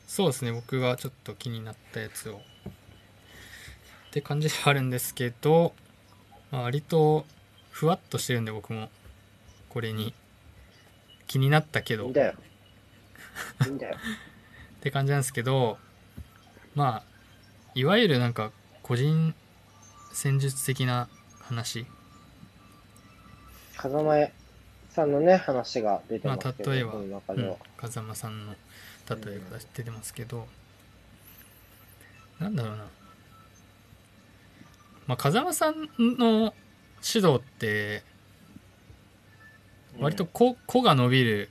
[0.07, 2.37] そうですね僕がちょっと気になったやつを。
[2.37, 2.39] っ
[4.11, 5.75] て感じではあるんですけど、
[6.51, 7.27] まあ、割と
[7.71, 8.89] ふわっとしてるんで僕も。
[9.69, 10.15] これに
[11.29, 12.35] 気になったけどっいいんだよ。
[13.67, 13.97] いいんだよ。
[14.83, 15.79] て感じなんですけど
[16.75, 17.03] まあ
[17.75, 18.51] いわゆるなんか
[18.83, 19.35] 個人
[20.13, 21.09] 戦術的な
[21.41, 21.87] 話
[23.77, 24.31] 風間
[24.91, 27.55] さんのね、話が出てますけど、まあ例えばうん。
[27.77, 28.55] 風間さんの
[29.09, 30.49] 例えが出てますけど、
[32.41, 32.87] なんだろうな、
[35.07, 36.53] まあ、風間さんの
[37.07, 38.03] 指導って
[40.01, 41.51] 割と個個が伸びる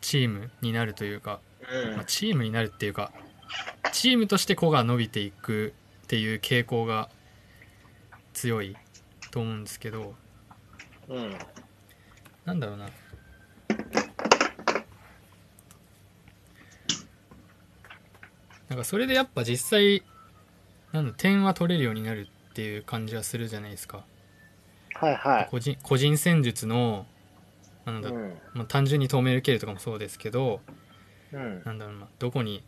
[0.00, 1.40] チームになるというか、
[1.70, 3.12] うん、まあ、チームになるっていうか
[3.92, 5.74] チームとして個が伸びていく
[6.04, 7.08] っていう傾向が
[8.32, 8.76] 強い
[9.30, 10.14] と思うんですけど
[11.08, 11.34] うん。
[12.44, 12.88] なんだろうな
[18.68, 20.04] なんかそれでやっぱ実際
[20.92, 24.04] なんだ点は取れるようになるっていう感じはするじゃないですか
[24.94, 25.48] はいはい。
[25.50, 27.06] 個人個人戦術の
[27.92, 28.38] なんだ、うん。
[28.54, 30.60] まあ、単純に止める蹴るとかもそうですけど
[31.32, 31.62] うん。
[31.64, 32.62] なんだろうなどこに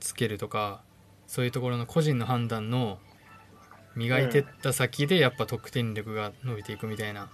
[0.00, 0.82] つけるとか
[1.26, 2.98] そういうところの個人の判断の
[3.96, 7.28] 磨いてった先でやっぱ得点力が伸びていくみたいな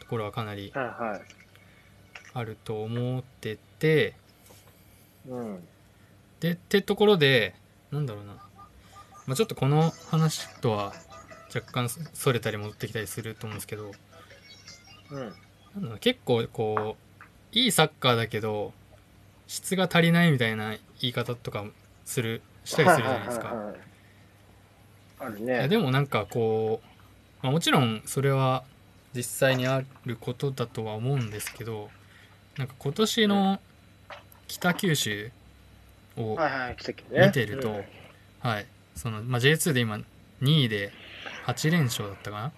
[0.00, 0.72] ところはかなり。
[2.36, 4.14] あると思ってて
[5.28, 5.64] うん。
[6.40, 7.54] でってところで
[7.92, 8.34] なんだろうな、
[9.26, 10.92] まあ、ちょっとこの話とは
[11.54, 13.92] 若干それたり戻ってきたりすると思うんですけど
[15.12, 15.34] うん。
[15.74, 18.72] なんだろう結構こういいサッカーだけど
[19.46, 20.70] 質が足りないみたいな
[21.00, 21.64] 言い方とか
[22.04, 23.48] するしたりするじゃないですか。
[23.48, 23.94] はいはいはいはい
[25.20, 25.68] あるいやね。
[25.68, 26.86] でもなんかこう、
[27.42, 28.64] まあ、もちろんそれは
[29.14, 31.88] 実際にあることだとは思うんですけど
[32.56, 33.60] なんか今年の
[34.48, 35.30] 北九州
[36.16, 37.26] をはいはい、来たけどね。
[37.26, 37.82] 見てると、
[38.40, 39.96] はいその、まあ、J2 で今
[40.42, 40.92] 2位で
[41.46, 42.52] 8連勝だったか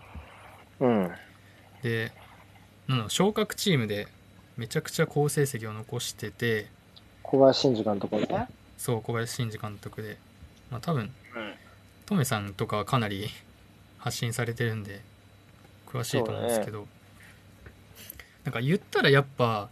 [0.81, 1.05] なうん。
[1.05, 1.13] うん。
[1.83, 2.13] で
[2.89, 4.09] なん昇格チームで
[4.57, 6.69] めちゃくちゃ好成績を残してて
[7.23, 8.49] 小林慎二監督ね。
[8.79, 10.19] そう小林慎二監督で、
[10.71, 11.11] まあ、多分うん。
[12.07, 13.29] トメさんとかはかなり
[13.99, 15.01] 発信されてるんで
[15.89, 16.87] 詳しいと思うんですけど、
[18.45, 19.69] なんか言ったらやっぱ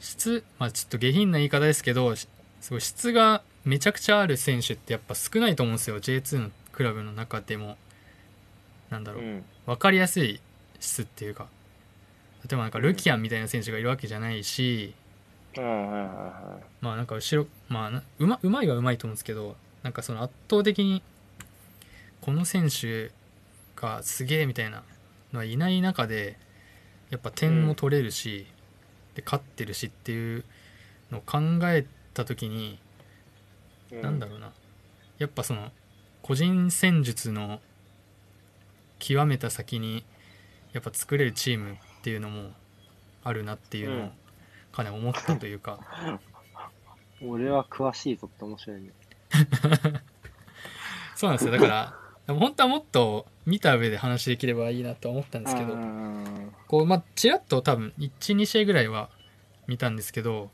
[0.00, 2.26] 質まあちょっと下品な言い方ですけどし
[2.60, 7.76] すごい質がめちゃくちゃある選手ってやっぱ少ないと思うんですよ J2 のクラブの中でも
[8.90, 9.44] なんだろう、うん。
[9.66, 10.40] 分かりやすい
[10.80, 11.48] 質っていうか
[12.44, 14.94] 例えばなんかルキアンみたいな選手がいるわけじゃないし、
[15.56, 15.64] うん。
[16.80, 21.02] まあなんか後ろまあなうまうまいはうまいと思うんですけどなんかその圧倒的に
[22.20, 23.10] この選手
[23.76, 24.82] がすげえみたいな
[25.32, 26.36] のはいない中で
[27.10, 28.46] やっぱ点も取れるし、
[29.14, 30.44] で勝ってるしっていう
[31.10, 31.38] のを考
[31.70, 32.78] えた時に、
[33.90, 33.96] い。
[33.96, 34.52] なんだろうな
[35.18, 35.70] やっぱその
[36.22, 37.60] 個人戦術の
[38.98, 40.04] 極めた先に
[40.72, 42.50] やっぱ作れるチームっていうのも
[43.24, 44.10] あるなっていうのをうん
[44.72, 45.80] かなり思ったというか、
[47.20, 47.30] うん。
[47.30, 48.90] 俺は詳しいぞって面白いね。
[51.16, 51.94] そうなんですよだから
[52.28, 59.10] でも本当はもっと見た上で話できればいいなと思ったんですけどうんこうまあちらっと多分12試合ぐらいは
[59.66, 60.50] 見たんですけど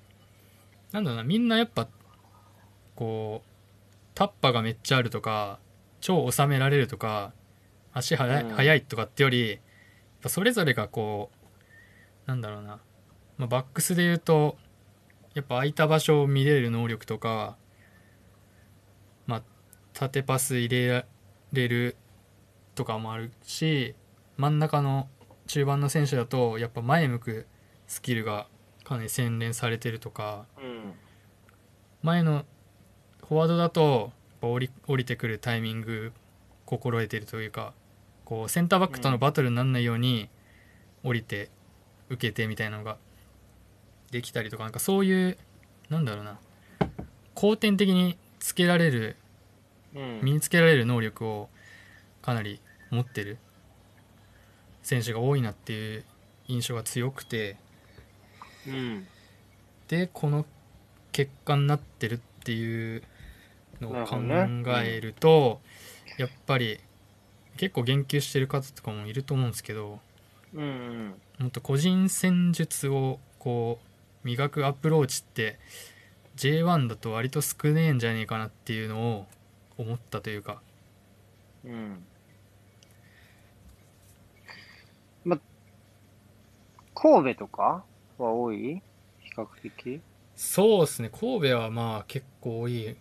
[0.93, 1.89] なんだろうなみんなやっぱ
[2.97, 3.49] こう
[4.15, 5.59] タッパがめっちゃあるとか
[6.01, 7.33] 超収められるとか
[7.93, 9.61] 足速い,、とかってより
[10.25, 11.31] ぱそれぞれがこ
[12.27, 12.81] うなんだろうな、
[13.37, 14.57] まあ、バックスで言うと
[15.35, 17.57] やっぱ空いた場所を見れる能力とか
[19.27, 19.43] まあ
[19.93, 21.05] 縦パス入れら
[21.53, 21.97] れる
[22.75, 23.95] とかもあるし
[24.37, 25.09] 真ん中の
[25.47, 27.47] 中盤の選手だとやっぱ前向く
[27.87, 28.47] スキルが
[28.83, 30.93] かなり洗練されてるとかうん。
[32.03, 32.45] 前の
[33.27, 36.13] フォワードだと降り降りてくるタイミング
[36.67, 37.73] 心得てるというか
[38.25, 40.29] こうセンターバックとのバトルにならないように
[41.03, 41.51] 降りて
[42.09, 42.97] 受けてみたいなのが
[44.11, 45.37] できたりとかなんかそういう
[45.91, 46.39] なんだろうな。
[47.35, 49.17] 後天的につけられる
[49.95, 50.21] うん。
[50.23, 51.49] 身につけられる能力を
[52.23, 52.61] かなり
[52.91, 53.39] 持ってる
[54.83, 56.05] 選手が多いなっていう
[56.49, 57.57] 印象が強くて。
[58.67, 59.07] うん。
[59.89, 60.47] でこの
[61.13, 63.03] 結果になってるっていう
[63.81, 64.17] のを考
[64.83, 65.61] えると
[66.19, 66.81] やっぱり
[67.57, 70.01] 結構言及してる方とかもいると思うんですけど
[70.55, 75.59] うんうんもっと個人戦術をこう磨くアプローチって
[76.37, 79.27] J1 だと割と少ねえんじゃねえかなっていうのを
[79.77, 80.63] 思ったというか。
[81.65, 82.05] うん。
[85.25, 85.39] ま
[86.95, 87.85] 神戸とか
[88.19, 88.83] は多い？
[89.21, 90.01] 比較的？
[90.37, 91.11] そうですね。
[91.11, 92.97] 神戸はまあ結構多い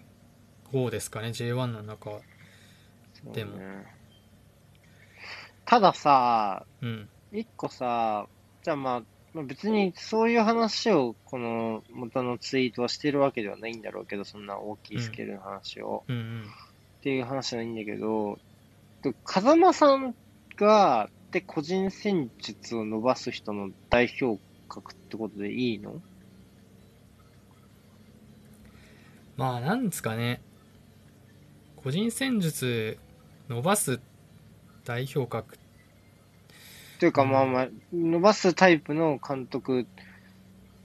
[0.72, 2.20] 方ですかね J1 の中は
[3.34, 3.52] でも。
[3.54, 4.03] そうね
[5.66, 7.10] たださうん。
[7.32, 8.28] 一個さ
[8.64, 9.02] じゃあまあ
[9.34, 16.16] まあ別にそういう話をこの元のツイートはしてるわけではないんだろうけどそんな大きいスケールの話を、うん。
[16.16, 16.44] うん
[17.00, 18.40] っていう話じゃないんだけど
[19.02, 20.16] で風間さん
[20.56, 26.02] がで個人戦術を伸ばす人の代表格ってことでいいの？
[29.36, 30.40] まあなんですかね。
[31.76, 32.98] 個人戦術
[33.50, 34.00] 伸ばす
[34.86, 35.58] 代表格
[37.00, 39.86] というかうんまあまあ伸ばすタイプの監督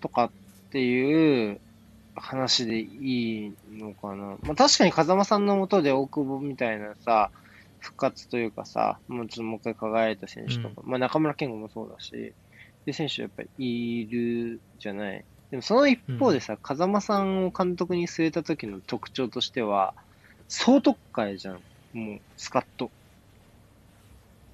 [0.00, 0.30] とかっ
[0.70, 1.60] ていう
[2.14, 4.36] 話でいいのかな。
[4.42, 7.30] まあ確かに風間さんのもとで大久保みたいなさ、
[7.80, 12.32] 復活というかさ、もうちょっともう一回輝いた選手とか、まあ中村健吾もそうだし、ってい
[12.88, 15.24] う選手やっぱりいるじゃない。
[15.50, 19.94] でもその一方でさ、風間さんを監督に据えた時の特徴としては、
[20.48, 21.60] 総特会じゃん。
[21.94, 22.90] もう、スカッと。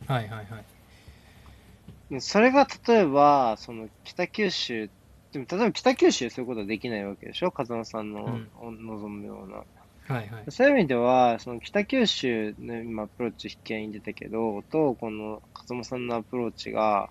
[0.06, 0.64] はいはいはい。
[2.10, 4.90] でそれが例えば、その北九州、
[5.32, 7.50] でも例えば北九州そういうことはできないわけでしょ？
[7.50, 9.64] 風間さんの望むような。
[10.14, 10.50] はいはい。
[10.50, 17.10] そういう意味では、その北九州の今アプローチ引き合いに出たけど、と、この風間さんのアプローチが、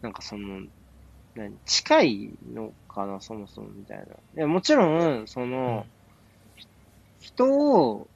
[0.00, 0.62] なんかその、
[1.34, 4.04] 何、近いのかな、そもそもみたいな。
[4.04, 5.86] いや、もちろん、その、
[7.20, 8.08] 人を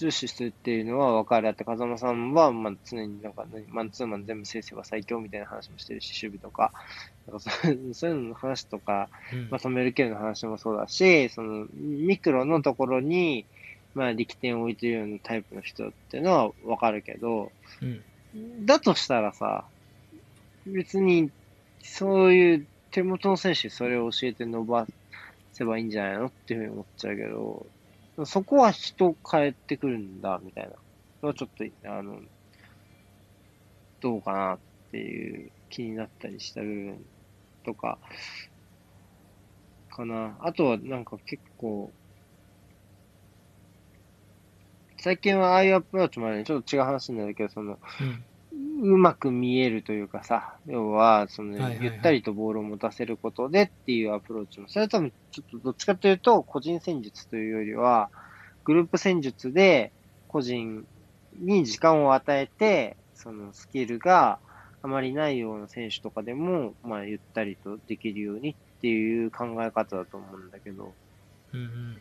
[0.00, 1.48] 重視するっていうのは分かる。
[1.48, 6.72] だって風間さんは、まあ、常になんか、何マンツーマン全部制せば最強みたいな話もしてるし、守備とか、
[7.26, 9.50] なんかそういうそういうのの話とか、うん。
[9.50, 13.46] まあ、止める系の話もそうだし、その、ミクロのところに、
[13.94, 17.52] まあ、力点を置いてるようなタイプの人っていうのは分かるけど、
[17.82, 18.64] うん。
[18.64, 19.66] だとしたらさ、
[20.64, 21.30] 別に、
[21.82, 24.86] そういう手元の選手にそれを教えて伸ば
[25.52, 27.66] せばいいんじゃないのっていうふうに思っちゃうけど、
[28.26, 30.70] そこは人変えてくるんだ、みたいな
[31.22, 32.20] のはちょっと、あの、
[34.00, 34.60] どうかなっ
[34.90, 37.04] ていう気になったりした部分
[37.64, 38.00] とか、
[39.88, 40.38] かな。
[40.40, 41.94] あとはなんか結構、
[44.98, 46.44] 最近はああいうアプローチもあるね。
[46.44, 47.78] ちょっと違う話になるけど、その、
[48.82, 58.10] うまく見えるというかさ、要は、その、ゆったりとボールを持たせることでっていうアプローチも、それは多分、ちょっとどっちかというと、個人戦術というよりは、
[58.64, 59.92] グループ戦術で、
[60.28, 60.86] 個人
[61.38, 64.38] に時間を与えて、そのスキルが
[64.82, 70.94] あまりないような選手とかでも、まあ、ゆったりとできるようにっていう考え方だと思うんだけど、
[71.52, 72.00] うんうん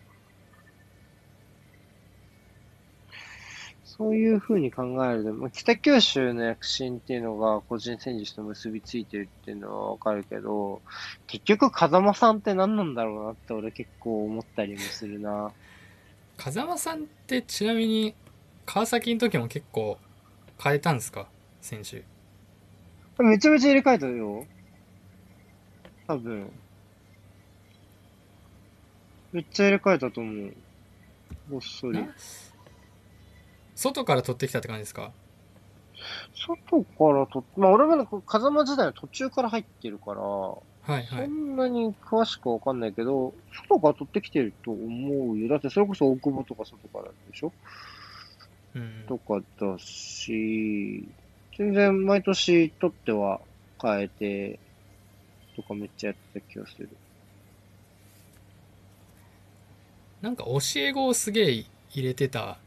[4.00, 10.82] そういうふうに考えると、まあ北九州の躍進っていうのが個人戦術と結びついてるっていうのはわかるけど、
[11.28, 15.52] 結局風間さんって何なんだろうなって俺結構思ったりもするな。
[16.38, 18.16] 風間さんってちなみに
[18.66, 19.98] 川崎の時も結構
[20.58, 21.28] 変えたんですか？
[21.60, 22.06] 選手
[23.22, 24.46] めちゃめちゃ入れ替えたよ。
[26.08, 26.50] 多分。
[29.34, 30.54] めっちゃ入れ替えたと思う。
[31.52, 32.08] ごっそりな。
[33.80, 35.14] 外から取ってきたって感じですか？
[36.34, 45.48] 外からと、まあ俺も風間時代の途中から入ってるから、はいはいそんなに詳しくわかんないけど、外から取ってきてると思うよ。
[45.48, 47.54] だってそれこそ大久保とか外からでしょ？
[48.76, 51.08] うんとかだし、
[51.58, 53.40] 全然毎年取っては
[53.82, 54.60] 変えて、
[55.56, 56.90] とかめっちゃやってた気がする。
[60.22, 62.58] なんか教え子をすげえ入れてた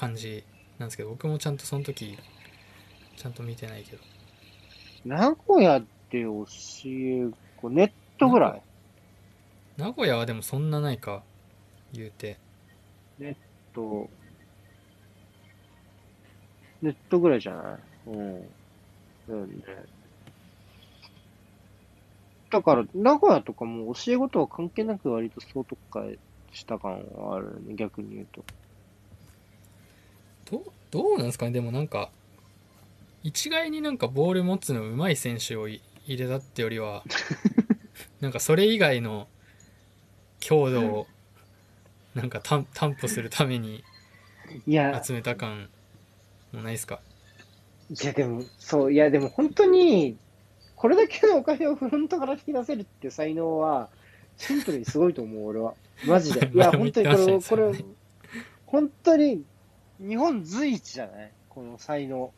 [0.00, 0.44] 感じ
[0.78, 2.16] なんですけど僕もちゃんとその時
[3.16, 4.02] ちゃんと見てないけど
[5.04, 6.46] 名古屋で教
[6.86, 7.28] え
[7.60, 8.62] 子、ネットぐらい？
[9.76, 11.22] 名古屋はでもそんなないか
[11.92, 12.38] 言うて
[13.74, 14.08] と、
[16.80, 18.10] ネットぐらいじゃない？
[18.10, 18.40] うん。
[19.28, 19.62] だよね。
[22.50, 26.02] だから、名古屋とかも教え子とは関係なく割と総特化
[26.52, 28.44] した感はあるね、逆に言うと。
[30.50, 31.52] どうどうなんですかね？
[31.52, 32.10] でもなんか
[33.22, 37.04] 一概になんかボール持つの上手い選手をい入れたってよりは
[38.20, 39.28] なんかそれ以外の
[40.40, 41.06] 強度を
[42.14, 43.84] なんか担担保するために
[44.66, 45.68] 集めた感
[46.52, 47.00] もないですか？
[47.90, 50.16] いやでも、そう、いやでも本当に、
[50.76, 53.88] これだけのお金をフロントから引き出せるっていう才能は、
[54.36, 55.74] シンプルにすごいと思う、俺は。
[56.06, 56.50] マジで。
[56.54, 57.84] いや、本当にこれ、これ
[58.66, 59.44] 本当に、
[60.00, 61.30] 日本随一じゃない？
[61.48, 62.32] この才能。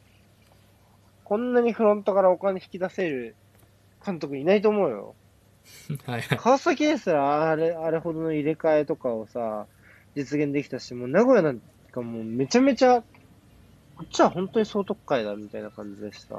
[1.24, 3.36] こんなにフロントからお金引き出せる
[4.04, 5.14] 監督いないと思うよ。
[6.06, 9.66] はいはい川崎ですら、あれ、あれほどの入れ替えとかをさ、
[10.16, 11.60] 実現できたし、もう名古屋なん
[11.92, 13.02] かもうめちゃめちゃ、
[13.96, 16.34] こっちは本当に総特会だみたいな感じでした。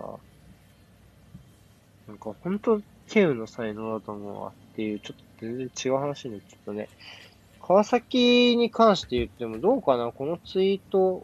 [2.08, 6.90] なんか本当、ケウの才能だと思うわっていう、ちょっと全然違う話になっちゃったね。
[7.65, 10.11] 川崎に関して言ってもどうかな？
[10.11, 11.23] このツイート、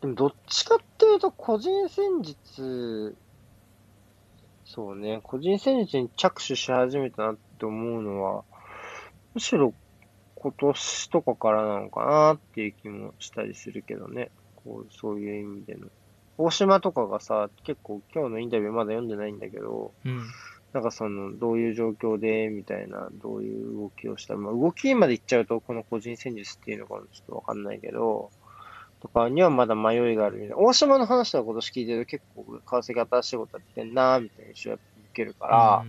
[0.00, 3.16] でもどっちかっていうと個人戦術、
[4.64, 8.44] そうね、個人戦術に着手し始めたなって思うのは、
[9.34, 9.74] むしろ
[10.36, 14.30] 今年とかからなのかなっていう気もしたりするけどね。
[14.64, 15.88] こう、そういう意味での。
[16.42, 20.26] 大島とかがさ、結構今日のインタビューまだ読んでないんだけど、うん
[20.72, 24.36] なんかその、どういう状況で、みたいな、どういう動きをした。
[24.36, 28.30] まあ、動きまで行っちゃうと、この個人戦術っていうのかちょっとわかんないけど、
[29.00, 30.56] とかにはまだ迷いがあるみたいな。
[30.58, 35.84] 大島の話は今年聞いてると結構、川崎新しいことやってんなみたいな印象を受けるから、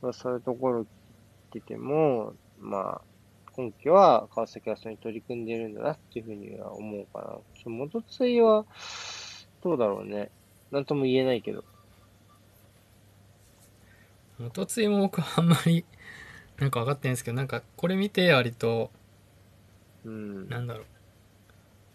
[0.00, 0.86] まあ、そういうところ
[1.52, 3.02] 聞いてても、まあ、
[3.54, 7.36] 今季は川崎はそれに取り組んでいるんだなっていうふうには思うかな。
[7.62, 8.64] ちょ元ついは、
[9.62, 10.30] どうだろうね。
[10.70, 11.64] なんとも言えないけど。
[14.38, 15.84] 元ついも僕はあんまり
[16.58, 18.90] なんか分かってないんですけどなんかこれ見て割と
[20.04, 20.48] うん。
[20.48, 20.86] なんだろう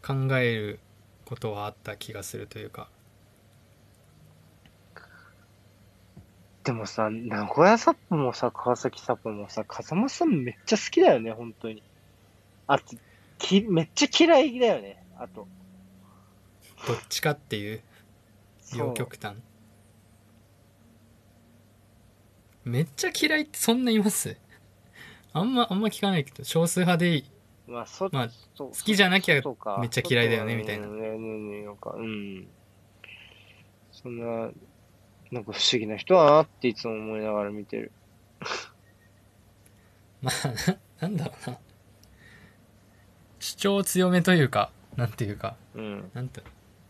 [0.01, 0.79] 考える
[1.25, 2.89] ことはあった気がするというか
[6.67, 11.81] でもさ、名古屋サップもさ、川崎サップもさ、風間さんめっちゃ好きだよね、本当に。
[12.67, 12.97] あと、
[13.37, 15.47] き、めっちゃ嫌いだよね、あと。
[16.85, 17.81] どっちかっていう
[18.75, 19.35] 両極端。
[22.65, 24.37] めっちゃ嫌いってそんないます？
[25.33, 27.31] あんまあんま聞かないけど少数派でいい。
[27.67, 29.35] まあ、そ、まあ好きじゃなきゃ
[29.79, 30.87] めっちゃ嫌いだよねみたいな。
[30.87, 32.47] うんねねねなんか、うん。
[33.91, 34.51] そんな、
[35.31, 37.91] なんか不思議な人だなっていつも思いながら見てる。
[40.21, 40.53] まあな
[41.01, 41.57] なんだろうな。
[43.39, 45.57] 主張強めというかなんていうか。
[45.75, 46.09] うん。
[46.13, 46.41] なんて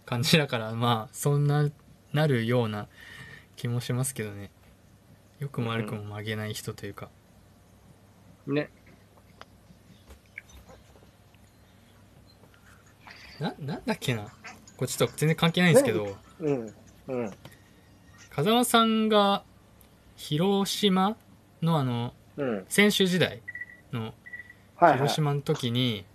[0.08, 1.70] 感じだからまあそんな
[2.14, 2.88] なるような
[3.58, 4.50] 気もしますけどね
[5.40, 7.10] よくも悪くも曲げない人というか、
[8.48, 8.72] ね。
[13.40, 14.24] ななんだっけな
[14.78, 16.74] これちょっと全然関係ないんですけどうん。
[17.10, 17.32] うん。
[18.32, 19.44] 風間さんが
[20.16, 21.16] 広島
[21.62, 22.66] のあのうん。
[22.70, 23.42] 選手時代
[23.92, 24.14] の
[24.80, 25.14] 広。
[25.14, 26.06] 島の時に、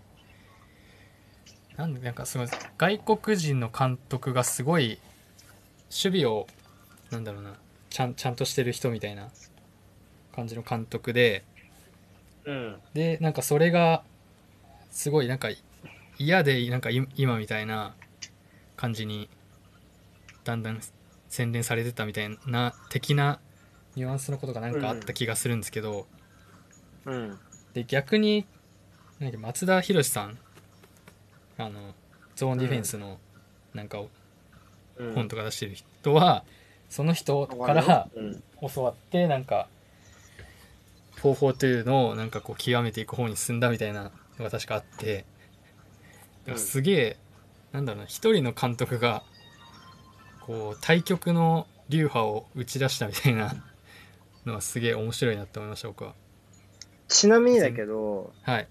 [1.76, 4.98] なんでなんかすごい外国人の監督がすごい
[5.90, 6.46] 守備を
[7.10, 7.54] なんだろうな
[7.90, 9.28] ちゃんちゃんとしてる人みたいな
[10.34, 11.44] 感じの監督で
[12.44, 12.76] うん。
[12.94, 14.02] でなんかそれが
[14.90, 15.48] すごいなんか
[16.18, 17.94] 嫌でなんかい今みたいな
[18.76, 19.28] 感じに
[20.44, 20.80] だんだん
[21.28, 23.40] 洗練されてたみたいな的な
[23.94, 26.06] ニュアンスのことがなんかあった気がするんですけど、
[27.04, 27.38] うん。
[27.74, 28.46] で逆に
[29.18, 30.38] なんだっけ松田博さん
[31.66, 31.94] あの
[32.34, 33.18] ゾーンディフェンスの
[33.74, 34.00] なんか
[34.96, 35.14] うん。
[35.14, 36.44] 本とか出してる人は、
[36.88, 38.42] その人からうん。
[38.74, 39.68] 教わってなんか
[41.22, 44.04] 442のなんかこう極めていく方に進んだみたいな
[44.38, 45.24] のが確かあって
[46.56, 47.16] すげえ、
[47.72, 49.22] なんだろうな一人の監督が
[50.40, 53.54] こう対局の流派を打ち出したみたいな
[54.44, 56.14] のはすげえ面白いなって思いました僕は
[57.08, 58.68] ちなみにだけど、はい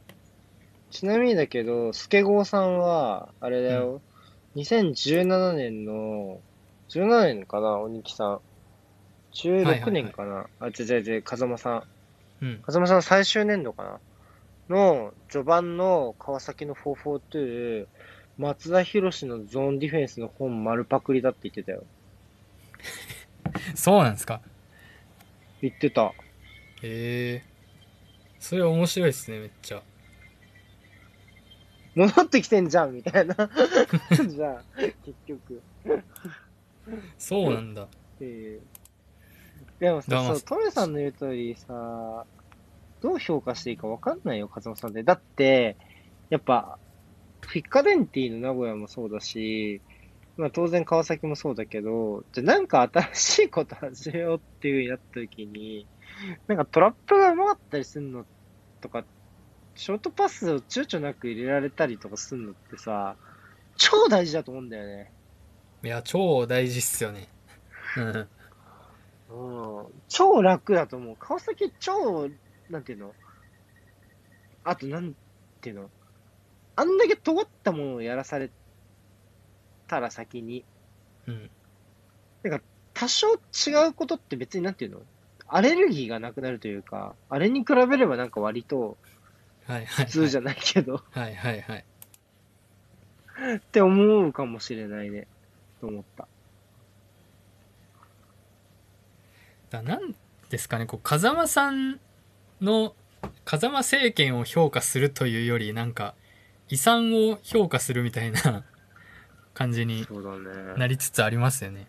[0.91, 4.01] ちなみにだけど、スケゴーさんは、あれだよ、
[4.55, 6.39] 2017年の、
[6.89, 8.27] 17年かな、鬼木さん。
[8.27, 8.45] はいはい
[9.33, 10.47] 16年かな。
[10.59, 11.83] あ、違う違う違う、風間さん。
[12.41, 13.99] うん風間さん最終年度かな。
[14.69, 17.87] の、序盤の川崎の442、
[18.37, 21.83] 松田博のゾーンディフェンスの本丸パクリだって言ってたよ。
[23.75, 24.41] そうなんですか？
[25.61, 26.11] 言ってた。
[26.83, 27.43] へえ
[28.39, 29.81] それ面白いですねめっちゃ
[31.95, 33.35] 戻ってきてんじゃんみたいな。
[34.27, 35.61] じゃあ、結局。
[37.17, 37.83] そうなんだ。
[37.83, 37.87] っ
[38.17, 38.61] ていう。
[39.79, 42.25] でもさ、トメさんの言う通りさ、
[43.01, 45.03] どう評価していいか分かんないよ、風間さんって。
[45.03, 45.75] だって、
[46.29, 46.77] やっぱ、
[47.41, 49.81] フィッカデンティの名古屋もそうだし、
[50.37, 55.87] まあ当然川崎もそうだけど、じゃあなんか新しいこと始めようっていう風になった時に、
[56.47, 58.25] なんかトラップがうまかったりするの
[58.79, 59.03] とか、
[59.75, 63.15] ショートパスを躊躇なく入れられたりとかするのってさ、
[63.77, 65.11] 超大事だと思うんだよね。
[65.83, 67.27] いや、超大事っすよね。
[67.97, 68.27] うん。
[69.33, 71.15] うん超楽だと思う。
[71.17, 72.29] 川崎超、
[72.69, 73.13] なんていうの？
[74.63, 75.15] あと、なん
[75.61, 75.89] ていうの？
[76.75, 78.51] あんだけ尖ったものをやらされ
[79.87, 80.65] たら先に、
[81.27, 81.49] うん。
[82.93, 83.39] 多少違
[83.89, 84.99] うことって別になんていうの？
[85.47, 88.97] アレルギーがなくなるというか、あれに比べればなんか割と
[89.71, 91.85] はいはい、普通じゃないけど、はいはいはい。
[93.55, 95.27] って思うかもしれないね。
[95.79, 96.27] と思った。
[99.69, 100.13] だなん
[100.49, 101.99] ですかね、こう、風間さん
[102.59, 102.93] の、
[103.45, 106.13] 風間政権を評価するというより、なんか、
[106.69, 108.63] 遺産を評価するみたいな
[109.53, 110.05] 感じに。
[110.77, 111.87] なりつつありますよね。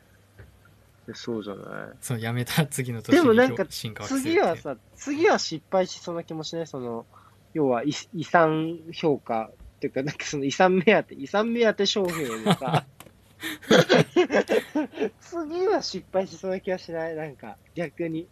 [1.15, 1.97] そうじゃない？
[2.01, 6.67] そう、辞めた次の年にでもなんか次はさ、次は失敗しそうな気もしない？
[6.69, 7.05] その、
[7.55, 12.85] 要は遺遺産評価っていうか、なんかその遺産目当て、遺産目当て商品でさ、
[15.21, 17.17] 次は失敗しそうな気がしない？
[17.17, 18.29] なんか、逆に。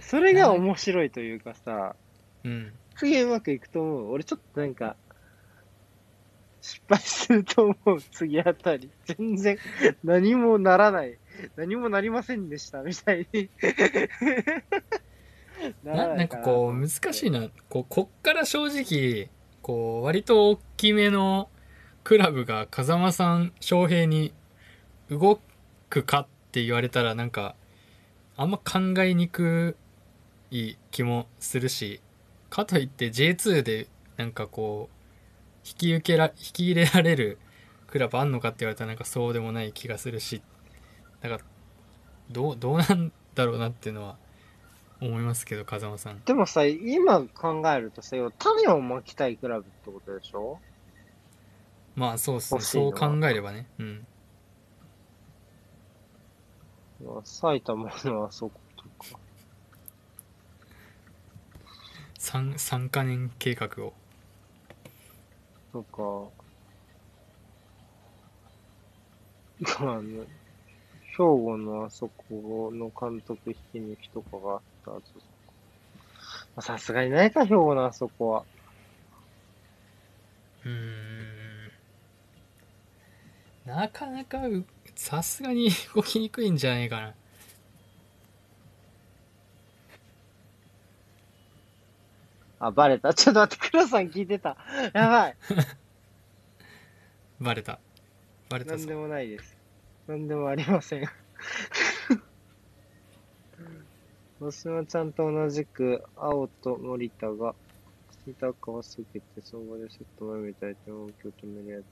[0.00, 1.94] それが面白いというかさ、
[2.42, 2.72] うん。
[2.96, 4.12] 次うまくいくと思う？
[4.12, 4.96] 俺ちょっとなんか、
[6.60, 8.90] 失敗すると思う、次あたり。
[9.04, 9.58] 全然、
[10.02, 11.18] 何もならない。
[11.56, 13.48] 何もなりませんでした、みたいに。
[15.84, 17.48] ななんかこう難しいな。
[17.68, 19.30] こうこっから正直
[19.62, 21.48] こう割と大きめの
[22.02, 24.34] クラブが風間さん翔平に
[25.10, 25.40] 動
[25.88, 27.54] くかって言われたらなんか
[28.36, 29.76] あんま考えにく
[30.50, 32.00] い気もするし
[32.50, 34.94] かといって J2 でなんかこう
[35.66, 37.38] 引き受けら引き入れられる
[37.86, 40.42] クラブあんのかって言われたらなんかそうでもない気がするし
[41.20, 41.40] だから
[42.30, 44.16] どうどうなんだろうなっていうのは
[45.00, 46.20] 思いますけど風間さん。
[46.24, 50.58] でもさ、今考えるとさ、種をまきたいクラブってことでしょ？
[51.94, 52.60] まあそうっすね。
[52.60, 53.66] そう考えればね。
[53.78, 54.06] うん。
[57.22, 59.18] 埼玉のあそことか。
[62.18, 63.92] 3, 3カ年計画を。
[65.72, 66.30] とか、
[69.84, 70.20] まあね、
[71.10, 74.60] 兵庫のあそこの監督引き抜きとかが
[76.60, 78.44] さすがにないか、兵庫のあそこは。
[80.64, 81.70] うーん
[83.66, 84.64] なかなかう
[84.94, 87.14] さすがに動きにくいんじゃないかな
[92.60, 93.12] あ、バレた？
[93.14, 94.56] ちょっと待って、黒さん聞いてた。
[94.94, 95.36] やばい。
[97.40, 97.78] バレた
[98.48, 99.56] バレたぞなんでもないです。
[100.06, 101.04] なんでもありません。
[104.40, 107.54] 星野ちゃんと同じく、青と森田が、
[108.26, 111.84] 北川すけて、その場でセット前みたいな動きを決めるやつ、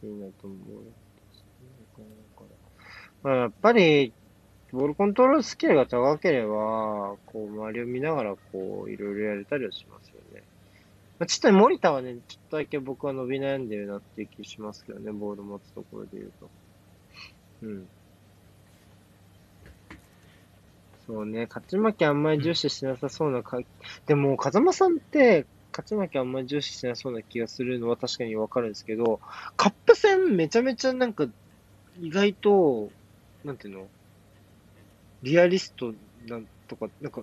[0.00, 0.58] 先になると思う。
[3.22, 4.12] まあ、やっぱり、
[4.72, 10.42] ボールコントロールスキルが高ければ、こう、周りを見ながら、こう、いろいろやれたりはしますよね。
[11.18, 16.50] まあ、ちょっと森田はね、ちょっとだけ僕は伸び悩んでるなっていう気しますけどね、ボール持つところで言うと。
[17.62, 17.86] うん。
[21.06, 23.60] そうね、勝ち負けあんまり重視しなさそうなか、
[24.06, 29.20] でも、風間さんって、勝ち負けあんまり重視しなそうな気がするのは確かにわかるんですけど、
[29.56, 31.26] カップ戦めちゃめちゃなんか、
[32.00, 32.90] 意外と、
[33.44, 33.86] なんていうの？
[35.22, 35.92] リアリスト
[36.26, 37.22] なんとか、なんか、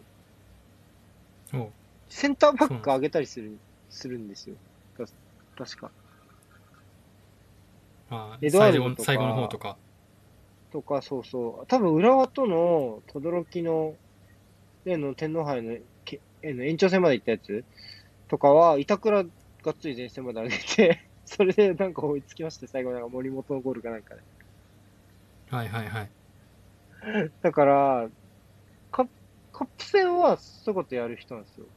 [2.10, 3.58] センターバック上げたりする、
[3.90, 4.56] するんですよ。
[4.98, 5.06] た
[5.66, 5.92] 確か。
[8.10, 9.78] まあエドワ最後ルド最後の方とか
[10.74, 11.68] とか、そうそう。
[11.68, 13.96] 多分、浦和との、轟の、
[14.86, 17.64] 例の天皇杯のけえの延長戦まで行ったやつ？
[18.28, 19.30] とかは、板倉が
[19.72, 24.22] っつり前線まで上げて、 それでなんか追いつきまして、最後なんか森本のゴールかなんかで。
[25.52, 26.10] はいはいはい
[27.44, 28.10] だから、
[28.92, 29.06] カ
[29.52, 31.68] カップ戦はそういうことやる人なんですよ。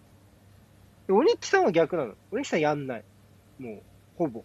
[1.09, 2.15] で鬼木さんは逆なの。
[2.33, 3.05] 鬼木さんやんない。
[3.59, 3.83] もう、
[4.17, 4.43] ほぼ。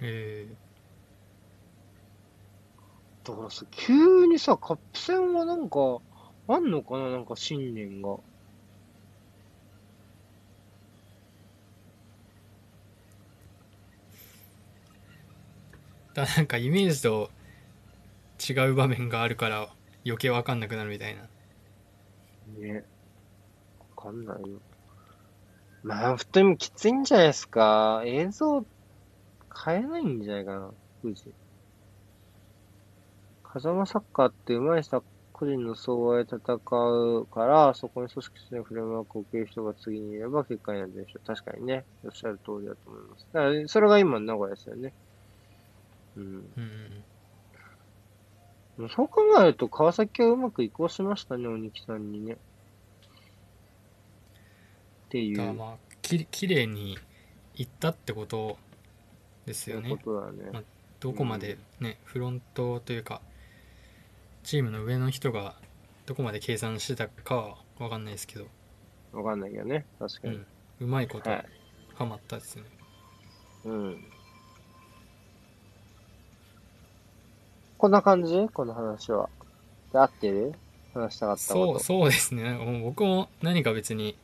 [0.00, 0.46] え
[3.26, 6.00] だからさ、急にさ、カップ戦はなんか、
[6.48, 8.18] あんのかななんか信念が。
[16.14, 17.30] だ なんかイメージと
[18.48, 19.68] 違う場面があるから
[20.04, 21.22] 余計わかんなくなるみたいな。
[22.58, 22.84] ね。
[23.96, 24.60] わかんないよ。
[25.82, 28.02] まあ、普通にきついんじゃないですか。
[28.06, 28.64] 映像
[29.64, 30.70] 変えないんじゃないかな、
[31.02, 31.34] 富士。
[33.56, 35.02] 風間サッカーって上手い人は
[35.32, 41.26] 個人の総合で戦うから、そこに組織してフレームワークを受ける人が次にいれば結果になるでしょう。
[41.26, 41.86] 確かにね。
[42.04, 43.26] おっしゃる通りだと思います。
[43.32, 44.92] だから、それが今の名古屋ですよね。
[46.16, 46.46] うん。
[46.56, 46.60] う
[48.84, 52.34] んそう考えると、川崎はうまく移行しましたね、鬼木さんにね。
[52.34, 52.36] っ
[55.08, 56.98] ていうまあききれいに
[57.54, 58.58] いったってこと
[59.46, 60.50] ですよこねとだね。
[60.52, 60.62] まあ
[61.00, 63.22] どこまでね、フロントというか
[64.46, 65.56] チームの上の人が
[66.06, 68.46] どこまで計算してたかは分かんないですけど、
[69.12, 69.84] わかんないけどね。
[69.98, 70.36] 確かに。
[70.36, 70.46] うん、
[70.82, 71.46] うまいことはい。
[71.94, 72.62] ハマったですね、
[73.64, 74.04] うん。
[77.76, 78.48] こんな感じ？
[78.54, 79.28] この話は。
[79.92, 80.54] で合ってる？
[80.94, 81.42] 話したかった。
[81.42, 84.16] そうそうですねもう僕も何か別に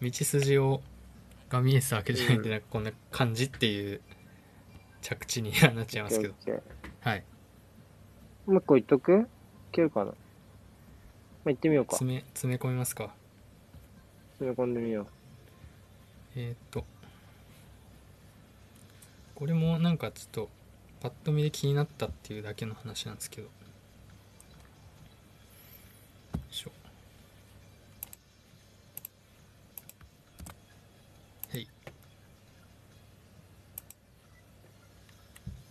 [0.00, 0.80] 道筋を
[1.48, 4.00] が見えてたわけじゃないんで、うんなんかこんな感じっていう
[5.02, 6.34] 着地にはなっちゃいますけど
[7.00, 9.18] はいーもう一個言っとく？
[9.18, 9.24] い
[9.72, 10.06] けるかな。
[10.06, 10.12] ま
[11.46, 11.92] あ、行ってみようか。
[11.92, 13.14] 詰め詰め込みますか。
[14.32, 15.06] 詰め込んでみよ
[16.36, 16.84] えーっと。
[19.34, 20.48] これもなんかちょっと
[21.00, 23.48] パッと見で気になったっていうだけの話なんですけど。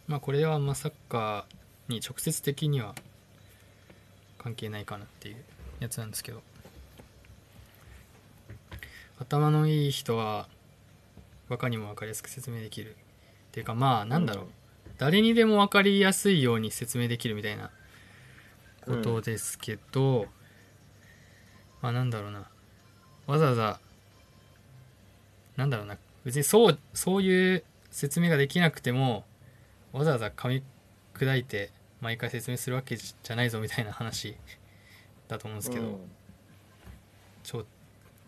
[0.08, 2.96] まあこれはまあサッカーに直接的には
[4.38, 5.38] 関係ないかなっていう
[5.80, 6.42] やつなんですけど。
[9.20, 10.48] 頭のいい人は
[11.50, 12.92] バカにも分かりやすく説明できる。
[12.92, 12.94] っ
[13.52, 14.52] ていうかまあなんだろう、うん。
[14.98, 17.72] 誰にでも分かりやすいように説明できるみたいな
[18.86, 20.28] ことですけど、
[21.82, 22.48] まあなんだろうな。
[23.26, 23.80] わざわざ
[25.56, 25.98] なんだろうな。
[26.24, 29.26] 別にそうそういう説明ができなくても
[29.94, 30.64] わざわざ噛み
[31.16, 34.36] 砕いて毎回説明するわけじゃないぞみたいな話
[35.28, 35.74] だと思うんですう。
[35.74, 35.98] けど、うん
[37.44, 37.66] 超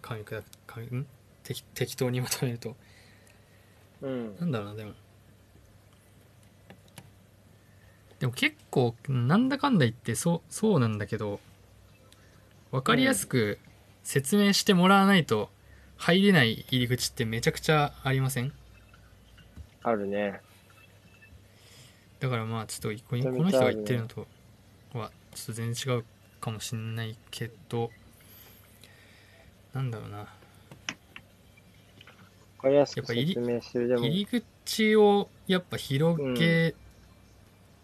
[0.01, 1.07] 噛み砕く噛みん？
[1.43, 2.75] 適適当にまとめると
[4.01, 4.37] うん。
[4.39, 4.93] なんだろうなでも
[8.19, 11.41] でも結構なんだかんだ言ってそうそうなんだけど
[12.71, 13.59] 分かりやすく
[14.03, 15.49] 説明してもらわないと
[15.97, 18.53] 入れない入り口ってめちゃくちゃありません？
[19.83, 20.39] あるね。
[22.19, 24.27] だからまあちょっとこの人が言ってるのと
[24.93, 26.05] はちょっと全然違う
[26.41, 27.91] かもしんないけど
[29.73, 30.27] なんだろうなわ
[32.63, 33.87] かりやすくやっぱ入り説明する。
[33.87, 36.75] でも、入り口をやっぱ広げ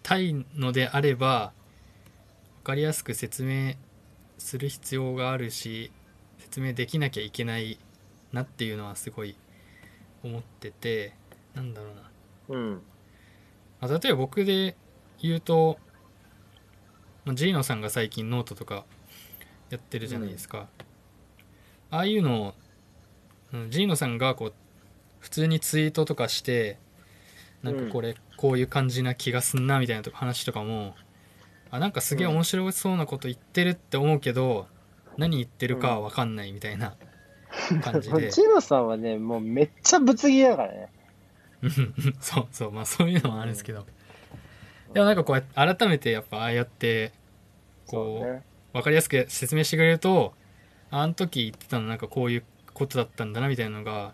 [0.04, 1.54] たいのであれば、
[2.60, 3.76] 分かりやすく説明
[4.38, 5.92] する必要があるし
[6.40, 7.80] 説明できなきゃいけない
[8.34, 9.38] なっていうのはすごい
[10.24, 11.14] 思ってて
[11.54, 11.88] なんだろ
[12.50, 12.82] うな、うん。
[13.82, 14.76] まあ、例えば僕で
[15.22, 15.78] 言うと、
[17.24, 18.86] まあ、ジーノさんが最近ノートとか
[19.70, 20.68] やってるじゃないですか、
[21.92, 22.54] ああいうのを
[23.54, 24.54] うんジーノさんがこう
[25.20, 26.78] 普通にツイートとかして
[27.64, 30.96] なんかこれこういう感じな気がすんなみたいなとか話とかも
[31.72, 34.68] あなんかすげえ面白そうなこと言ってるって思うけど
[35.18, 36.96] 何言ってるかは分かんないみたいな
[37.82, 38.32] 感じで。
[38.32, 40.90] チノさんはね、もうめっちゃぶつ切りだからね。
[41.66, 42.16] うん。
[42.20, 42.72] そうそう。
[42.72, 43.86] まあそういうのもあるんですけど。
[44.94, 47.12] でもなんかこう改めてやっぱああやって
[47.88, 48.44] こうそうね。
[48.74, 50.34] 分かりやすく説明してくれると
[50.92, 54.14] あの時言ってたのなんかこういうことだったんだなみたいなのが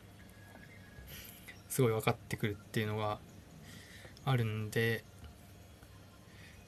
[1.67, 3.19] すごい分かってくるっていうのが
[4.23, 5.03] あるんで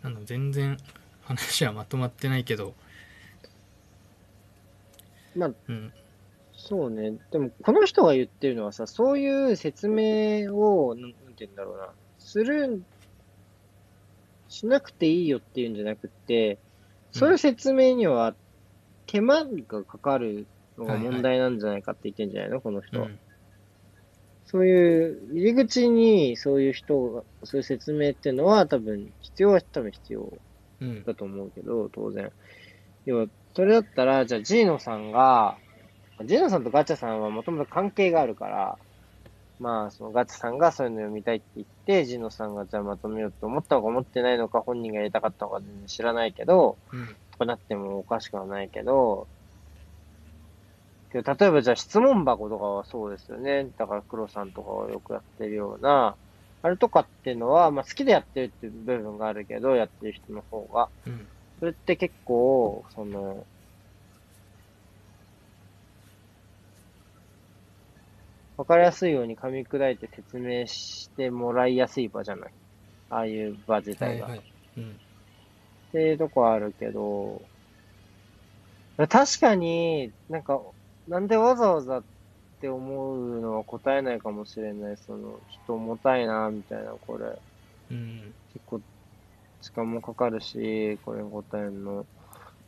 [0.02, 0.78] なんだ全然
[1.24, 2.74] 話はまとまってないけど、
[5.36, 5.94] まあ、うん、
[6.66, 7.12] そうね。
[7.30, 12.82] でも、この人が言ってるのはさ、そういう説明を、なんて言うんだろうな、する、
[14.48, 16.58] しなくていいよっていうんじゃなくて、
[17.12, 18.34] そういう説明には
[19.08, 23.08] 手間がかかるのが問題なんじゃないかって言ってんじゃないの、このう人は。
[23.08, 23.20] ん、
[24.46, 30.32] そういう入り口にそういう人が、そういう説明っていうのは多分必要は多分必要
[30.80, 32.32] うん、だと思うけど、当然。
[33.06, 35.58] 要は、それだったら、じゃあ、ジーノさんが、
[36.26, 38.78] ジーノさんとガチャさんはもともと関係があるから、
[39.60, 49.28] まあ、そのガチャさんがそういうの読みたいって言って、ジーノさんがじゃあまとめようと思ったのか思ってないのか、本人がやりたかったのか全然知らないけど、うん、とかなってもおかしくはないけど、
[51.12, 53.68] けど例えばじゃあ質問箱とかはそうですよね。
[53.78, 56.16] だから黒さんとかがよくやってるような、
[56.62, 60.90] あれとかっていうのは、まあ好きでやってるっていう部分があるけど、やってる人の方が。
[61.08, 61.28] うん
[61.64, 63.46] それって結構、その、
[68.58, 72.52] わかりやすいように噛み砕いて説明してもらいやすい場じゃない？
[73.10, 74.28] ああいう場自は体が。
[74.28, 74.42] いはい
[74.78, 75.00] うん
[75.90, 77.40] っていうとこあるけど、
[78.98, 80.60] 確かになんか、
[81.08, 82.04] なんでわざわざっ
[82.62, 84.98] て思うのは答えないかもしれない。
[84.98, 87.38] その、人重たいな、みたいな、これ。
[87.92, 88.82] うん結構、
[89.62, 92.08] 時間もかかるし、これに答えるの。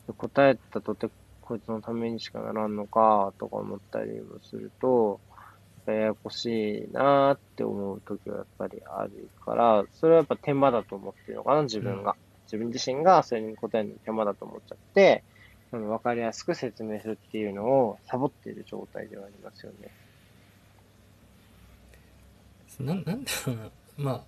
[0.05, 1.09] で答えたとて、
[1.41, 5.19] こいつのためにしかならんのか、とか思ったりもすると、
[5.93, 12.15] ややこしいなーって思う時はやっぱりあるから、それはやっぱ手間だと思ってるのかな、自分が。
[12.45, 15.23] 自分自身がそれに答えるの手間だと思っちゃって、
[15.71, 19.89] その分かりやすく説明するっていうのをサボっている状態ではありますよね。
[22.79, 24.23] なんなんだろうなまあ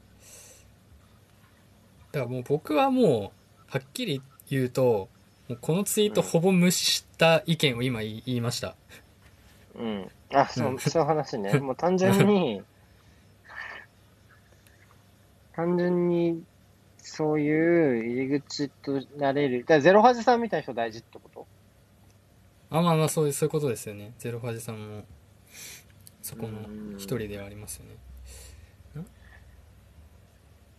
[2.12, 5.10] だからもう僕はもうはっきり言うと
[5.50, 8.76] もうこのツイートほぼ無視した意見を今言いました
[9.78, 10.12] うん。
[10.34, 10.80] あ、そうう、ん。
[10.80, 11.54] そういう話ね。
[11.60, 12.64] もう単純に、
[15.54, 16.44] 単純に、
[16.98, 19.62] そういう入り口となれる。
[19.62, 21.48] だからゼロハジさんみたいな人大事ってこと？
[22.70, 24.14] あまあまあそういうそういうことですよね。
[24.20, 25.06] ゼロファジさんも
[26.22, 26.96] そこのうん。
[26.98, 27.96] 一人ではありますよね。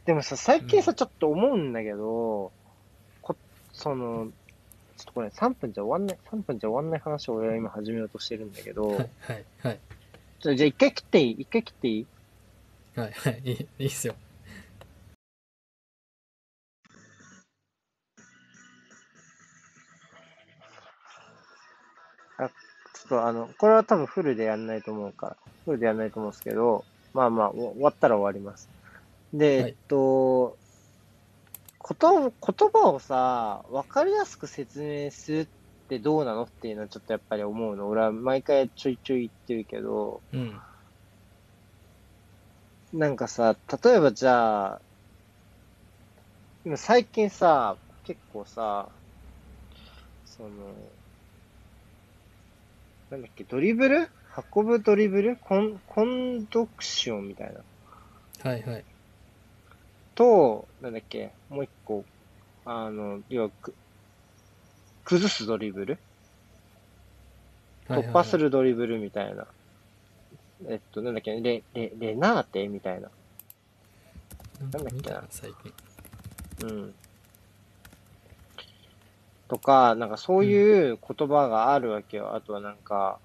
[0.05, 0.97] でもさ、最近さ、うん。
[0.97, 2.51] ちょっと思うんだけど、
[3.21, 3.37] こ、
[3.73, 4.29] その、
[4.99, 9.11] ちょっとこれ3分じゃ終わんない、3分じゃ終わんない話を俺は今始めようとしてるんだけど、はい
[9.63, 9.79] はい
[10.41, 11.31] じゃあ一回切っていい？
[11.41, 12.07] 一回切っていい？
[12.97, 14.15] はいはいいいいいっすよ。
[22.39, 22.51] ちょっ
[23.09, 28.69] とあの、これは多分フルでやんないと思うから、フルでやんないと思うんですけど、まあまあ、お終わったら終わります。
[29.33, 29.71] で、はい。
[29.71, 30.57] えっと、
[31.89, 32.31] こと、言
[32.71, 35.47] 葉をさ、わかりやすく説明するっ
[35.89, 37.89] てどうなのっていうのはちょっとやっぱり思うの。
[37.89, 40.61] 俺は毎回ちょいちょい言ってるけど、うん。
[42.93, 44.81] なんかさ、例えばじゃあ、
[46.67, 48.91] 今最近さ、結構さ、
[50.27, 50.51] その、
[53.11, 54.11] なんだっけ、ドリブル？
[54.55, 55.39] 運ぶドリブル？
[55.39, 58.51] コン、コンドクションみたいな。
[58.51, 58.85] はいはい
[60.19, 62.05] と、なんだっけ、もう一個、
[62.65, 63.73] あの、要はく、
[65.05, 65.99] 崩すドリブル？
[67.87, 69.47] はいはい突破するドリブルみたいな。
[70.67, 72.67] えっと、なんだっけ、レ、レ、レナーテ？
[72.67, 73.09] みたいな。
[74.61, 75.73] なんだっな最近
[76.65, 76.95] うん。
[79.47, 82.35] とか、なんかそういう言葉があるわけよ。
[82.35, 83.21] あとはなんか、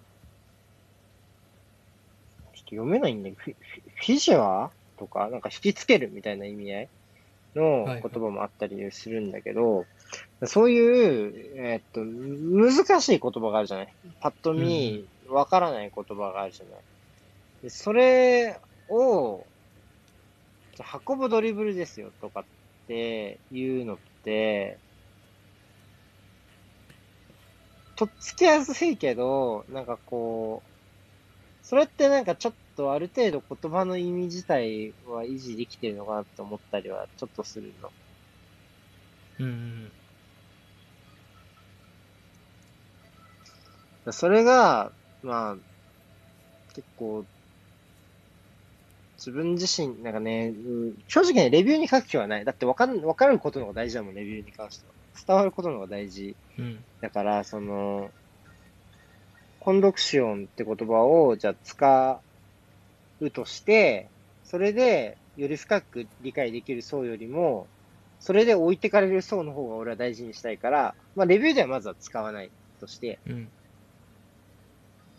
[2.54, 4.70] ちょっと読めないんだけど、フィフィフィジュア？
[5.04, 6.90] とか、なんか引きつけるみたいな意味合い
[7.56, 9.86] のはいはい言葉もあったりするんだけど、
[10.46, 13.94] そういう、えーっと、難しい言葉があるじゃない？
[14.22, 16.80] パッと見、わからない言葉があるじゃない？
[17.64, 18.60] でそれ
[18.90, 19.46] を、
[21.08, 22.44] 運ぶドリブルですよとかっ
[22.88, 24.78] ていうのって、
[27.96, 37.92] とっつきやすいけど、なんかこう、それってなんかちょっとある程度言葉の意味自体は維持できてるのかなって思ったりはちょっとするの。
[39.40, 39.92] うんうん
[44.12, 45.56] それが、まあ、
[46.74, 47.24] 結構、
[49.18, 52.44] 自分自身、なんかね、うん正直ね、レビューに書く気はない。
[52.44, 54.94] だってわかん、わかることの方が大事だもん、レビューに関しては。
[55.26, 56.36] 伝わることの方が大事。
[56.60, 58.12] うんだから、その、
[59.62, 62.22] コンドクションって言葉を、じゃあ使
[63.26, 64.10] うとして、
[64.44, 67.68] それで、より深く理解できる層よりも、
[68.20, 73.50] それで置いてかれる層の方が俺は大事にしたいから、まあ、レビューではまずは使わないとして、うん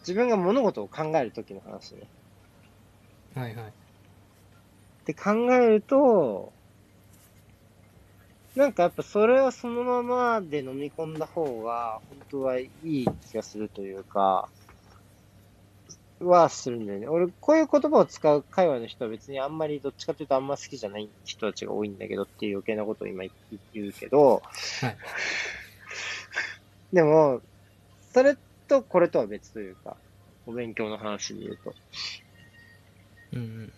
[0.00, 2.02] 自分が物事を考えるときの話ね。
[3.34, 6.52] はいはいって考えると、
[8.56, 14.48] なんかやっぱそれをそのままで飲み込んだ方が、本当はいい気がするというか、
[16.24, 17.08] はするんだよね。
[17.08, 23.24] 俺、こういう言葉を使う会話の人は別にあんまりどっちかというとあんま好きじゃない人たちが多いんだけどっていう余計なことを今
[23.72, 24.42] 言うけど、
[24.80, 24.96] はい
[26.92, 27.40] でも、
[28.12, 28.36] それ
[28.68, 29.96] とこれとは別というか、
[30.46, 31.74] お勉強の話で言うと。
[33.32, 33.72] うんうん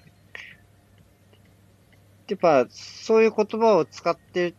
[2.28, 4.54] やっぱ、そういう言葉を使ってる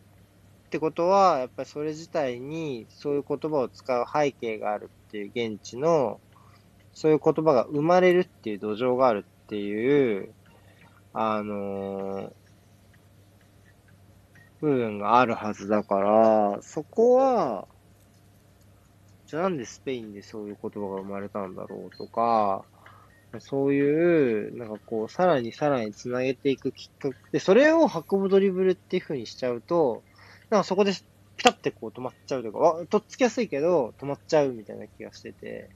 [0.68, 6.18] ってことは、やっぱりそれ自体に、そういう言葉を使う背景があるっていう現地の、
[6.98, 10.34] そういう言葉が生まれるっていう土壌があるっていう
[11.12, 12.32] あのー
[14.60, 17.68] 部分があるはずだから、そこは、
[19.28, 22.64] じゃあなんでスペインでそういう言葉が生まれたんだろうとか、
[23.38, 30.02] そういう、なんかこう、さらにさらにつなげていくきっかけで、それを運ぶドリブルっていう風にしちゃうと、
[30.50, 30.92] なんかそこで
[31.36, 35.70] ピタってこう止まっちゃうというか、わとっつきやすいけど止まっちゃうみたいな気がしてて、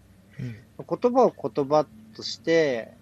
[0.79, 2.99] 言葉を言葉として、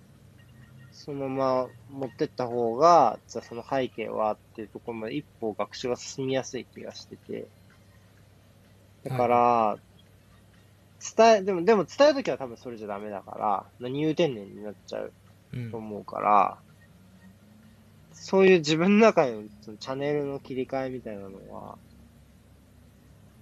[0.93, 7.49] そのまま持ってった方が、じゃあその背景はっていうところまで一歩学習が進みやすい気がしてて。
[9.05, 9.78] だから、
[11.17, 15.15] 伝え、でも、でも伝えるときは多分それじゃダメだから、何言うてんねんになっちゃう
[15.52, 16.60] うんと思うから、
[18.12, 21.78] そういう自分の中のそのチャンネルの切り替えみたいなのは、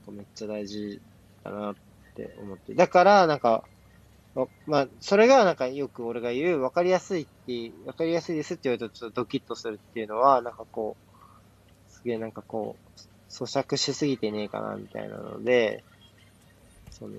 [0.07, 1.03] めっちゃ大事
[1.43, 1.75] だなっ
[2.15, 2.75] て思って。
[2.75, 3.65] だから、なんか、わ
[4.67, 13.01] まあ、それがなんかよく俺が言う、わかりやすいって、わかりやすいですって言われるとちょっとドキッとするっていうのは、なんかこう、すげえなんかこう、
[13.31, 15.83] 咀嚼しすぎてねえかなみたいなので、
[16.91, 17.15] その、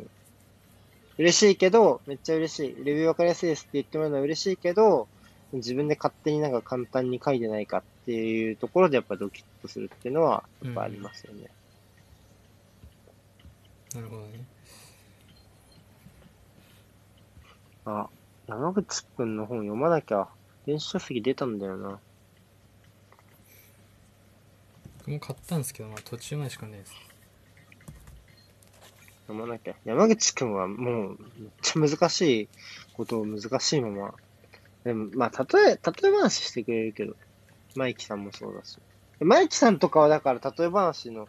[1.18, 2.84] 嬉しいけど、めっちゃ嬉しい。
[2.86, 5.10] レビューわかりやすいですって言ってもらうのは嬉しいけど、
[5.52, 11.50] 自分で勝手になんか簡単に書いてないかっていうところでやっぱドキッとするっていうのはやっぱありますよね。
[13.96, 14.59] なるほどね
[17.86, 18.10] あ、
[18.48, 20.28] 山口くんの本読まなきゃ。
[20.66, 22.00] 電子書籍出たんだよな。
[25.00, 26.94] 僕も買ったんですけど、まあ、途中までしかないです
[29.28, 29.76] 読まなきゃ。
[29.86, 32.50] 山口くんはもうめっちゃ難しい
[32.94, 34.14] ことを難しいまま。
[34.84, 37.16] でも、まあ、例え、例え話してくれるけど、
[37.76, 38.78] マイキさんもそうだし。
[39.20, 41.28] マイキさんとかはだから例え話の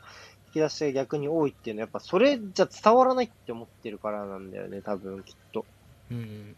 [0.48, 5.64] 引き出しが逆に多いっていうのはやっぱそれじゃ伝わらないって思ってるからなんだよね、多分きっと。
[6.10, 6.56] うんうん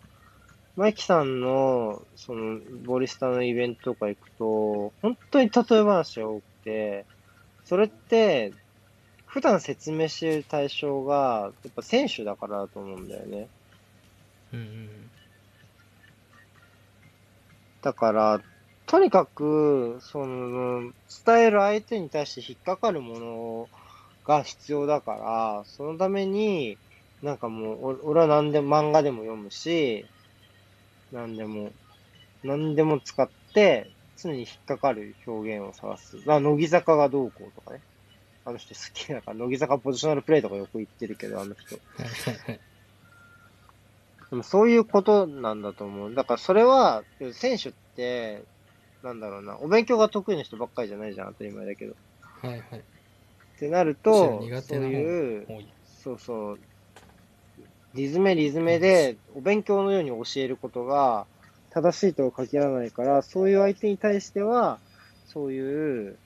[0.75, 7.05] マイキさんの、その、ボリスタのイベントとか行くと、本当に例え話が多くて、
[7.67, 8.55] それって、
[9.27, 13.49] 普段説明してる対象が、やっぱ選手だからだと思うんだよね。
[14.55, 14.89] うんうん
[17.83, 18.41] だから、
[18.87, 20.93] とにかく、その、
[21.25, 23.69] 伝える相手に対して引っかかるもの
[24.25, 26.79] が必要だから、そのために、
[27.23, 30.05] なんかもう、お俺は何でも、漫画でも読むし、
[31.13, 31.71] 何でも、
[32.43, 36.17] 何でも使って、常に引っかかる表現を探す。
[36.27, 37.81] まあ、乃木坂がどうこうとかね。
[38.45, 41.77] あの人好きだから、乃木坂ポジショナルプレイとかよく言ってるけど、あの人。
[44.31, 46.15] でもそういうことなんだと思う。
[46.15, 48.43] だからそれは、選手って、
[49.05, 51.95] なんだろうな、お勉強が得意な人ばっかりじゃないじゃん、当たり前だけど。
[52.41, 52.83] はいはい
[53.55, 55.47] ってなると、そういう、
[55.85, 56.59] そうそう、
[57.95, 61.27] リズメリズメで、お勉強のように教えることが
[61.71, 64.79] 正しいとは限らないから、そういう相手に対しては、
[65.27, 66.17] そういう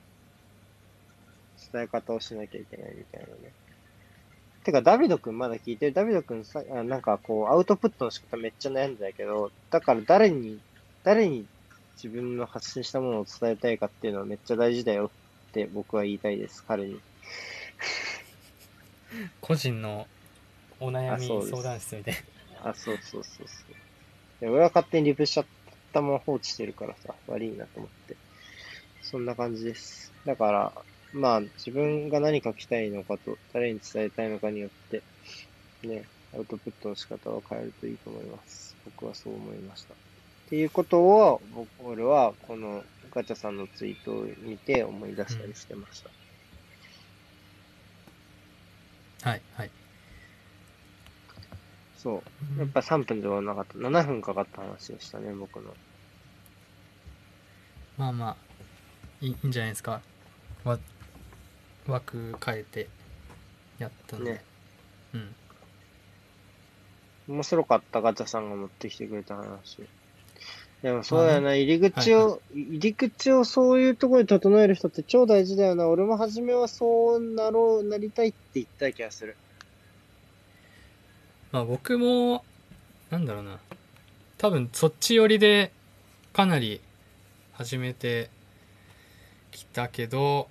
[1.73, 3.53] 伝え方をしなきゃいけないみたいなね。
[4.65, 5.93] てか、ダビド君まだ聞いてる？
[5.93, 10.61] ダビド君さ、あなんかこう、アウトプットの仕方めっちゃ悩んでたけど、だから誰に、
[11.05, 11.47] 誰に
[11.97, 15.11] 自分の発信したものを伝えたいかっていうのはめっちゃ大事だよ
[15.51, 17.01] って僕は言いたいです、彼に。
[19.41, 20.07] 個人の
[20.81, 24.41] お悩み相談室みたいなあ、そうそうそうそう。
[24.41, 25.47] で俺は勝手にリプしちゃっ
[25.93, 28.17] たまま放置してるからさ、悪いなと思って。
[29.03, 30.13] そんな感じです。
[30.25, 30.73] だから、
[31.13, 35.03] まあ、自分が何書きたいのかと、誰に伝えたいのかによって、
[35.87, 38.77] ね、アウトプットの仕方を変えるといいと思います。
[38.85, 39.95] 僕はそう思いました。
[39.95, 39.97] っ
[40.49, 46.11] ていうことを、僕、俺は、このガチャさんのツイートを見て思い出したりしてました。
[49.29, 49.71] はいはい
[52.07, 52.23] そ
[52.57, 52.60] う。
[52.60, 53.78] やっぱ3分で終わらなかった。
[53.78, 55.75] 7分かかった話でしたね、僕の。
[57.99, 58.36] まあまあ
[59.20, 60.01] いいいいんじゃないですか
[60.62, 60.78] わ
[61.89, 62.89] 枠変えて
[63.78, 64.44] やったんで、ね
[65.15, 65.35] うん
[67.28, 69.83] 面白かったガチャさんが持ってきてくれた話。
[70.83, 75.89] でもそうだよな、入り口を、入り口をそういうところに整える人って超大事だよな。
[75.89, 79.36] 俺も初めはそうなろう、なりたいって言った気がする。
[81.52, 82.44] まあ僕も
[83.10, 83.58] なんだろうな
[84.39, 85.73] 多分そっち寄りで
[86.33, 86.81] かなり
[87.52, 88.31] 始めて
[89.50, 90.49] きたけど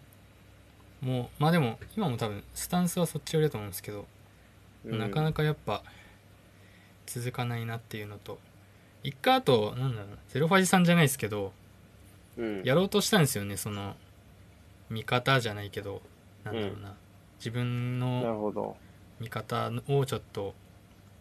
[1.01, 4.05] もうまあでも今も多分スタンスはそっち寄りだと思うんですけど、
[4.85, 5.33] なかなか。
[5.33, 5.83] かやっぱ
[7.05, 8.39] 続かないなっていうのと
[9.03, 11.53] 一回あとなんだろうなゼロファジさんじゃないですけど
[12.37, 12.63] うん。
[12.63, 13.95] やろうとしたんですよねその
[14.89, 16.01] 見方じゃないけど
[16.43, 16.95] なんだろうな、
[17.37, 18.77] 自分なるの。
[19.19, 20.53] 見方をちょっと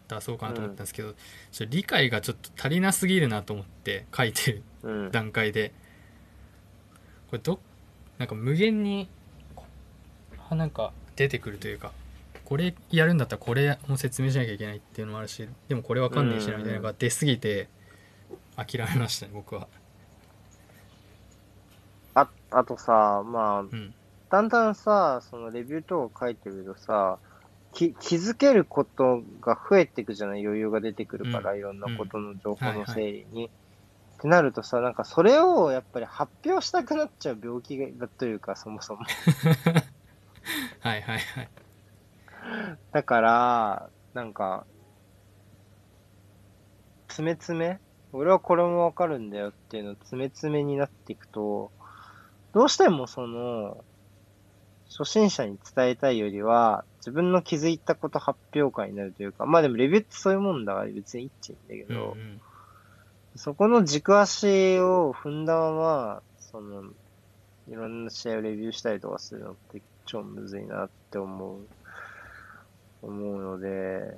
[0.07, 1.15] 出そうかなと思ったんですけど、
[1.69, 5.11] 理解がちょっと足りなすぎるなと思って書いてるうん。
[5.11, 5.73] 段階で。
[7.29, 7.59] これど
[8.17, 9.09] なんか無限に
[10.51, 11.91] なんか出てくるというか
[12.45, 17.67] これやるんだったらこれも説明しなきゃいけないっていうのもあるしでもこれわかんねえしなみたいなのが出すぎて
[18.55, 19.67] 諦めましたね僕は。
[22.13, 23.93] あ、あとさ、まあ、うん。
[24.29, 27.34] だんだんさ、そのレビューとか書いてるとさ、き
[27.75, 30.45] 気づけることが増えていくじゃない？
[30.45, 31.59] 余裕が出てくるから、うん。
[31.59, 32.95] いろんなことの情報のはいはい。
[32.95, 33.47] 整理に。
[33.47, 33.49] っ
[34.17, 39.01] てなるとさ、なんかそれをやっぱり発表したくなっちゃう病気がというか、そもそも。
[40.79, 41.49] はいはいはい。
[42.93, 44.65] だから、なんか、
[47.09, 47.79] 詰め詰め？
[48.13, 51.71] 俺はこれもわかるんだよっていうの詰め詰めになっていくと、
[52.53, 53.83] どうしてもその、
[54.87, 62.41] 初心者に伝えたいよりは、自分の気づいたこと発表会になるというか、まあでもレビューってそういうもんだから別にいいっちゃいいんだけど、うんうん
[63.37, 66.83] そこの軸足を踏んだまま、その、
[67.67, 71.67] いろんな試合をレビューしたりとかするのって超むずいなって思う、
[73.01, 74.17] 思うので、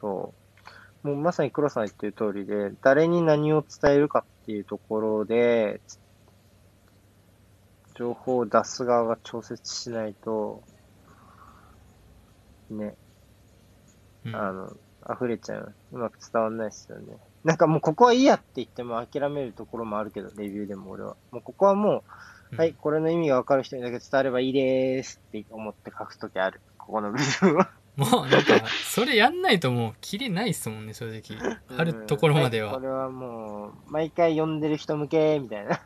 [0.00, 0.34] そ
[1.04, 1.08] う。
[1.08, 5.80] もうまさに黒さん言ってる通りで、誰に何を伝えるかっていうところで、
[8.00, 10.62] 情報を出す側が調節しないと、
[12.70, 12.94] ね、
[14.24, 14.72] うんあの、
[15.14, 15.74] 溢れちゃう。
[15.92, 17.18] うまく伝わんないですよね。
[17.44, 21.14] なんかもうここはいいやって言っても諦めるところもあるけど、レビューでも俺は。
[21.30, 22.02] もうここはも
[22.52, 26.62] う、はい、これの意味がわかる人にだけ伝わればいいですって思って書くときある。
[26.78, 27.70] ここの部分は。
[27.96, 35.80] もうなんかそれやんないともうキリないっすもんね正直あるところまでは、いこれはもう、毎回読んでる人向け、みたいな。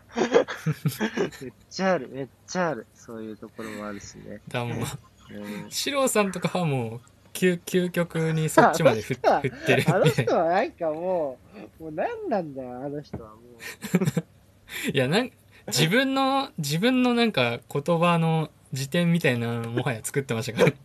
[1.41, 2.87] めっちゃある、めっちゃある。
[2.95, 4.41] そういうところもあるしね。
[4.49, 7.01] だもううん四郎さんとかはもう
[7.33, 9.19] 究究極にそっちまで振っ
[9.67, 11.39] てるあの人はなんかも
[11.81, 14.25] う、もう何なんだよ、あの人はもう。
[14.93, 15.31] いやなん
[15.69, 20.77] 自分の自分のなんか言葉の辞典みたいなのもはや作ってましたからね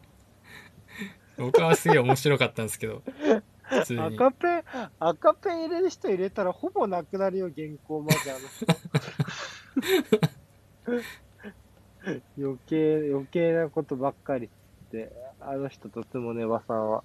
[1.40, 3.02] 僕はすげえ面白かったんですけど
[3.70, 4.64] 普通に赤ペン、
[5.00, 8.66] 赤ペン入れる人入れたらほぼなくなるよ、原稿まであの人。
[12.40, 14.50] 余計、余計なことばっかりっ
[14.92, 17.04] て、あの人とつもねばさんは。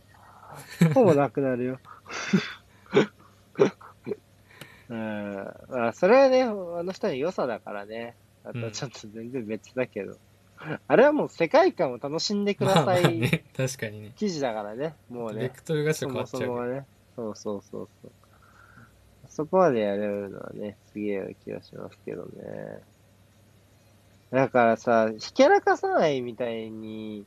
[0.94, 1.78] ほぼなくなるよ。
[4.88, 5.34] うん。
[5.68, 8.16] まあ、それはね、あの人の良さだからね。
[8.44, 10.16] あとはちょっと全然別だけど。
[10.86, 14.94] あれはもう世界観を楽しんでくださいね確かにね記事だからね。
[15.10, 15.50] もうベね。
[15.50, 16.86] クトルがちょそもっと変わっちゃうそもはね。
[17.16, 18.12] そうそうそうそう。
[19.28, 22.80] そこまでやれるのはね、すげえ気がしますけどね。
[24.30, 27.24] だからさ、ひけらかさないみたいに、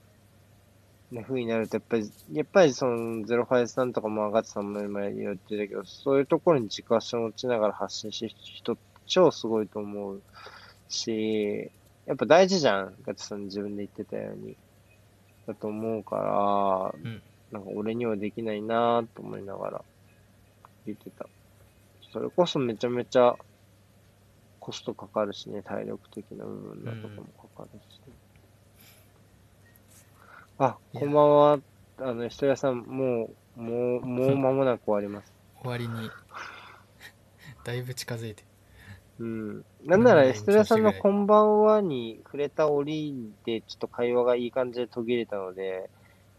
[1.12, 10.22] な風になると、やっぱり、やっぱりその、ゼロファイスさんとかも赤津さんも前に言ってたけど、そういうところに軸足を持ちながら発信してる人、超すごいと思う
[10.90, 11.72] し、
[12.08, 12.95] やっぱ大事じゃん。
[13.03, 14.56] ガチさん自分で言ってたように。
[15.45, 17.22] だと思うから、うん
[17.52, 19.82] なんか俺にはできないなぁと思いながら
[20.86, 21.26] 言ってた。
[22.11, 23.36] それこそめちゃめちゃ
[24.60, 27.24] コストかかるしね、体力的な部分だとかも
[27.56, 28.02] かかるし、
[30.58, 31.60] あ、いやこんばんは。
[32.00, 35.32] あの、人屋さん、もう、もう、もう間もなく終わります。
[35.61, 36.10] 終わりに
[37.64, 38.44] だいぶ近づいて
[39.20, 39.66] うん。
[39.86, 45.90] なんなら、うんエステラさんのこんばんはに触れた折で、ちょっと会話がいい感じで途切れたので、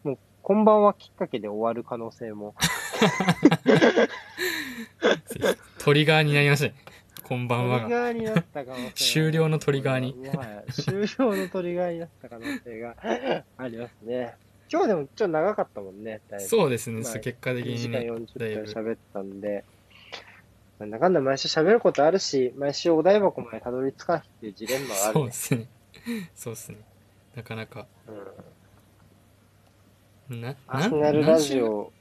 [0.05, 2.55] もう、こんばんはきっかけで終わる可能性も。
[5.79, 6.75] トリガーになりましたね
[7.23, 10.15] こんばんはトリがガーになった可能性が終了のトリガーに
[10.73, 10.95] 終
[11.27, 12.97] 了のトリガーになった可能性が
[13.59, 14.35] ありますね。
[14.71, 16.47] 今日でもちょっと長かったもんね、だいぶ。
[16.47, 19.65] そうですね、まあ結果的2時間にね40だいぶ分喋ったんで、
[20.79, 25.33] なんだかんだ毎週喋ることあるし、毎週お台箱までたどり着かないっていうジレンマがあるねそうで。
[25.33, 25.67] すね
[26.35, 26.79] そうですね
[27.35, 27.87] なかなか
[30.31, 31.93] うんなアーセナルラジ 何オ、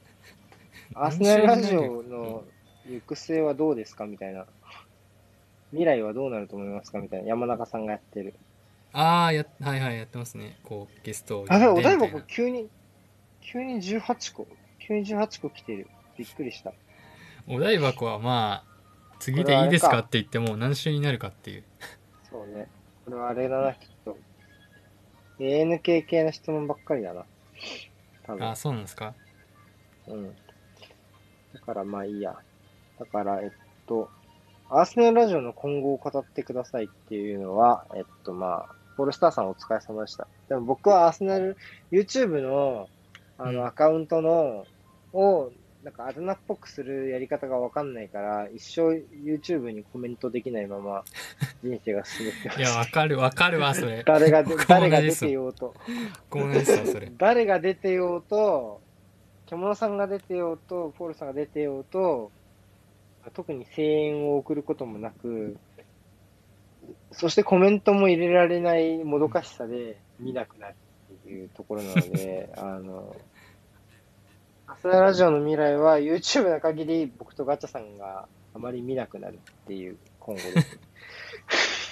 [0.94, 2.44] アーセナルラジオの
[2.88, 4.06] 行く末はどうですか？
[4.06, 4.46] みたいな。
[5.70, 6.98] 未来はどうなると思いますか？
[7.00, 7.28] みたいな。
[7.28, 8.34] 山中さんがやってる。
[8.92, 12.68] ああやはいはいやってますねこうゲストを呼んであ、でもお台みたいな箱急に、
[13.42, 14.46] 急に18個。
[14.78, 15.88] 急に18個来てる。
[16.16, 16.72] びっくりした。
[17.46, 18.67] お台箱はまあ
[19.18, 21.64] 次でいいですかって言っても何週になるかっていう
[22.30, 22.68] そうね。
[23.04, 24.16] これはあれだな、きっと。
[25.38, 27.24] ANK 系の質問ばっかりだな。
[28.24, 28.56] 多分あ。
[28.56, 29.14] そうなんですか？
[30.06, 30.34] うん。
[31.54, 32.36] だからまあいいや。
[32.98, 33.50] だから、えっ
[33.86, 34.10] と、
[34.68, 40.26] アーセナルラジオの今後を語ってくださいっていうのは、えっとまあ、ポールスターさんお疲れ様でした。
[40.48, 41.56] でも僕はアーセナル、
[41.90, 42.88] YouTube の
[43.38, 44.66] あうんのアカウントの、
[45.12, 45.52] をを、
[45.88, 51.02] なんかあだ名っぽくするやり方がわかんないから、一生 YouTube にコメントできないまま
[51.62, 52.76] 人生が進めてまいやす。
[52.76, 55.74] わかるわかるわそれ 誰が誰が出てようと。
[56.28, 58.82] ごめんなさいそれ 誰が出てようと、
[59.46, 62.30] 獣さんが出てようと、ポールさんが出てようと、
[63.32, 65.56] 特に声援を送ることもなく、
[67.12, 70.74] そしてコメントも入れられないもどかしさで見なくなる
[71.14, 73.16] っていうところなので、 あの、
[74.70, 80.78] アスララジオの未来は YouTube の限り僕とガチャさんがあまり見なくなるっていう今後です。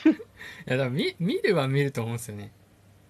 [0.09, 2.53] いやだから見見るは見ると思うんですよね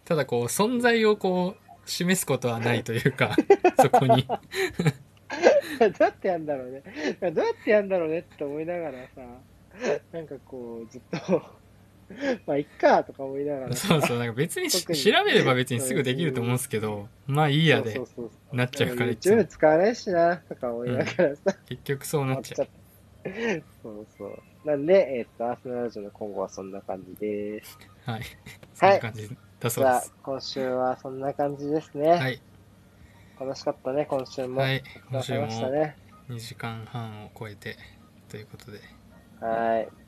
[0.05, 3.37] ただこう存在をこう示すことはないというか
[3.83, 4.27] そこに
[5.79, 6.83] どうやってやんだろうね。
[7.21, 9.21] どうやってやんだろうねって思いながらさ、
[10.13, 11.43] なんかこう、ずっと、
[12.47, 13.89] まあ、いっかとか思いながらさ。
[13.89, 14.85] そうそうなんか別にに調
[15.25, 22.69] べれば別にすぐできると思うんですけどまあいいやでそうそうそうなっちゃうからいつも YouTube 使わないしな、とか思いながらさ、結局そうなっちゃうう。
[23.83, 24.43] そうそう。
[24.65, 27.79] なんで、えっ、と、アーセナルラジオの今後はそんな感じです。
[28.05, 28.23] はい
[28.75, 29.29] そんな感じ
[29.61, 32.09] だそうじゃあです、今週はそんな感じですね。
[32.09, 32.41] はい
[33.39, 34.61] 楽しかったね、今週も。
[34.61, 35.97] はいお疲れ様でしたね。
[36.29, 37.77] 2時間半を超えて
[38.29, 38.81] ということで
[39.41, 40.06] はい。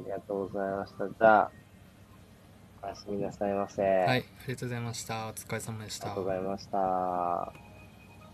[0.00, 1.08] ありがとうございました。
[1.08, 1.50] じゃあ、
[2.82, 3.82] おやすみなさいませ。
[3.82, 4.14] はいあ
[4.48, 7.69] りがとうございましたお疲れ様でしありがとうございました。